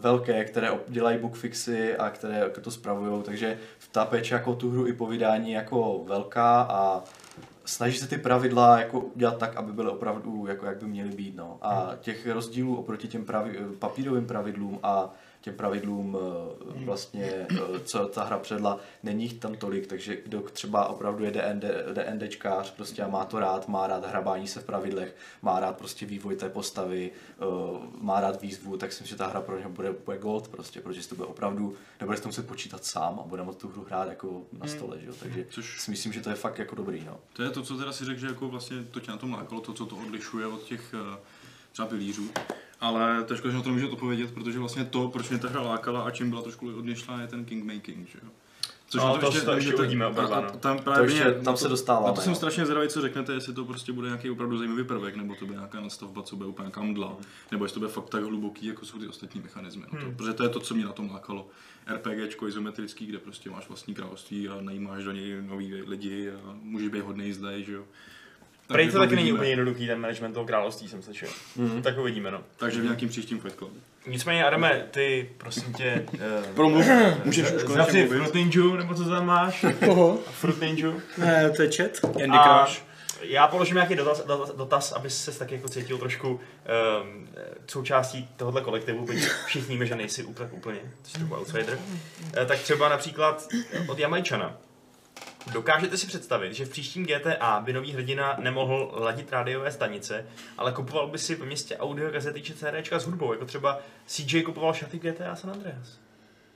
[0.01, 3.57] velké, které dělají bugfixy a které jako to spravují, takže
[3.91, 7.03] ta peče jako tu hru i povídání jako velká a
[7.65, 11.35] snaží se ty pravidla jako udělat tak, aby byly opravdu jako jak by měly být.
[11.35, 11.57] No.
[11.61, 16.17] A těch rozdílů oproti těm pravi, papírovým pravidlům a těm pravidlům
[16.81, 21.23] eh, vlastně, eh, co ta hra předla, není jich tam tolik, takže kdo třeba opravdu
[21.23, 21.63] je DND,
[21.93, 26.05] DNDčkář prostě a má to rád, má rád hrabání se v pravidlech, má rád prostě
[26.05, 27.43] vývoj té postavy, eh,
[28.01, 30.81] má rád výzvu, tak si myslím, že ta hra pro něho bude, bude gold prostě,
[30.81, 33.67] protože si to bude opravdu, nebude si to muset počítat sám a bude moct tu
[33.67, 35.13] hru hrát jako na stole, že jo?
[35.19, 37.19] takže Což- si myslím, že to je fakt jako dobrý, no.
[37.33, 39.61] To je to, co teda si řekl, že jako vlastně to tě na tom lákalo,
[39.61, 40.93] to, co to odlišuje od těch
[41.71, 42.29] třeba pilířů.
[42.81, 45.61] Ale to škoda, že na to nemůžu odpovědět, protože vlastně to, proč mě ta hra
[45.61, 48.29] lákala a čím byla trošku odlišná, je ten kingmaking, že jo.
[48.95, 50.33] No, na to- to ještě uvidíme a- no.
[50.35, 52.07] a tam To právě ještě, mě- tam se to- dostáváme.
[52.07, 52.35] Na to jsem no.
[52.35, 55.57] strašně zvědavý, co řeknete, jestli to prostě bude nějaký opravdu zajímavý prvek, nebo to bude
[55.57, 57.17] nějaká nastavba, co bude úplně nějaká mdla,
[57.51, 59.83] nebo jestli to bude fakt tak hluboký, jako jsou ty ostatní mechanismy.
[59.93, 61.47] No to, protože to je to, co mě na tom lákalo.
[61.87, 66.87] RPGčko izometrický, kde prostě máš vlastní království a najímáš do něj nový lidi a můžeš
[66.89, 67.83] být hodný zde, že jo.
[68.71, 71.29] Prej to taky není úplně jednoduchý, ten management toho království jsem slyšel.
[71.55, 71.81] Mhm.
[71.81, 72.41] Tak uvidíme, no.
[72.57, 73.63] Takže v nějakým příštím Fight.
[74.07, 76.19] Nicméně, Adame, ty, prosím tě, uh,
[76.55, 76.85] Promluv,
[77.25, 78.17] můžeš už konečně Zavři mluvit.
[78.17, 79.65] Fruit Ninja, nebo co tam máš?
[79.85, 80.19] Koho?
[80.31, 80.93] Fruit Ninja.
[81.17, 81.91] Ne, to je chat.
[81.99, 82.81] Candy A Crush.
[83.21, 87.27] já položím nějaký dotaz, dotaz, dotaz aby se taky jako cítil trošku um,
[87.67, 91.79] součástí tohohle kolektivu, byť všichni víme, že nejsi úplně, úplně, jsi trochu outsider.
[92.37, 93.47] Eh, tak třeba například
[93.87, 94.57] od Jamajčana.
[95.53, 100.25] Dokážete si představit, že v příštím GTA by nový hrdina nemohl ladit rádiové stanice,
[100.57, 104.41] ale kupoval by si v městě audio kazety či CDčka s hudbou, jako třeba CJ
[104.41, 105.99] kupoval šaty GTA San Andreas.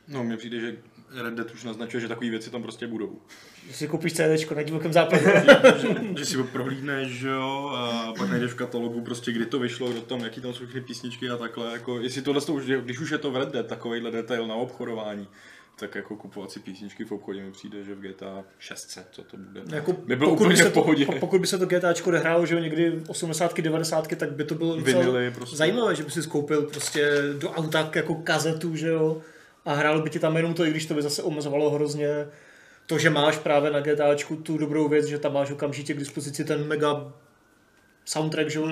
[0.07, 0.75] No, mně přijde, že
[1.23, 3.21] Red Dead už naznačuje, že takové věci tam prostě budou.
[3.63, 5.45] Když si koupíš CDčko na divokém západě.
[6.17, 9.91] že si ho prohlídneš, že jo, a pak najdeš v katalogu prostě, kdy to vyšlo,
[9.91, 12.99] kdo tam, jaký tam jsou všechny písničky a takhle, jako, jestli tohle to už, když
[12.99, 15.27] už je to v Red Dead, takovýhle detail na obchodování,
[15.79, 19.37] tak jako kupovat si písničky v obchodě mi přijde, že v GTA 6, co to
[19.37, 19.75] bude.
[19.75, 22.45] Jako, By bylo pokud, by úplně se v to, pokud by se to GTAčko odehrálo,
[22.45, 25.55] že jo, někdy 80 90 tak by to bylo Vinily prostě.
[25.55, 29.21] zajímavé, že by si skoupil prostě do auta jako kazetu, že jo,
[29.65, 32.27] a hrálo by ti tam jenom to, i když to by zase omezovalo hrozně
[32.85, 36.45] to, že máš právě na GTAčku tu dobrou věc, že tam máš okamžitě k dispozici
[36.45, 37.13] ten mega
[38.05, 38.67] soundtrack, že jo,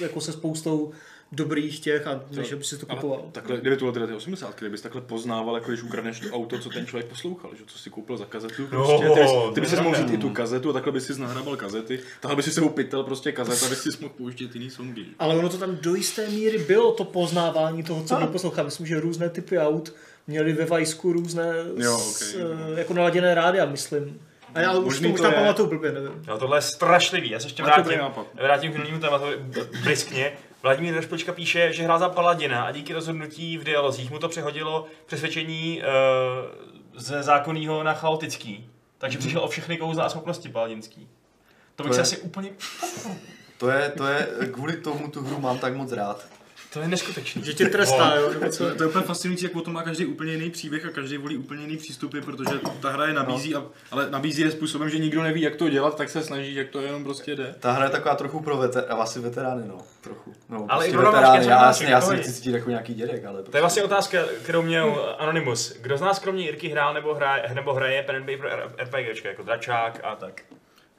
[0.00, 0.92] jako se spoustou
[1.32, 3.28] dobrých těch a než by si to Ale kupoval.
[3.32, 6.58] Takhle, kdyby to bylo teda ty 80, kdybys takhle poznával, jako když ukradneš to auto,
[6.58, 9.60] co ten člověk poslouchal, že co si koupil za kazetu, prostě, No, ty, bys, ty
[9.60, 12.50] bys mohl vzít i tu kazetu a takhle bys si nahrabal kazety, takhle bys si
[12.50, 15.04] se upytel prostě kazet, aby si mohl pouštět jiný songy.
[15.18, 18.64] Ale ono to tam do jisté míry bylo to poznávání toho, co byl poslouchal.
[18.64, 19.94] Myslím, že různé typy aut
[20.26, 22.40] měly ve Vajsku různé Jo, s, ok.
[22.74, 24.20] eh, jako naladěné rádia, myslím.
[24.54, 26.22] A já už Možný to, už tam pamatuju blbě, nevím.
[26.28, 28.00] No tohle je strašlivý, já se ještě vrátím,
[28.34, 29.24] vrátím k jinému tématu
[29.84, 30.32] briskně.
[30.66, 34.86] Vladimír Rešplička píše, že hrál za Paladina a díky rozhodnutí v dialozích mu to přehodilo
[35.06, 35.82] přesvědčení
[36.94, 38.70] uh, ze zákonného na chaotický.
[38.98, 41.08] Takže přišel o všechny kouzla a schopnosti paladinský.
[41.76, 42.50] To bych To si je- asi úplně...
[43.58, 46.26] To je, to je, kvůli tomu tu hru mám tak moc rád.
[46.76, 47.44] To je neskutečný.
[47.44, 48.30] Že tě trestá, jo?
[48.58, 51.16] To, to je úplně fascinující, jak o tom má každý úplně jiný příběh a každý
[51.16, 52.50] volí úplně jiný přístupy, protože
[52.80, 55.96] ta hra je nabízí, a, ale nabízí je způsobem, že nikdo neví, jak to dělat,
[55.96, 57.54] tak se snaží, jak to jenom prostě jde.
[57.60, 60.32] Ta hra je taková trochu pro veter, a asi veterány, no, trochu.
[60.48, 62.16] No, Ale i prostě pro nováčky, veterány, já, jasně, já to si je.
[62.16, 65.72] nechci cítit jako nějaký dědek, ale To je vlastně otázka, kterou měl Anonymous.
[65.80, 69.42] Kdo z nás kromě Jirky hrál nebo hraje, nebo hraje pen and paper RPGčka, jako
[69.42, 70.42] dračák a tak?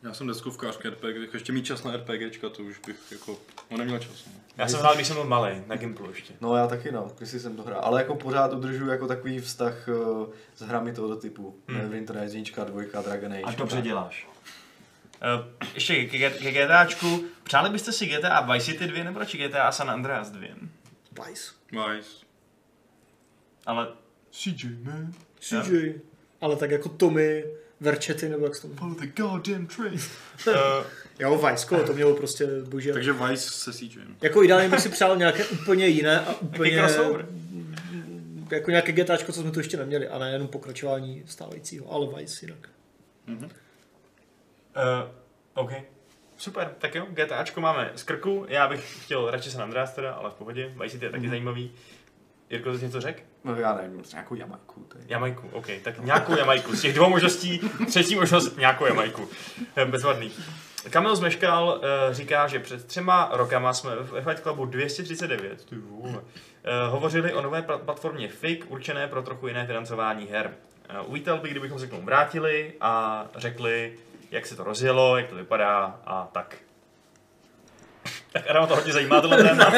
[0.07, 3.39] Já jsem deskovkářka RPG, tak ještě mít čas na RPGčka, to už bych jako,
[3.71, 4.25] no neměl čas.
[4.25, 4.31] No.
[4.57, 6.33] Já jsem hrál, když jsem byl malý, na Gimplu ještě.
[6.41, 9.87] No já taky no, když jsem to hrál, ale jako pořád udržuju jako takový vztah
[9.87, 11.59] uh, s hrami tohoto typu.
[11.67, 11.77] Hmm.
[11.77, 13.41] Neverwinter Nights, jednička, dvojka, Dragon Age.
[13.43, 14.27] A dobře děláš.
[15.37, 17.23] Uh, ještě ke, ke, ke GTAčku.
[17.43, 20.47] Přáli byste si GTA Vice City 2 nebo radši GTA San Andreas 2?
[21.11, 21.51] Vice.
[21.71, 22.09] Nice.
[23.65, 23.87] Ale
[24.31, 25.13] CJ, man.
[25.39, 25.93] CJ.
[26.41, 27.43] Ale tak jako Tommy,
[27.79, 28.95] Verčety, nebo jak se to jmenuje.
[29.01, 29.93] The goddamn train.
[30.47, 30.53] uh,
[31.19, 32.93] Jo, Vice, to mělo prostě bože.
[32.93, 34.15] Takže Vice se CJem.
[34.21, 36.81] Jako ideálně bych si přál nějaké úplně jiné a úplně...
[38.51, 42.45] Jako nějaké GTAčko, co jsme tu ještě neměli, a ne jenom pokračování stávajícího, ale Vice
[42.45, 42.69] jinak.
[43.27, 43.43] uh,
[45.53, 45.71] OK.
[46.37, 48.45] Super, tak jo, GTAčko máme z krku.
[48.49, 50.73] Já bych chtěl radši San Andreas teda, ale v pohodě.
[50.81, 51.71] Vice City je taky zajímavý.
[52.49, 53.19] Jirko, jsi něco řekl?
[53.43, 54.87] No já nevím, nějakou Jamajku.
[54.95, 55.01] Je.
[55.07, 55.65] Jamajku, OK.
[55.83, 56.75] Tak nějakou Jamajku.
[56.75, 59.27] Z těch dvou možností, třetí možnost nějakou Jamajku.
[59.75, 60.31] Eh, Bezvadný.
[60.89, 66.09] Kamil Zmeškal uh, říká, že před třema rokama jsme ve Fight Clubu 239 ty vole,
[66.11, 66.19] uh,
[66.89, 70.53] hovořili o nové pla- platformě FIG, určené pro trochu jiné financování her.
[71.01, 73.93] Uh, uvítal bych, kdybychom se k tomu vrátili a řekli,
[74.31, 76.55] jak se to rozjelo, jak to vypadá a tak.
[78.37, 79.73] Tak Adam to hodně zajímá tohle téma.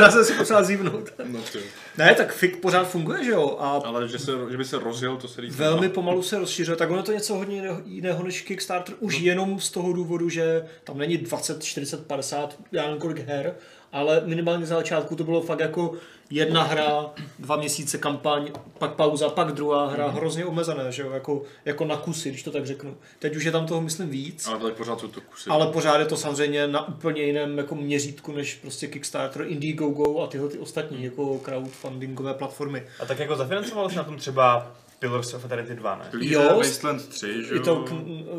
[0.00, 1.10] Já jsem si potřeba zívnout.
[1.24, 1.58] No ty.
[1.98, 3.56] Ne, tak FIG pořád funguje, že jo?
[3.60, 5.56] A Ale že, se, že by se rozjel, to se říct.
[5.56, 9.60] velmi pomalu se rozšiřuje, tak ono je to něco hodně jiného- než Kickstarter, už jenom
[9.60, 13.54] z toho důvodu, že tam není 20, 40, 50, já nevím kolik her,
[13.92, 15.94] ale minimálně za začátku to bylo fakt jako
[16.30, 21.42] jedna hra, dva měsíce kampaň, pak pauza, pak druhá hra, hrozně omezené, že jo, jako,
[21.64, 22.96] jako na kusy, když to tak řeknu.
[23.18, 24.46] Teď už je tam toho, myslím, víc.
[24.46, 25.50] Ale tak pořád jsou to kusy.
[25.50, 30.26] Ale pořád je to samozřejmě na úplně jiném jako měřítku než prostě Kickstarter, Indiegogo a
[30.26, 32.86] tyhle ty ostatní jako crowdfundingové platformy.
[33.00, 36.04] A tak jako zafinancoval jsi na tom třeba Pillars of Eternity 2, ne?
[36.20, 37.62] Jo, Wasteland 3, že I jo?
[37.62, 37.84] to,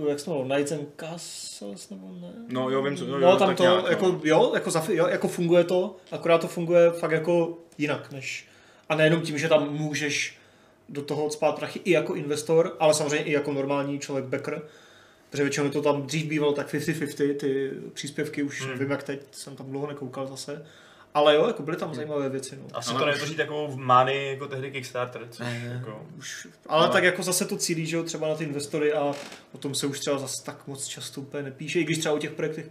[0.09, 2.33] jak se jmenovalo, Knights and Castles, nebo ne?
[2.47, 4.19] No jo, vím, co, jo, No, jo, tam to, nějak, jako, no.
[4.23, 8.47] jo, jako, zafi, jo, jako funguje to, akorát to funguje fakt jako jinak, než,
[8.89, 10.37] a nejenom tím, že tam můžeš
[10.89, 14.61] do toho spát prachy i jako investor, ale samozřejmě i jako normální člověk backer,
[15.29, 18.79] protože většinou to tam dřív bývalo tak 50-50, ty příspěvky už hmm.
[18.79, 20.65] vím jak teď, jsem tam dlouho nekoukal zase,
[21.13, 22.67] ale jo, jako byly tam zajímavé věci, no.
[22.73, 26.05] Asi Ale to netvoří takovou mány jako tehdy Kickstarter, což jako...
[26.17, 29.13] Už, ale tak jako zase to cílí, že jo, třeba na ty investory a
[29.51, 32.19] o tom se už třeba zase tak moc často úplně nepíše, i když třeba o
[32.19, 32.65] těch projektech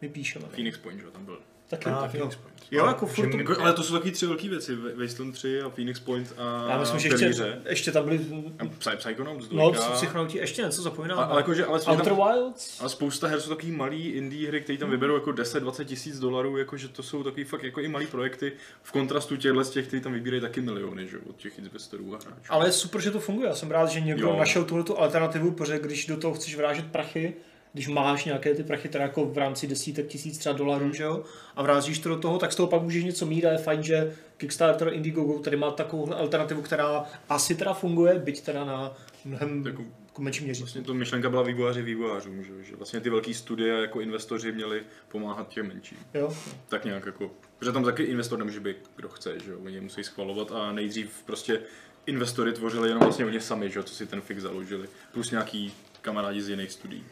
[0.00, 0.44] my píšeme.
[0.44, 0.50] ne?
[0.52, 1.38] Phoenix Point, že jo, tam byl.
[1.72, 2.18] Taky, Ah, tak, jo.
[2.20, 2.62] Phoenix Point.
[2.70, 5.60] jo, jako furt to, Jako, ale to jsou taky tři velké věci, Wa- Wasteland 3
[5.62, 8.20] a Phoenix Point a já myslím, že ještě, ještě tam byly,
[8.58, 9.90] A Psy- Psychonauts no, dvojka.
[9.90, 11.18] psychonauti, ještě něco zapomínám.
[11.18, 12.80] A, ale jakože, ale, Outer tam, Wilds?
[12.80, 16.56] ale spousta her jsou takový malý indie hry, které tam vyberou jako 10-20 tisíc dolarů,
[16.56, 20.02] jakože to jsou takový fakt jako i malý projekty v kontrastu těchhle z těch, kteří
[20.02, 22.42] tam vybírají taky miliony, že od těch investorů a hráčů.
[22.48, 23.48] Ale je super, že to funguje.
[23.48, 24.36] Já jsem rád, že někdo Jo.
[24.38, 27.34] našel tuhle alternativu, protože když do toho chceš vrážet prachy,
[27.72, 31.24] když máš nějaké ty prachy, teda jako v rámci desítek tisíc třeba dolarů, že jo,
[31.56, 33.82] a vrázíš to do toho, tak z toho pak můžeš něco mít a je fajn,
[33.82, 39.66] že Kickstarter, Indiegogo tady má takovou alternativu, která asi teda funguje, byť teda na mnohem
[39.66, 40.64] Jako- jako menším měřítku.
[40.64, 44.82] Vlastně to myšlenka byla vývojáři vývojářům, že, že vlastně ty velký studie jako investoři měli
[45.08, 45.98] pomáhat těm menším.
[46.14, 46.36] Jo?
[46.68, 49.80] Tak nějak jako, protože tam taky investor nemůže být kdo chce, že jo, oni je
[49.80, 51.60] musí schvalovat a nejdřív prostě
[52.06, 55.72] investory tvořili jenom vlastně oni sami, že jo, co si ten fix založili, plus nějaký
[56.02, 57.04] kamarádi z jiných studií.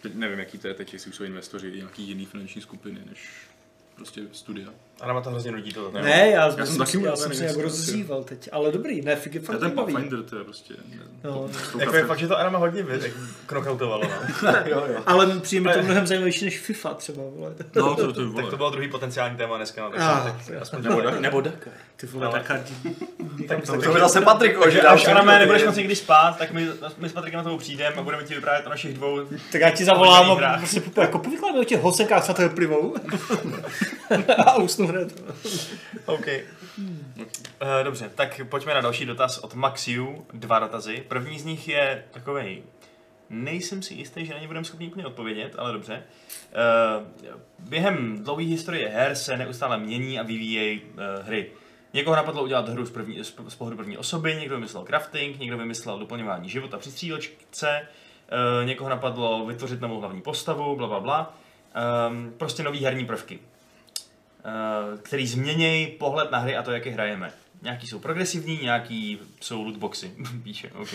[0.00, 3.30] Teď nevím, jaký to je teď, jestli jsou investoři nějaký jiný finanční skupiny, než
[3.94, 4.74] prostě studia.
[5.00, 6.02] Adama to hrozně nudí tohle.
[6.02, 9.16] Ne, já, jsem jsem, taky já jsem si nevím, jako rozříval teď, ale dobrý, ne,
[9.16, 9.70] fig je fakt ten.
[9.70, 10.74] Pathfinder, to je prostě...
[11.24, 11.48] No.
[11.78, 14.50] Jako je fakt, že to Adama hodně jako knockoutovalo, no.
[14.66, 15.02] jo, jo.
[15.06, 17.54] Ale přijde mi to mnohem zajímavější než FIFA třeba, vole.
[17.76, 20.82] No, to, to, Tak to bylo druhý potenciální téma dneska, no, tak, Ah, tak, aspoň
[20.82, 21.20] nebo, Dakar.
[21.20, 21.72] nebo Dakar.
[21.96, 22.60] Ty vole, Dakar.
[23.48, 24.90] tak, To by zase Patrik ožil.
[24.90, 26.68] až Adame nebudeš moci nikdy spát, tak my,
[26.98, 29.20] my s Patrikem na toho přijdeme a budeme ti vyprávět o našich dvou
[29.52, 30.30] Tak já ti zavolám
[30.96, 32.96] a jako povykládám o těch hosenkách svatého plivou.
[34.46, 35.22] a usnu hned.
[36.06, 36.26] OK.
[36.78, 40.26] Uh, dobře, tak pojďme na další dotaz od Maxiu.
[40.32, 41.04] Dva dotazy.
[41.08, 42.62] První z nich je takový
[43.30, 46.02] nejsem si jistý, že na ně budeme schopni úplně odpovědět, ale dobře.
[46.98, 47.06] Uh,
[47.58, 51.50] během dlouhé historie her se neustále mění a vyvíjejí uh, hry.
[51.94, 55.58] Někoho napadlo udělat hru z, první, z, z pohledu první osoby, někdo vymyslel crafting, někdo
[55.58, 57.88] vymyslel doplňování života při střílečce,
[58.60, 61.34] uh, někoho napadlo vytvořit novou hlavní postavu, bla, bla, bla.
[62.08, 63.38] Um, prostě nový herní prvky,
[65.02, 67.32] který změnějí pohled na hry a to, jak je hrajeme.
[67.62, 70.12] Nějaký jsou progresivní, nějaký jsou lootboxy,
[70.42, 70.94] píše, OK.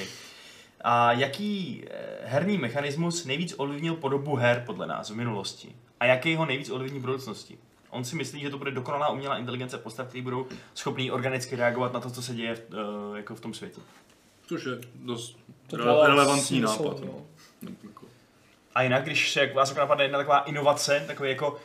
[0.82, 5.76] A jaký eh, herní mechanismus nejvíc ovlivnil podobu her podle nás v minulosti?
[6.00, 7.58] A jaký ho nejvíc ovlivní v budoucnosti?
[7.90, 11.94] On si myslí, že to bude dokonalá umělá inteligence postav, které budou schopný organicky reagovat
[11.94, 12.62] na to, co se děje v,
[13.10, 13.82] uh, jako v tom světě.
[14.48, 17.00] Což je dost To rele- relevantní nápad.
[17.00, 17.06] no.
[17.06, 17.22] No.
[17.62, 18.06] No, jako-
[18.76, 21.58] A jinak, když se jak vás jako napadne jedna taková inovace, takový jako uh,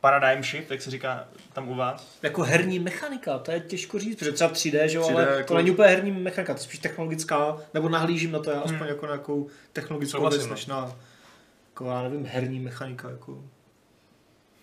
[0.00, 4.18] paradigm shift, jak se říká tam u vás, Jako herní mechanika, to je těžko říct,
[4.18, 6.64] protože třeba 3D, že jo, 3D ale jako- to není úplně herní mechanika, to je
[6.64, 10.54] spíš technologická, nebo nahlížím na to já aspoň jako na nějakou technologickou Souhlasím, věc, no.
[10.54, 10.96] než na,
[11.70, 13.44] jako já nevím, herní mechanika, jako.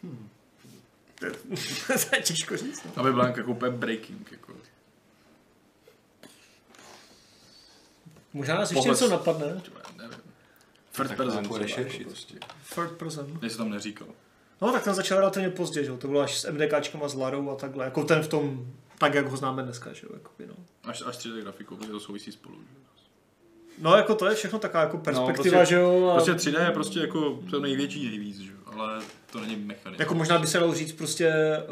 [0.03, 0.29] Hmm.
[1.87, 2.91] to je těžko říct, no.
[2.95, 4.31] Aby byla jako úplně breaking.
[4.31, 4.53] Jako.
[8.33, 9.45] Možná nás ještě něco napadne.
[9.97, 10.17] Nevím.
[10.91, 11.27] Third Tak person.
[11.27, 11.97] nějakou třeba, rešerši.
[11.97, 12.35] jako prostě.
[12.75, 13.39] Third person.
[13.41, 14.07] Než se tam neříkal.
[14.63, 17.49] No tak ten začal relativně pozdě, že jo, to bylo až s MDKčkama, s Larou
[17.49, 18.67] a takhle, jako ten v tom,
[18.97, 20.53] tak jak ho známe dneska, že jo, jakoby, no.
[20.83, 22.55] Až, až 3D grafikou, protože to souvisí spolu.
[22.55, 22.83] že?
[23.77, 26.07] No jako to je všechno taková jako perspektiva, prostě- že jo.
[26.07, 26.13] A...
[26.13, 28.51] Prostě 3D je prostě jako to největší nejvíc, že?
[28.51, 29.99] jo, ale to není mechanismus.
[29.99, 31.63] Jako možná by se dalo říct prostě eh,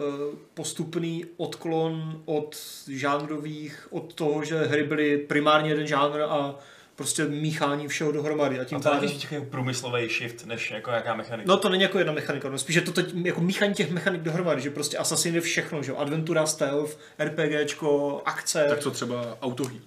[0.54, 2.58] postupný odklon od
[2.88, 6.56] žánrových, od toho, že hry byly primárně jeden žánr a
[7.02, 8.60] prostě míchání všeho dohromady.
[8.60, 9.20] A tím a to je pádem...
[9.20, 11.52] takový průmyslový shift, než jako jaká mechanika.
[11.52, 14.22] No to není jako jedna mechanika, no spíš je to teď jako míchání těch mechanik
[14.22, 19.38] dohromady, že prostě Assassin je všechno, že jo, adventura, stealth, RPGčko, akce, Tak co třeba
[19.42, 19.82] autohý.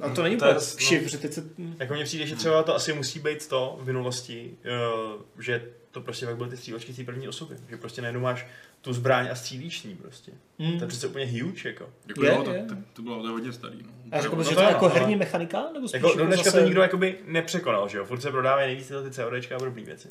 [0.00, 0.86] a to není To je- úplně no.
[0.86, 1.44] shift, že teď se...
[1.78, 4.50] Jako mně přijde, že třeba to asi musí být to v minulosti,
[5.14, 7.56] uh, že to prostě pak byly ty střílečky z té první osoby.
[7.70, 8.46] Že prostě najednou máš
[8.80, 10.32] tu zbraň a střílíš s ní prostě.
[10.58, 10.78] Hmm.
[10.78, 11.88] To je přece úplně huge, jako.
[12.08, 12.62] Jako Je, jo, to, je.
[12.68, 13.78] to, to, bylo to je hodně starý.
[13.82, 13.90] No.
[14.12, 15.64] A řekl No bys, že to je jako ale- herní mechanika?
[15.74, 16.58] Nebo spíš Jako, do dneška zase...
[16.60, 18.04] to nikdo jakoby nepřekonal, že jo?
[18.04, 20.08] Furt se prodávají nejvíc tyhle ty CODčka a podobné věci.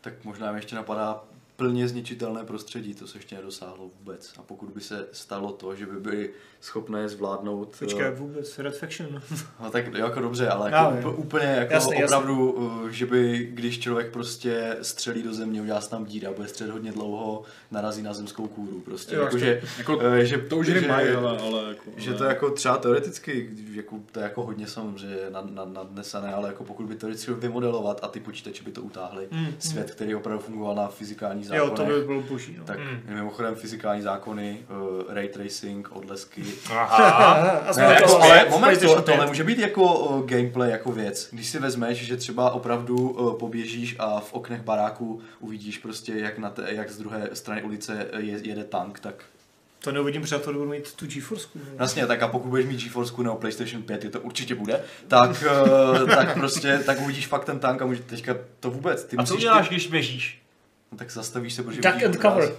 [0.00, 1.24] Tak možná mi ještě napadá
[1.56, 4.32] plně zničitelné prostředí, to se ještě nedosáhlo vůbec.
[4.38, 6.30] A pokud by se stalo to, že by byli
[6.60, 7.76] schopné zvládnout...
[7.78, 9.22] Počkej, eh, vůbec, Red Faction.
[9.62, 12.04] No tak jako dobře, ale jako úp- úplně jako Jasný, jasný.
[12.16, 16.48] opravdu, uh, že by, když člověk prostě střelí do země, udělá se tam díra, bude
[16.48, 19.14] střelit hodně dlouho, narazí na zemskou kůru prostě.
[19.14, 21.90] Jo, jako, že, Jako, eh, že, to už že, hry mají, ale, ale jako...
[21.96, 26.48] že to jako třeba teoreticky, jako, to je jako hodně samozřejmě nad, nad, nadnesené, ale
[26.48, 30.42] jako pokud by teoreticky vymodelovat a ty počítače by to utáhly, Mm, svět, který opravdu
[30.44, 30.88] fungoval na
[31.42, 32.64] fyzikálních Jo, zákonech, to by bylo boží, no.
[32.64, 33.14] tak Mm.
[33.14, 36.96] mimochodem fyzikální zákony, uh, ray tracing, odlesky, Aha.
[37.42, 39.26] a ne, jako, to- ale moment, to, tohle 5.
[39.28, 41.28] může být jako uh, gameplay, jako věc.
[41.32, 46.38] Když si vezmeš, že třeba opravdu uh, poběžíš a v oknech baráku uvidíš prostě, jak,
[46.38, 49.14] na te, jak z druhé strany ulice je, jede tank, tak
[49.84, 51.48] To neuvidím, protože to budu mít tu GeForce.
[51.54, 51.60] no.
[51.80, 55.44] Jasně, tak a pokud budeš mít GeForce nebo PlayStation 5, je to určitě bude, tak,
[56.14, 59.04] tak prostě, tak uvidíš fakt ten tank a může teďka to vůbec.
[59.04, 60.41] Ty A co děláš, Ty, když běžíš?
[60.92, 62.52] No, tak zastavíš se, protože Duck vidíš and cover.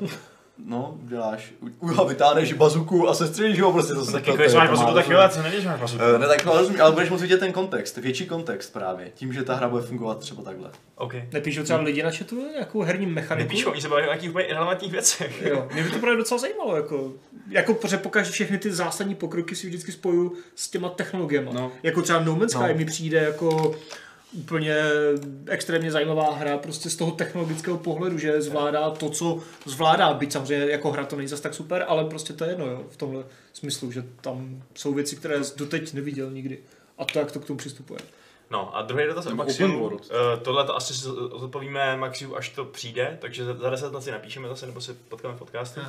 [0.66, 4.58] No, děláš, u, u, vytáhneš bazuku a se střelíš ho, prostě to se Tak jestli
[4.58, 6.04] máš bazuku, tak jo, a co nevíš, máš bazuku?
[6.16, 9.34] Eh, Ne, tak no, rozumím, ale budeš moct vidět ten kontext, větší kontext právě, tím,
[9.34, 10.70] že ta hra bude fungovat třeba takhle.
[10.96, 11.14] OK.
[11.34, 13.48] Nepíšou třeba lidi na chatu nějakou herní mechaniku?
[13.48, 15.42] Nepíšou, oni se baví o nějakých úplně irrelevantních věcech.
[15.42, 17.14] Jo, mě by to právě docela zajímalo, jako,
[17.50, 21.50] jako protože pokaždé všechny ty zásadní pokroky si vždycky spoju s těma technologiemi.
[21.54, 21.72] No.
[21.84, 22.76] Jako třeba No Man's Sky No.
[22.76, 23.76] mi přijde jako
[24.34, 24.76] úplně
[25.48, 30.72] extrémně zajímavá hra prostě z toho technologického pohledu, že zvládá to, co zvládá, byť samozřejmě
[30.72, 33.24] jako hra to není zas tak super, ale prostě to je jedno, jo, v tomhle
[33.54, 36.60] smyslu, že tam jsou věci, které jsi doteď neviděl nikdy.
[36.98, 38.00] A to, jak to k tomu přistupuje.
[38.52, 39.86] No a druhý dotaz od Maxiu.
[39.86, 40.00] Uh,
[40.42, 44.66] tohle to asi zodpovíme Maxiu, až to přijde, takže za 10 let si napíšeme zase,
[44.66, 45.82] nebo se potkáme v podcastu.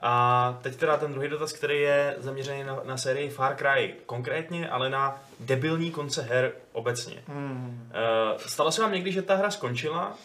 [0.00, 4.68] A teď teda ten druhý dotaz, který je zaměřený na, na sérii Far Cry konkrétně,
[4.68, 7.22] ale na debilní konce her obecně.
[7.26, 7.90] Hmm.
[8.32, 10.16] Uh, stalo se vám někdy, že ta hra skončila uh,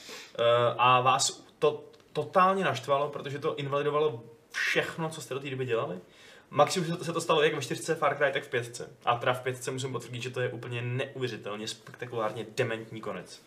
[0.77, 1.83] a vás to
[2.13, 5.99] totálně naštvalo, protože to invalidovalo všechno, co jste do té doby dělali?
[6.49, 8.89] Maximum se to, stalo jak ve 4 Far Cry, tak v 5.
[9.05, 13.41] A teda v 5 musím potvrdit, že to je úplně neuvěřitelně spektakulárně dementní konec.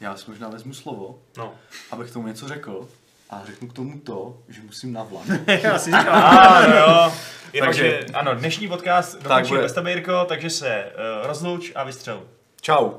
[0.00, 1.54] Já si možná vezmu slovo, No.
[1.90, 2.88] abych tomu něco řekl
[3.30, 5.26] a řeknu k tomu to, že musím na vlak.
[5.62, 7.12] Já si říkám, Ano, jo.
[7.60, 9.62] Takže- takže, ano, dnešní podcast Tak dokončí bude.
[9.62, 10.84] bez tebe, Jirko, takže se
[11.20, 12.22] uh, rozluč a vystřel.
[12.60, 12.90] Čau.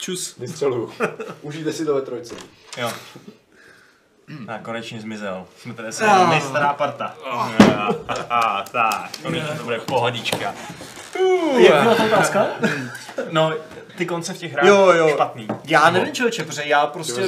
[0.00, 0.36] čus.
[0.38, 0.92] Vystřeluju.
[1.42, 2.34] Užijte si to ve trojce.
[2.78, 2.92] Jo.
[4.48, 5.46] A konečně zmizel.
[5.58, 6.26] Jsme tady se Ah.
[6.34, 7.16] my stará parta.
[7.30, 7.50] A,
[8.30, 10.54] a, tak, konečně to bude pohodička.
[11.58, 12.46] Jak byla ta otázka?
[13.30, 13.52] No,
[13.96, 15.08] ty konce v těch hrách Jo, jo.
[15.08, 15.48] špatný.
[15.64, 17.22] Já nevím, člověče, protože já prostě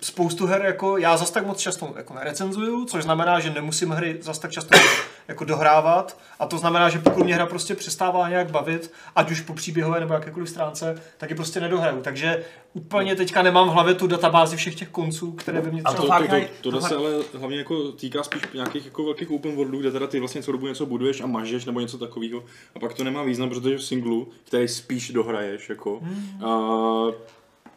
[0.00, 4.18] spoustu her jako, já zas tak moc často jako nerecenzuju, což znamená, že nemusím hry
[4.20, 4.78] zas tak často
[5.28, 9.40] jako dohrávat a to znamená, že pokud mě hra prostě přestává nějak bavit, ať už
[9.40, 12.00] po příběhové nebo jakékoliv stránce, tak ji prostě nedohraju.
[12.02, 15.92] Takže úplně teďka nemám v hlavě tu databázi všech těch konců, které by mě A
[15.92, 16.18] to třeba...
[16.18, 16.30] To, to,
[16.62, 19.92] to, to to se ale hlavně jako týká spíš nějakých jako velkých open worldů, kde
[19.92, 22.44] teda ty vlastně celou dobu něco buduješ a mažeš nebo něco takového.
[22.74, 26.00] A pak to nemá význam, protože v singlu, který spíš dohraješ, jako.
[26.02, 26.44] Hmm.
[26.44, 27.06] A,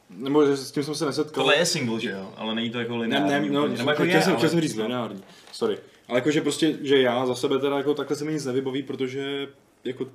[0.09, 1.33] nebo že s tím jsem se nesetkal.
[1.43, 2.33] Tohle je single, že jo?
[2.37, 3.29] Ale není to jako Ne, lineární.
[3.49, 3.77] ne, no, úplně.
[3.77, 5.77] Nebo jako chtěl, je, jsem, ale- chtěl jsem říct lineární, sorry.
[6.09, 9.47] Ale jakože prostě, že já za sebe teda jako takhle se mi nic nevybaví, protože
[9.83, 10.07] jako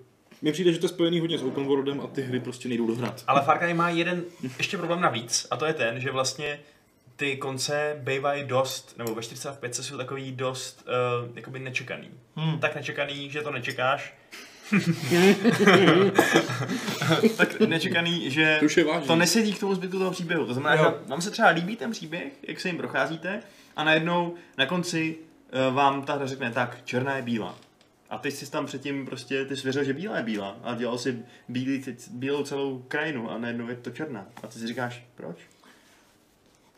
[0.43, 2.87] mně přijde, že to je spojený hodně s open worldem a ty hry prostě nejdou
[2.87, 3.25] dohrát.
[3.27, 4.25] Ale Far Cry má jeden
[4.59, 6.61] ještě problém navíc a to je ten, že vlastně
[7.17, 10.87] ty konce bývají dost, nebo ve 4 v 5 jsou takový dost
[11.29, 12.09] uh, jakoby nečekaný.
[12.37, 12.59] Hmm.
[12.61, 14.15] Tak nečekaný, že to nečekáš.
[17.37, 18.59] tak nečekaný, že
[19.01, 20.47] To to nesedí k tomu zbytku toho příběhu.
[20.47, 20.85] To znamená, Jo.
[20.85, 23.43] že vám se třeba líbí ten příběh, jak se jim procházíte
[23.77, 25.17] a najednou na konci
[25.69, 27.59] uh, vám ta hra řekne tak, černá je bílá.
[28.11, 30.99] A ty jsi tam předtím prostě, ty jsi věřil, že bílá je bílá a dělal
[30.99, 31.19] si
[31.49, 34.27] bílý, bílou celou krajinu a najednou je to černá.
[34.43, 35.37] A ty si říkáš, proč?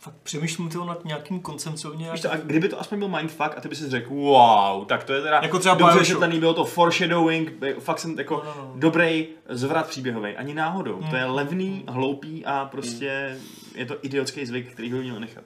[0.08, 3.08] Fakt přemýšlím to nad nějakým koncem, co mě Víš to, a kdyby to aspoň byl
[3.08, 6.40] mindfuck a ty by si řekl, wow, tak to je teda Jako třeba dobře šetlený,
[6.40, 8.72] bylo to foreshadowing, fakt jsem jako No, no, no.
[8.76, 10.96] dobrý zvrat příběhový, ani náhodou.
[11.00, 11.10] Hmm.
[11.10, 13.38] To je levný, hloupý a prostě
[13.74, 15.44] je to idiotský zvyk, který by měl nechat.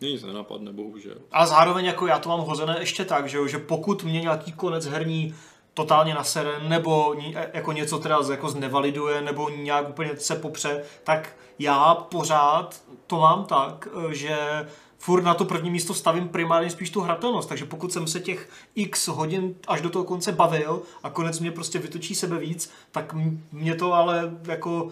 [0.00, 1.14] Mě nic nenapadne, bohužel.
[1.32, 4.52] A zároveň jako já to mám hozené ještě tak, že, jo, že pokud mě nějaký
[4.52, 5.34] konec herní
[5.74, 10.82] totálně nasere, nebo ni- jako něco teda z- jako znevaliduje, nebo nějak úplně se popře,
[11.04, 14.36] tak já pořád to mám tak, eh, že
[14.98, 18.48] furt na to první místo stavím primárně spíš tu hratelnost, takže pokud jsem se těch
[18.74, 23.14] x hodin až do toho konce bavil a konec mě prostě vytočí sebe víc, tak
[23.52, 24.88] mě to ale jako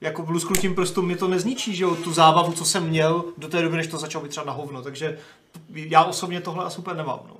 [0.00, 3.62] jako lusknutím prstu mě to nezničí, že jo, tu zábavu, co jsem měl do té
[3.62, 5.18] doby, než to začalo být třeba na hovno, takže
[5.74, 7.36] já osobně tohle asi úplně nemám, no.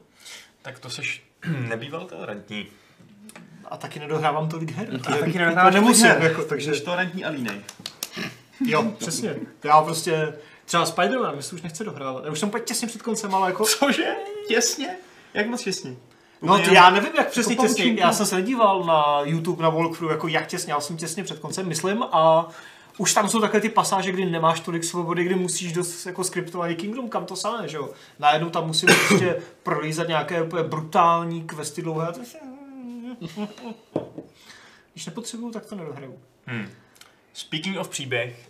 [0.62, 1.23] Tak to seš
[1.69, 2.66] nebýval tolerantní.
[3.65, 4.89] A taky nedohrávám tolik her.
[4.94, 5.39] A taky
[5.70, 6.31] nemusím, tolik her.
[6.31, 7.61] jako, takže, Jsi tolerantní a línej.
[8.61, 9.37] Jo, přesně.
[9.65, 10.35] Já prostě,
[10.65, 12.24] třeba Spider-Man, se už nechce dohrávat.
[12.24, 14.15] Já už jsem úplně těsně před koncem, ale jako, Cože?
[14.49, 14.97] Těsně?
[15.35, 15.97] Jak moc těsně?
[16.43, 17.95] No, ty, já nevím, jak přesně jako těsně.
[17.99, 21.39] Já jsem se nedíval na YouTube, na walkthrough, jako jak těsně, já jsem těsně před
[21.39, 22.49] koncem, myslím, a
[22.99, 26.77] už tam jsou takové ty pasáže, kdy nemáš tolik svobody, kdy musíš dost jako skriptovaný
[26.77, 27.91] Kingdom, kam to samé, že jo.
[28.19, 32.09] Najednou tam musím prostě prolízat nějaké úplně brutální questy dlouhé.
[32.09, 32.20] a to
[34.93, 36.19] Když nepotřebuju, tak to nedohraju.
[37.32, 38.49] Speaking of příběh,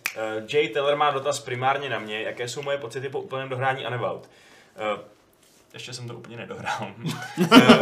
[0.53, 4.29] Jay Teller má dotaz primárně na mě, jaké jsou moje pocity po úplném dohrání Unavout.
[4.93, 4.99] Uh,
[5.73, 6.87] ještě jsem to úplně nedohrál.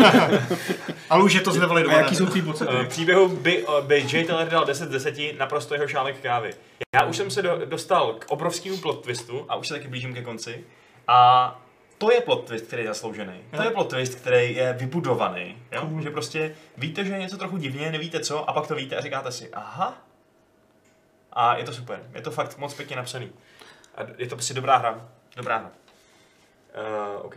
[1.10, 2.02] Ale už je to A znevalidované.
[2.02, 2.74] jaký jsou tvý pocity?
[2.74, 6.54] Uh, příběhu by, uh, by Jay Teller dal 10 z 10, naprosto jeho šálek kávy.
[6.96, 10.14] Já už jsem se do, dostal k obrovskému plot twistu a už se taky blížím
[10.14, 10.64] ke konci.
[11.08, 11.62] A
[11.98, 13.34] to je plot twist, který je zasloužený.
[13.56, 15.58] To je plot twist, který je vybudovaný.
[15.72, 15.90] Jo?
[16.04, 19.02] Že prostě víte, že je něco trochu divně, nevíte co, a pak to víte a
[19.02, 19.98] říkáte si, aha.
[21.34, 22.04] A je to super.
[22.14, 23.32] Je to fakt moc pěkně napsaný.
[23.96, 25.10] A je to prostě dobrá hra.
[25.36, 25.72] Dobrá hra.
[27.20, 27.36] Uh, OK.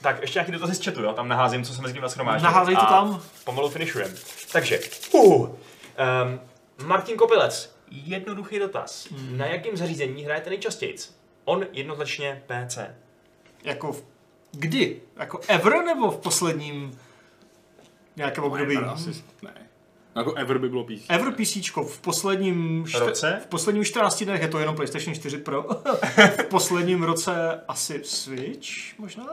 [0.00, 1.12] Tak, ještě nějaký dotazy z chatu, jo?
[1.12, 2.50] Tam naházím, co jsem mezi tím nashromáždil.
[2.50, 3.22] Naházej to tam.
[3.44, 4.14] Pomalu finišujem.
[4.52, 4.80] Takže,
[5.12, 5.56] uh, um,
[6.86, 9.08] Martin Kopilec, jednoduchý dotaz.
[9.10, 9.38] Hmm.
[9.38, 10.96] Na jakém zařízení hrajete nejčastěji?
[11.44, 12.78] On jednoznačně PC.
[13.64, 14.04] Jako v,
[14.52, 15.00] kdy?
[15.16, 17.00] Jako ever nebo v posledním
[18.16, 18.76] nějakém období?
[18.76, 19.54] Asi, ne.
[20.14, 21.02] Jako Ever by bylo PC.
[21.08, 21.56] Ever PC
[21.86, 23.40] v posledním, šte- Roce?
[23.42, 25.62] v posledním 14 dnech je to jenom PlayStation 4 Pro.
[26.38, 29.26] v posledním roce asi Switch možná?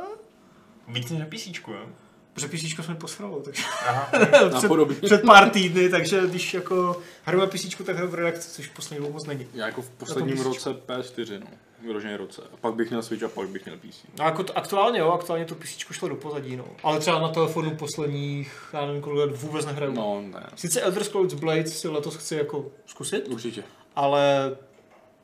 [0.88, 1.86] Víc než na PC, jo?
[2.34, 4.12] Protože PC jsme posralo, takže Aha.
[4.58, 8.68] Před, před, pár týdny, takže když jako hraju na PC, tak hraju v redakci, což
[8.68, 9.48] poslední dobou moc není.
[9.54, 11.48] Já jako v posledním roce P4, no.
[11.82, 12.42] Vyloženě roce.
[12.54, 13.96] A pak bych měl Switch a pak bych měl PC.
[14.20, 16.66] No jako to, aktuálně jo, aktuálně to PC šlo do pozadí, no.
[16.84, 19.92] Ale třeba na telefonu posledních, já nevím kolik let vůbec nehraju.
[19.94, 20.48] No, ne.
[20.56, 23.64] Sice Elder Scrolls Blades si letos chci jako zkusit, Určitě.
[23.96, 24.56] ale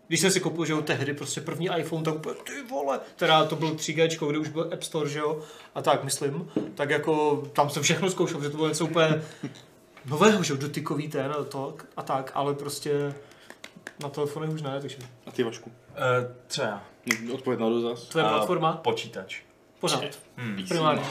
[0.07, 3.45] když jsem si koupil, že jo, tehdy prostě první iPhone, tak úplně ty vole, teda
[3.45, 5.41] to byl 3G, kde už byl App Store, že jo,
[5.75, 9.21] a tak myslím, tak jako tam jsem všechno zkoušel, že to bylo něco úplně
[10.05, 13.13] nového, že jo, dotykový ten a to a tak, ale prostě
[14.03, 15.71] na telefonech už ne, takže A ty Vašku?
[15.95, 16.83] Uh, co já?
[17.25, 18.01] No, Odpověď na dotaz.
[18.03, 19.41] tvoje A platforma, Počítač.
[19.79, 20.03] pořád,
[20.37, 20.65] Hmm.
[20.67, 21.03] primárně.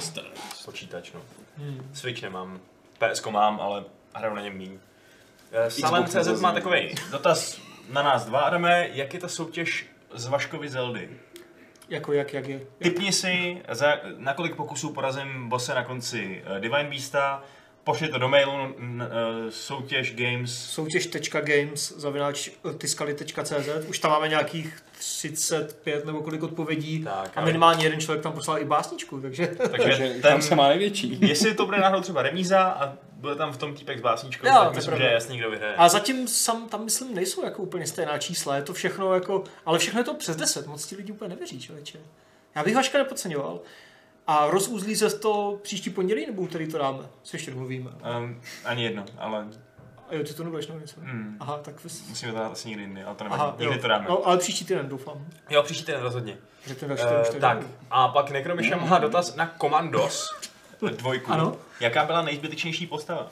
[0.65, 1.20] Počítač, no.
[1.56, 1.90] Hmm.
[1.94, 2.61] Switch nemám.
[2.98, 3.85] PS mám, ale
[4.15, 4.78] hraju na něm míň.
[5.52, 10.27] Eh, Xbox Salem.cz má takový dotaz na nás dva, Adame, jak je ta soutěž z
[10.27, 11.09] Vaškovy Zeldy?
[11.89, 12.61] Jako jak, jak je.
[12.78, 13.86] Typni si, za,
[14.16, 17.43] na kolik pokusů porazím bose na konci eh, Divine Beasta
[17.85, 19.09] pošli to do mailu n-
[19.47, 20.51] eh, soutěž games.
[20.70, 27.85] Soutěž.games zavináč tiskali.cz Už tam máme nějakých 35 nebo kolik odpovědí Tak, a ale- minimálně
[27.86, 31.19] jeden člověk tam poslal i básničku, takže Takže Takže tam se ten, má největší.
[31.28, 34.52] jestli to bude náhodou třeba remíza a bude tam v tom týpek s básničkou, Jo,
[34.52, 35.05] to tak je myslím, pravda.
[35.05, 35.74] že je jasný, kdo vyhraje.
[35.74, 39.78] a zatím sam, tam myslím nejsou jako úplně stejná čísla, je to všechno jako, ale
[39.78, 41.98] všechno je to přes 10, moc ti lidi úplně nevěří, člověče.
[42.55, 43.61] Já bych Vaška nepodceňoval.
[44.26, 46.98] A rozuzlí se to příští pondělí nebo úterý to dáme?
[47.22, 47.90] Co ještě domluvíme?
[48.18, 49.46] Um, ani jedno, ale
[50.10, 51.01] A jo, ty to nebudeš nebo něco?
[51.01, 52.09] hmm, Aha, tak vys...
[52.09, 53.42] musíme to dát asi někdy jindy, ale to nevadí.
[53.42, 53.80] Aha, Někdy jo.
[53.82, 54.06] to dáme.
[54.09, 55.26] No, ale příští týden doufám.
[55.51, 56.38] Jo, příští týden rozhodně.
[56.66, 57.74] Že ten už Uh, tak, nebudu.
[57.90, 60.26] a pak Nekromiša má dotaz na Commandos
[60.96, 61.32] dvojku.
[61.32, 61.56] Ano.
[61.80, 63.30] Jaká byla nejzbytečnější postava?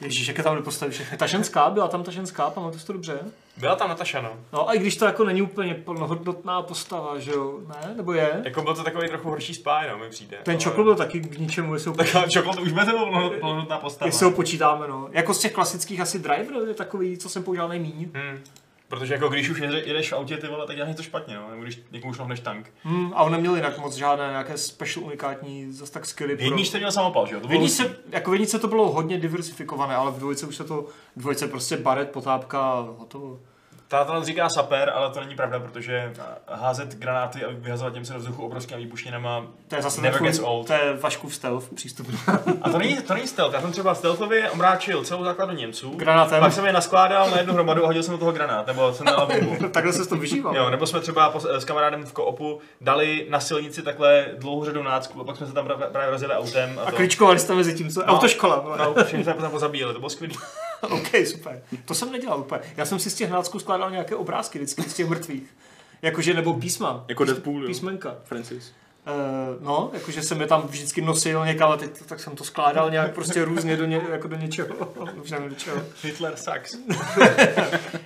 [0.00, 1.18] Ježíš, jak je tam nepostaví všechny.
[1.18, 3.20] Ta ženská, byla tam ta ženská, pamatuješ to dobře?
[3.56, 4.30] Byla tam Nataša, no.
[4.52, 7.60] No a i když to jako není úplně plnohodnotná postava, že jo?
[7.68, 7.94] Ne?
[7.96, 8.42] Nebo je?
[8.44, 10.36] Jako byl to takový trochu horší spáj, no, mi přijde.
[10.42, 13.06] Ten Čokl byl taky k ničemu, jestli ho, Tak to už to
[13.40, 14.06] plnohodnotná postava.
[14.08, 15.08] jestli ho počítáme, no.
[15.12, 18.10] Jako z těch klasických asi driver je takový, co jsem používal nejmíň.
[18.14, 18.40] Hmm.
[18.88, 21.50] Protože jako když už jede- jedeš v autě, ty vole, tak děláš něco špatně, no.
[21.50, 22.72] Nebo když někomu už nohneš tank.
[22.82, 26.78] Hmm, a on neměl jinak moc žádné nějaké special unikátní, zase tak skilly V jedničce
[26.78, 27.40] měl samopal, že jo?
[27.40, 30.64] To bylo jedničce, jako v jedničce to bylo hodně diversifikované, ale v dvojce už se
[30.64, 30.86] to,
[31.16, 33.40] v dvojce prostě baret, potápka, hotovo.
[33.88, 36.12] Táta říká saper, ale to není pravda, protože
[36.52, 40.38] házet granáty a vyhazovat těm se do vzduchu obrovskými výbušninama To je zase never gets
[40.38, 40.66] old.
[40.66, 42.06] to je Vaškův stealth přístup.
[42.62, 46.40] A to není, to není stealth, já jsem třeba stealthově omráčil celou základnu Němců, Granátem.
[46.40, 49.06] pak jsem je naskládal na jednu hromadu a hodil jsem do toho granát, nebo jsem
[49.06, 49.68] dal bombu.
[49.72, 50.56] Takhle se to vyžíval.
[50.56, 55.20] Jo, nebo jsme třeba s kamarádem v koopu dali na silnici takhle dlouhou řadu nácků
[55.20, 56.96] a pak jsme se tam právě rozjeli autem a, A to.
[56.96, 58.00] kličkovali jste mezi tím, co?
[58.06, 58.14] No.
[58.14, 58.64] Autoškola.
[58.78, 60.34] No, všechny jsme tam pozabíjeli, to bylo skvělé.
[60.90, 61.62] OK, super.
[61.84, 62.60] To jsem nedělal úplně.
[62.76, 65.56] Já jsem si z těch nácků skládal nějaké obrázky vždycky z těch mrtvých.
[66.02, 67.04] Jakože, nebo písma.
[67.08, 67.66] Jako Deadpool, jo.
[67.66, 68.16] Písmenka.
[68.24, 68.72] Francis.
[69.06, 72.90] Uh, no, jakože jsem je tam vždycky nosil někam a teď, tak jsem to skládal
[72.90, 74.68] nějak prostě různě do, ně, jako do něčeho.
[75.22, 75.82] Už nevím do čeho.
[76.02, 76.76] Hitler sucks.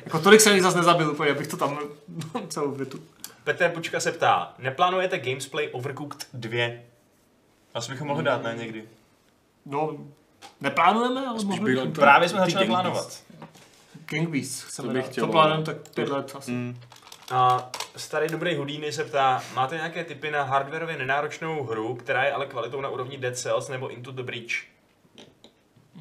[0.05, 1.79] Jako tolik jsem jich zase nezabil úplně, abych to tam
[2.49, 3.01] celou větu.
[3.45, 6.71] Petr Bučka se ptá, neplánujete Gamesplay Overcooked 2?
[7.75, 8.85] Asi bychom mohli dát, ne, někdy.
[9.67, 9.99] No,
[10.61, 11.87] neplánujeme, ale Spíš mohli to.
[12.01, 13.23] Právě jsme začali Gang plánovat.
[14.07, 15.11] Gang Beasts chceme To bych dát.
[15.11, 16.51] chtěl, To plánujeme tak pět let asi.
[16.51, 16.81] Mm.
[17.31, 22.33] A starý dobrý Houdini se ptá, máte nějaké tipy na hardwareově nenáročnou hru, která je
[22.33, 24.53] ale kvalitou na úrovni Dead Cells nebo Into the Breach?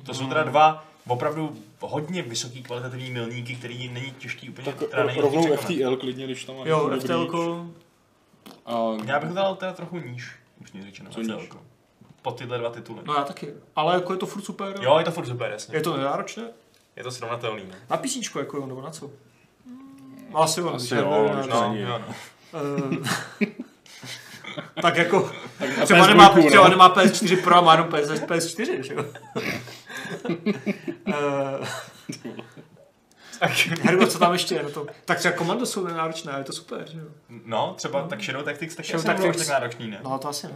[0.05, 5.55] To jsou teda dva opravdu hodně vysoký kvalitativní milníky, který není těžký úplně, Tak rovnou.
[5.57, 6.91] FTL klidně, když tam má Jo.
[6.99, 7.67] FTL,
[8.65, 8.73] A
[9.05, 11.09] Já bych to dal teda trochu níž, upřímně řečeno.
[11.09, 11.49] Co níž?
[12.21, 13.01] Pod tyhle dva tituly.
[13.05, 13.53] no já taky.
[13.75, 14.73] Ale jako je to furt super.
[14.81, 15.77] Jo, je to furt super, jasně.
[15.77, 16.43] Je to nenáročné?
[16.95, 17.63] Je to srovnatelný.
[17.63, 17.75] Ne?
[17.89, 19.11] Na písničku jako jo, nebo na co?
[20.33, 20.69] No, asi jo.
[20.73, 21.01] Asi jo,
[21.49, 22.15] No, jo, no.
[22.53, 23.47] Eh,
[24.81, 25.31] tak jako,
[25.79, 26.47] na třeba PS2, nemá, no.
[26.47, 29.05] třeba nemá PS4 Pro a má jenom PS, PS4, že jo?
[31.07, 31.67] Eh,
[33.39, 33.51] Tak,
[33.81, 34.85] Hergo, co tam ještě je na to?
[35.05, 37.05] Tak třeba komando jsou nenáročné, je to super, že jo?
[37.45, 39.99] no, třeba tak Shadow Tactics taky Shadow Tactics- tak náročný, ne?
[40.03, 40.53] No to asi ne.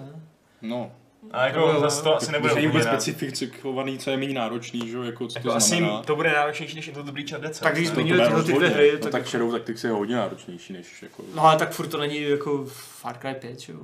[0.61, 0.91] No,
[1.31, 4.89] A jako Jo, zase to asi nebude úplně vůbec na- specifikovaný, co je méně náročný,
[4.89, 6.03] že jo, jako co Jako to asi znamená.
[6.03, 7.93] to bude náročnější než the Breach a Dead Cells, Tak když ne?
[7.93, 11.01] zmiňuje bude tyhle ty dvě hry, no, tak, tak Shadow Tactics je hodně náročnější než
[11.01, 11.23] jako...
[11.35, 13.79] No ale tak furt to není jako Far Cry 5, že jo?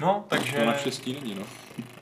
[0.00, 0.56] No, takže...
[0.58, 1.42] To naštěstí není, no.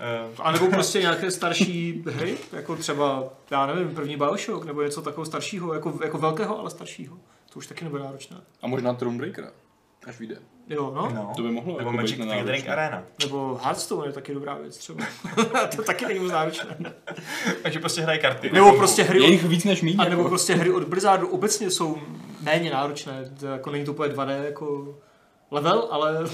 [0.01, 5.03] eh, A nebo prostě nějaké starší hry, jako třeba, já nevím, první Bioshock, nebo něco
[5.03, 7.17] takového staršího, jako, jako velkého, ale staršího.
[7.53, 8.37] To už taky nebude náročné.
[8.63, 9.53] A možná Thronebreaker,
[10.07, 10.37] až vyjde.
[10.69, 11.11] Jo, no.
[11.15, 11.33] no.
[11.37, 12.69] To by mohlo Nebo jako Magic být the Gathering.
[12.69, 13.03] Arena.
[13.23, 15.05] Nebo Hearthstone je taky dobrá věc třeba.
[15.77, 16.77] to taky není moc náročné.
[17.63, 18.51] Takže prostě hraje karty.
[18.53, 20.29] Nebo prostě hry Je od, jich víc než míň, a nebo jako.
[20.29, 21.99] prostě hry od Blizzardu obecně jsou
[22.41, 23.31] méně náročné.
[23.41, 24.99] To jako není to úplně 2D jako
[25.51, 26.25] level, ale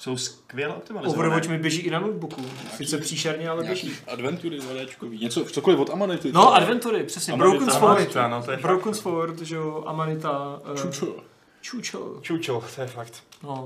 [0.00, 1.18] Jsou skvěle optimalizované.
[1.28, 2.42] Overwatch mi běží i na notebooku.
[2.76, 3.92] Sice příšerně, ale běží.
[4.08, 6.32] Adventury zadáčkový, něco, cokoliv od Amanity.
[6.32, 7.32] No, Adventury, přesně.
[7.32, 7.56] Amanita.
[7.58, 7.90] Broken Sword.
[7.92, 10.60] Amanita, no, to je Broken Sword, že jo, Amanita.
[10.74, 11.16] eh, Čučo.
[11.60, 12.18] Čučo.
[12.22, 13.22] Čučo, to je fakt.
[13.42, 13.64] No.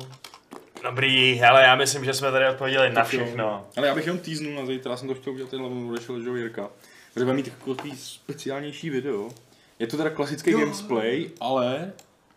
[0.82, 3.66] Dobrý, hele, já myslím, že jsme tady odpověděli na všechno.
[3.76, 6.20] Ale já bych jenom týznul na zítra, já jsem to chtěl udělat, ten hlavně odešel,
[6.20, 6.70] že jo, Jirka.
[7.16, 9.30] Že bude mít takový speciálnější video.
[9.78, 10.58] Je to teda klasický Jo.
[10.60, 11.92] gameplay, ale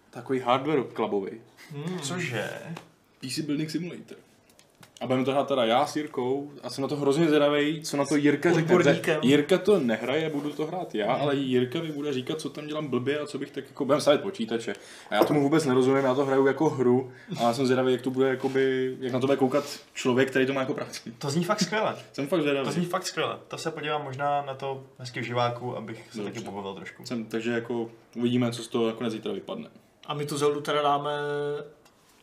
[0.10, 1.32] takový hardware klubový.
[1.72, 2.00] Hmm.
[2.00, 2.50] Cože?
[3.20, 4.18] PC Building Simulator.
[5.02, 7.98] A budeme to hrát teda já s Jirkou a jsem na to hrozně zvědavý, co
[7.98, 9.20] na to Jirka řekne.
[9.22, 12.88] Jirka to nehraje, budu to hrát já, ale Jirka mi bude říkat, co tam dělám
[12.88, 14.74] blbě a co bych tak jako budeme stavit počítače.
[15.10, 18.02] A já tomu vůbec nerozumím, já to hraju jako hru a já jsem zvědavý, jak
[18.02, 21.02] to bude, jakoby, jak na to bude koukat člověk, který to má jako práci.
[21.20, 21.96] To zní fakt skvěle.
[22.14, 22.72] Jsem fakt To zvědavý.
[22.72, 23.38] zní fakt skvěle.
[23.48, 26.34] To se podívám možná na to hezky v živáku, abych se Dobře.
[26.34, 27.06] taky pobavil trošku.
[27.06, 29.70] Jsem, takže jako uvidíme, co z toho nakonec zítra vypadne.
[30.08, 31.12] A my tu Zeldu teda dáme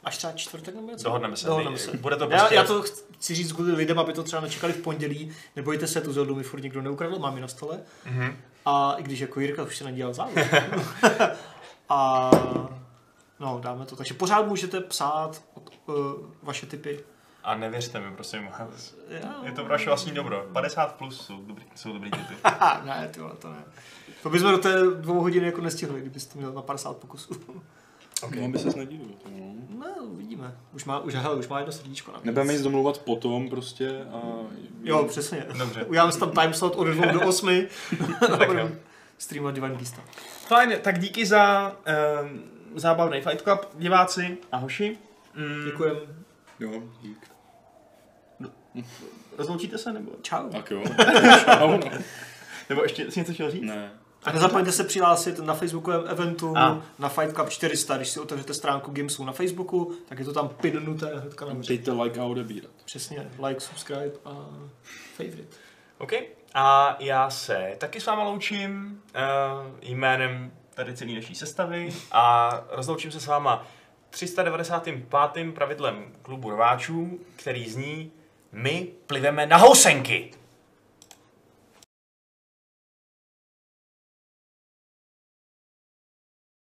[0.05, 1.05] Až třeba čtvrtek nebo něco?
[1.05, 1.47] Dohodneme se.
[1.47, 1.97] Dohodneme se.
[1.97, 2.55] Bude to Já, prostě...
[2.55, 5.32] já to chci říct kvůli lidem, aby to třeba nečekali v pondělí.
[5.56, 7.81] Nebojte se, tu Zeldu mi furt nikdo neukradl, mám ji na stole.
[8.05, 8.36] Mhm.
[8.66, 10.39] A i když jako Jirka už se nedělal závod.
[11.89, 12.31] a
[13.40, 13.97] no, dáme to.
[13.97, 15.94] Takže pořád můžete psát od, uh,
[16.43, 17.05] vaše typy.
[17.44, 18.94] A nevěřte mi, prosím vás.
[19.09, 20.47] Já, Je to pro vaše vlastní dobro.
[20.52, 22.35] 50 plus jsou dobrý, jsou dobrý typy.
[22.85, 23.64] Ne, ty vole, to ne.
[24.22, 27.35] To bychom do té dvou hodiny jako nestihli, kdybyste měl na 50 pokusů.
[28.23, 28.41] Okay.
[28.43, 29.07] No, by ses nedivil.
[29.31, 29.55] No.
[29.78, 30.57] No, uvidíme.
[30.73, 32.24] Už má, už, hele, už má jedno srdíčko navíc.
[32.24, 34.23] Nebudeme nic domlouvat potom prostě a...
[34.82, 35.47] Jo, přesně.
[35.59, 35.85] Dobře.
[35.85, 37.49] Uděláme si tam timeslot od 2 do 8.
[38.39, 38.70] Tak jo.
[39.19, 40.03] Streamovat Divine Beasta.
[40.47, 41.77] Fajn, tak díky za
[42.23, 42.43] um,
[42.74, 44.99] zábavný Fight Club, diváci a hoši.
[45.35, 45.97] Mm, Děkujem.
[46.61, 47.31] Jo, dík.
[49.39, 50.12] Rozloučíte se nebo?
[50.23, 50.49] Čau.
[50.49, 50.82] Tak jo.
[51.45, 51.91] Čau, no.
[52.69, 53.62] Nebo ještě jsi něco chtěl říct?
[53.62, 53.91] Ne.
[54.24, 56.82] A nezapomeňte se přihlásit na Facebookovém eventu A.
[56.98, 57.96] na Fight Club 400.
[57.96, 61.68] Když si otevřete stránku Gamesů na Facebooku, tak je to tam pinnuté hnedka nahoře.
[61.68, 62.70] Dejte like a odebírat.
[62.84, 64.46] Přesně, like, subscribe a
[65.16, 65.56] favorite.
[65.98, 66.12] OK.
[66.55, 73.10] A já se taky s váma loučím uh, jménem tady celé naší sestavy a rozloučím
[73.10, 73.66] se s váma
[74.10, 75.55] 395.
[75.55, 78.12] pravidlem klubu rváčů, který zní
[78.52, 80.30] My pliveme na housenky.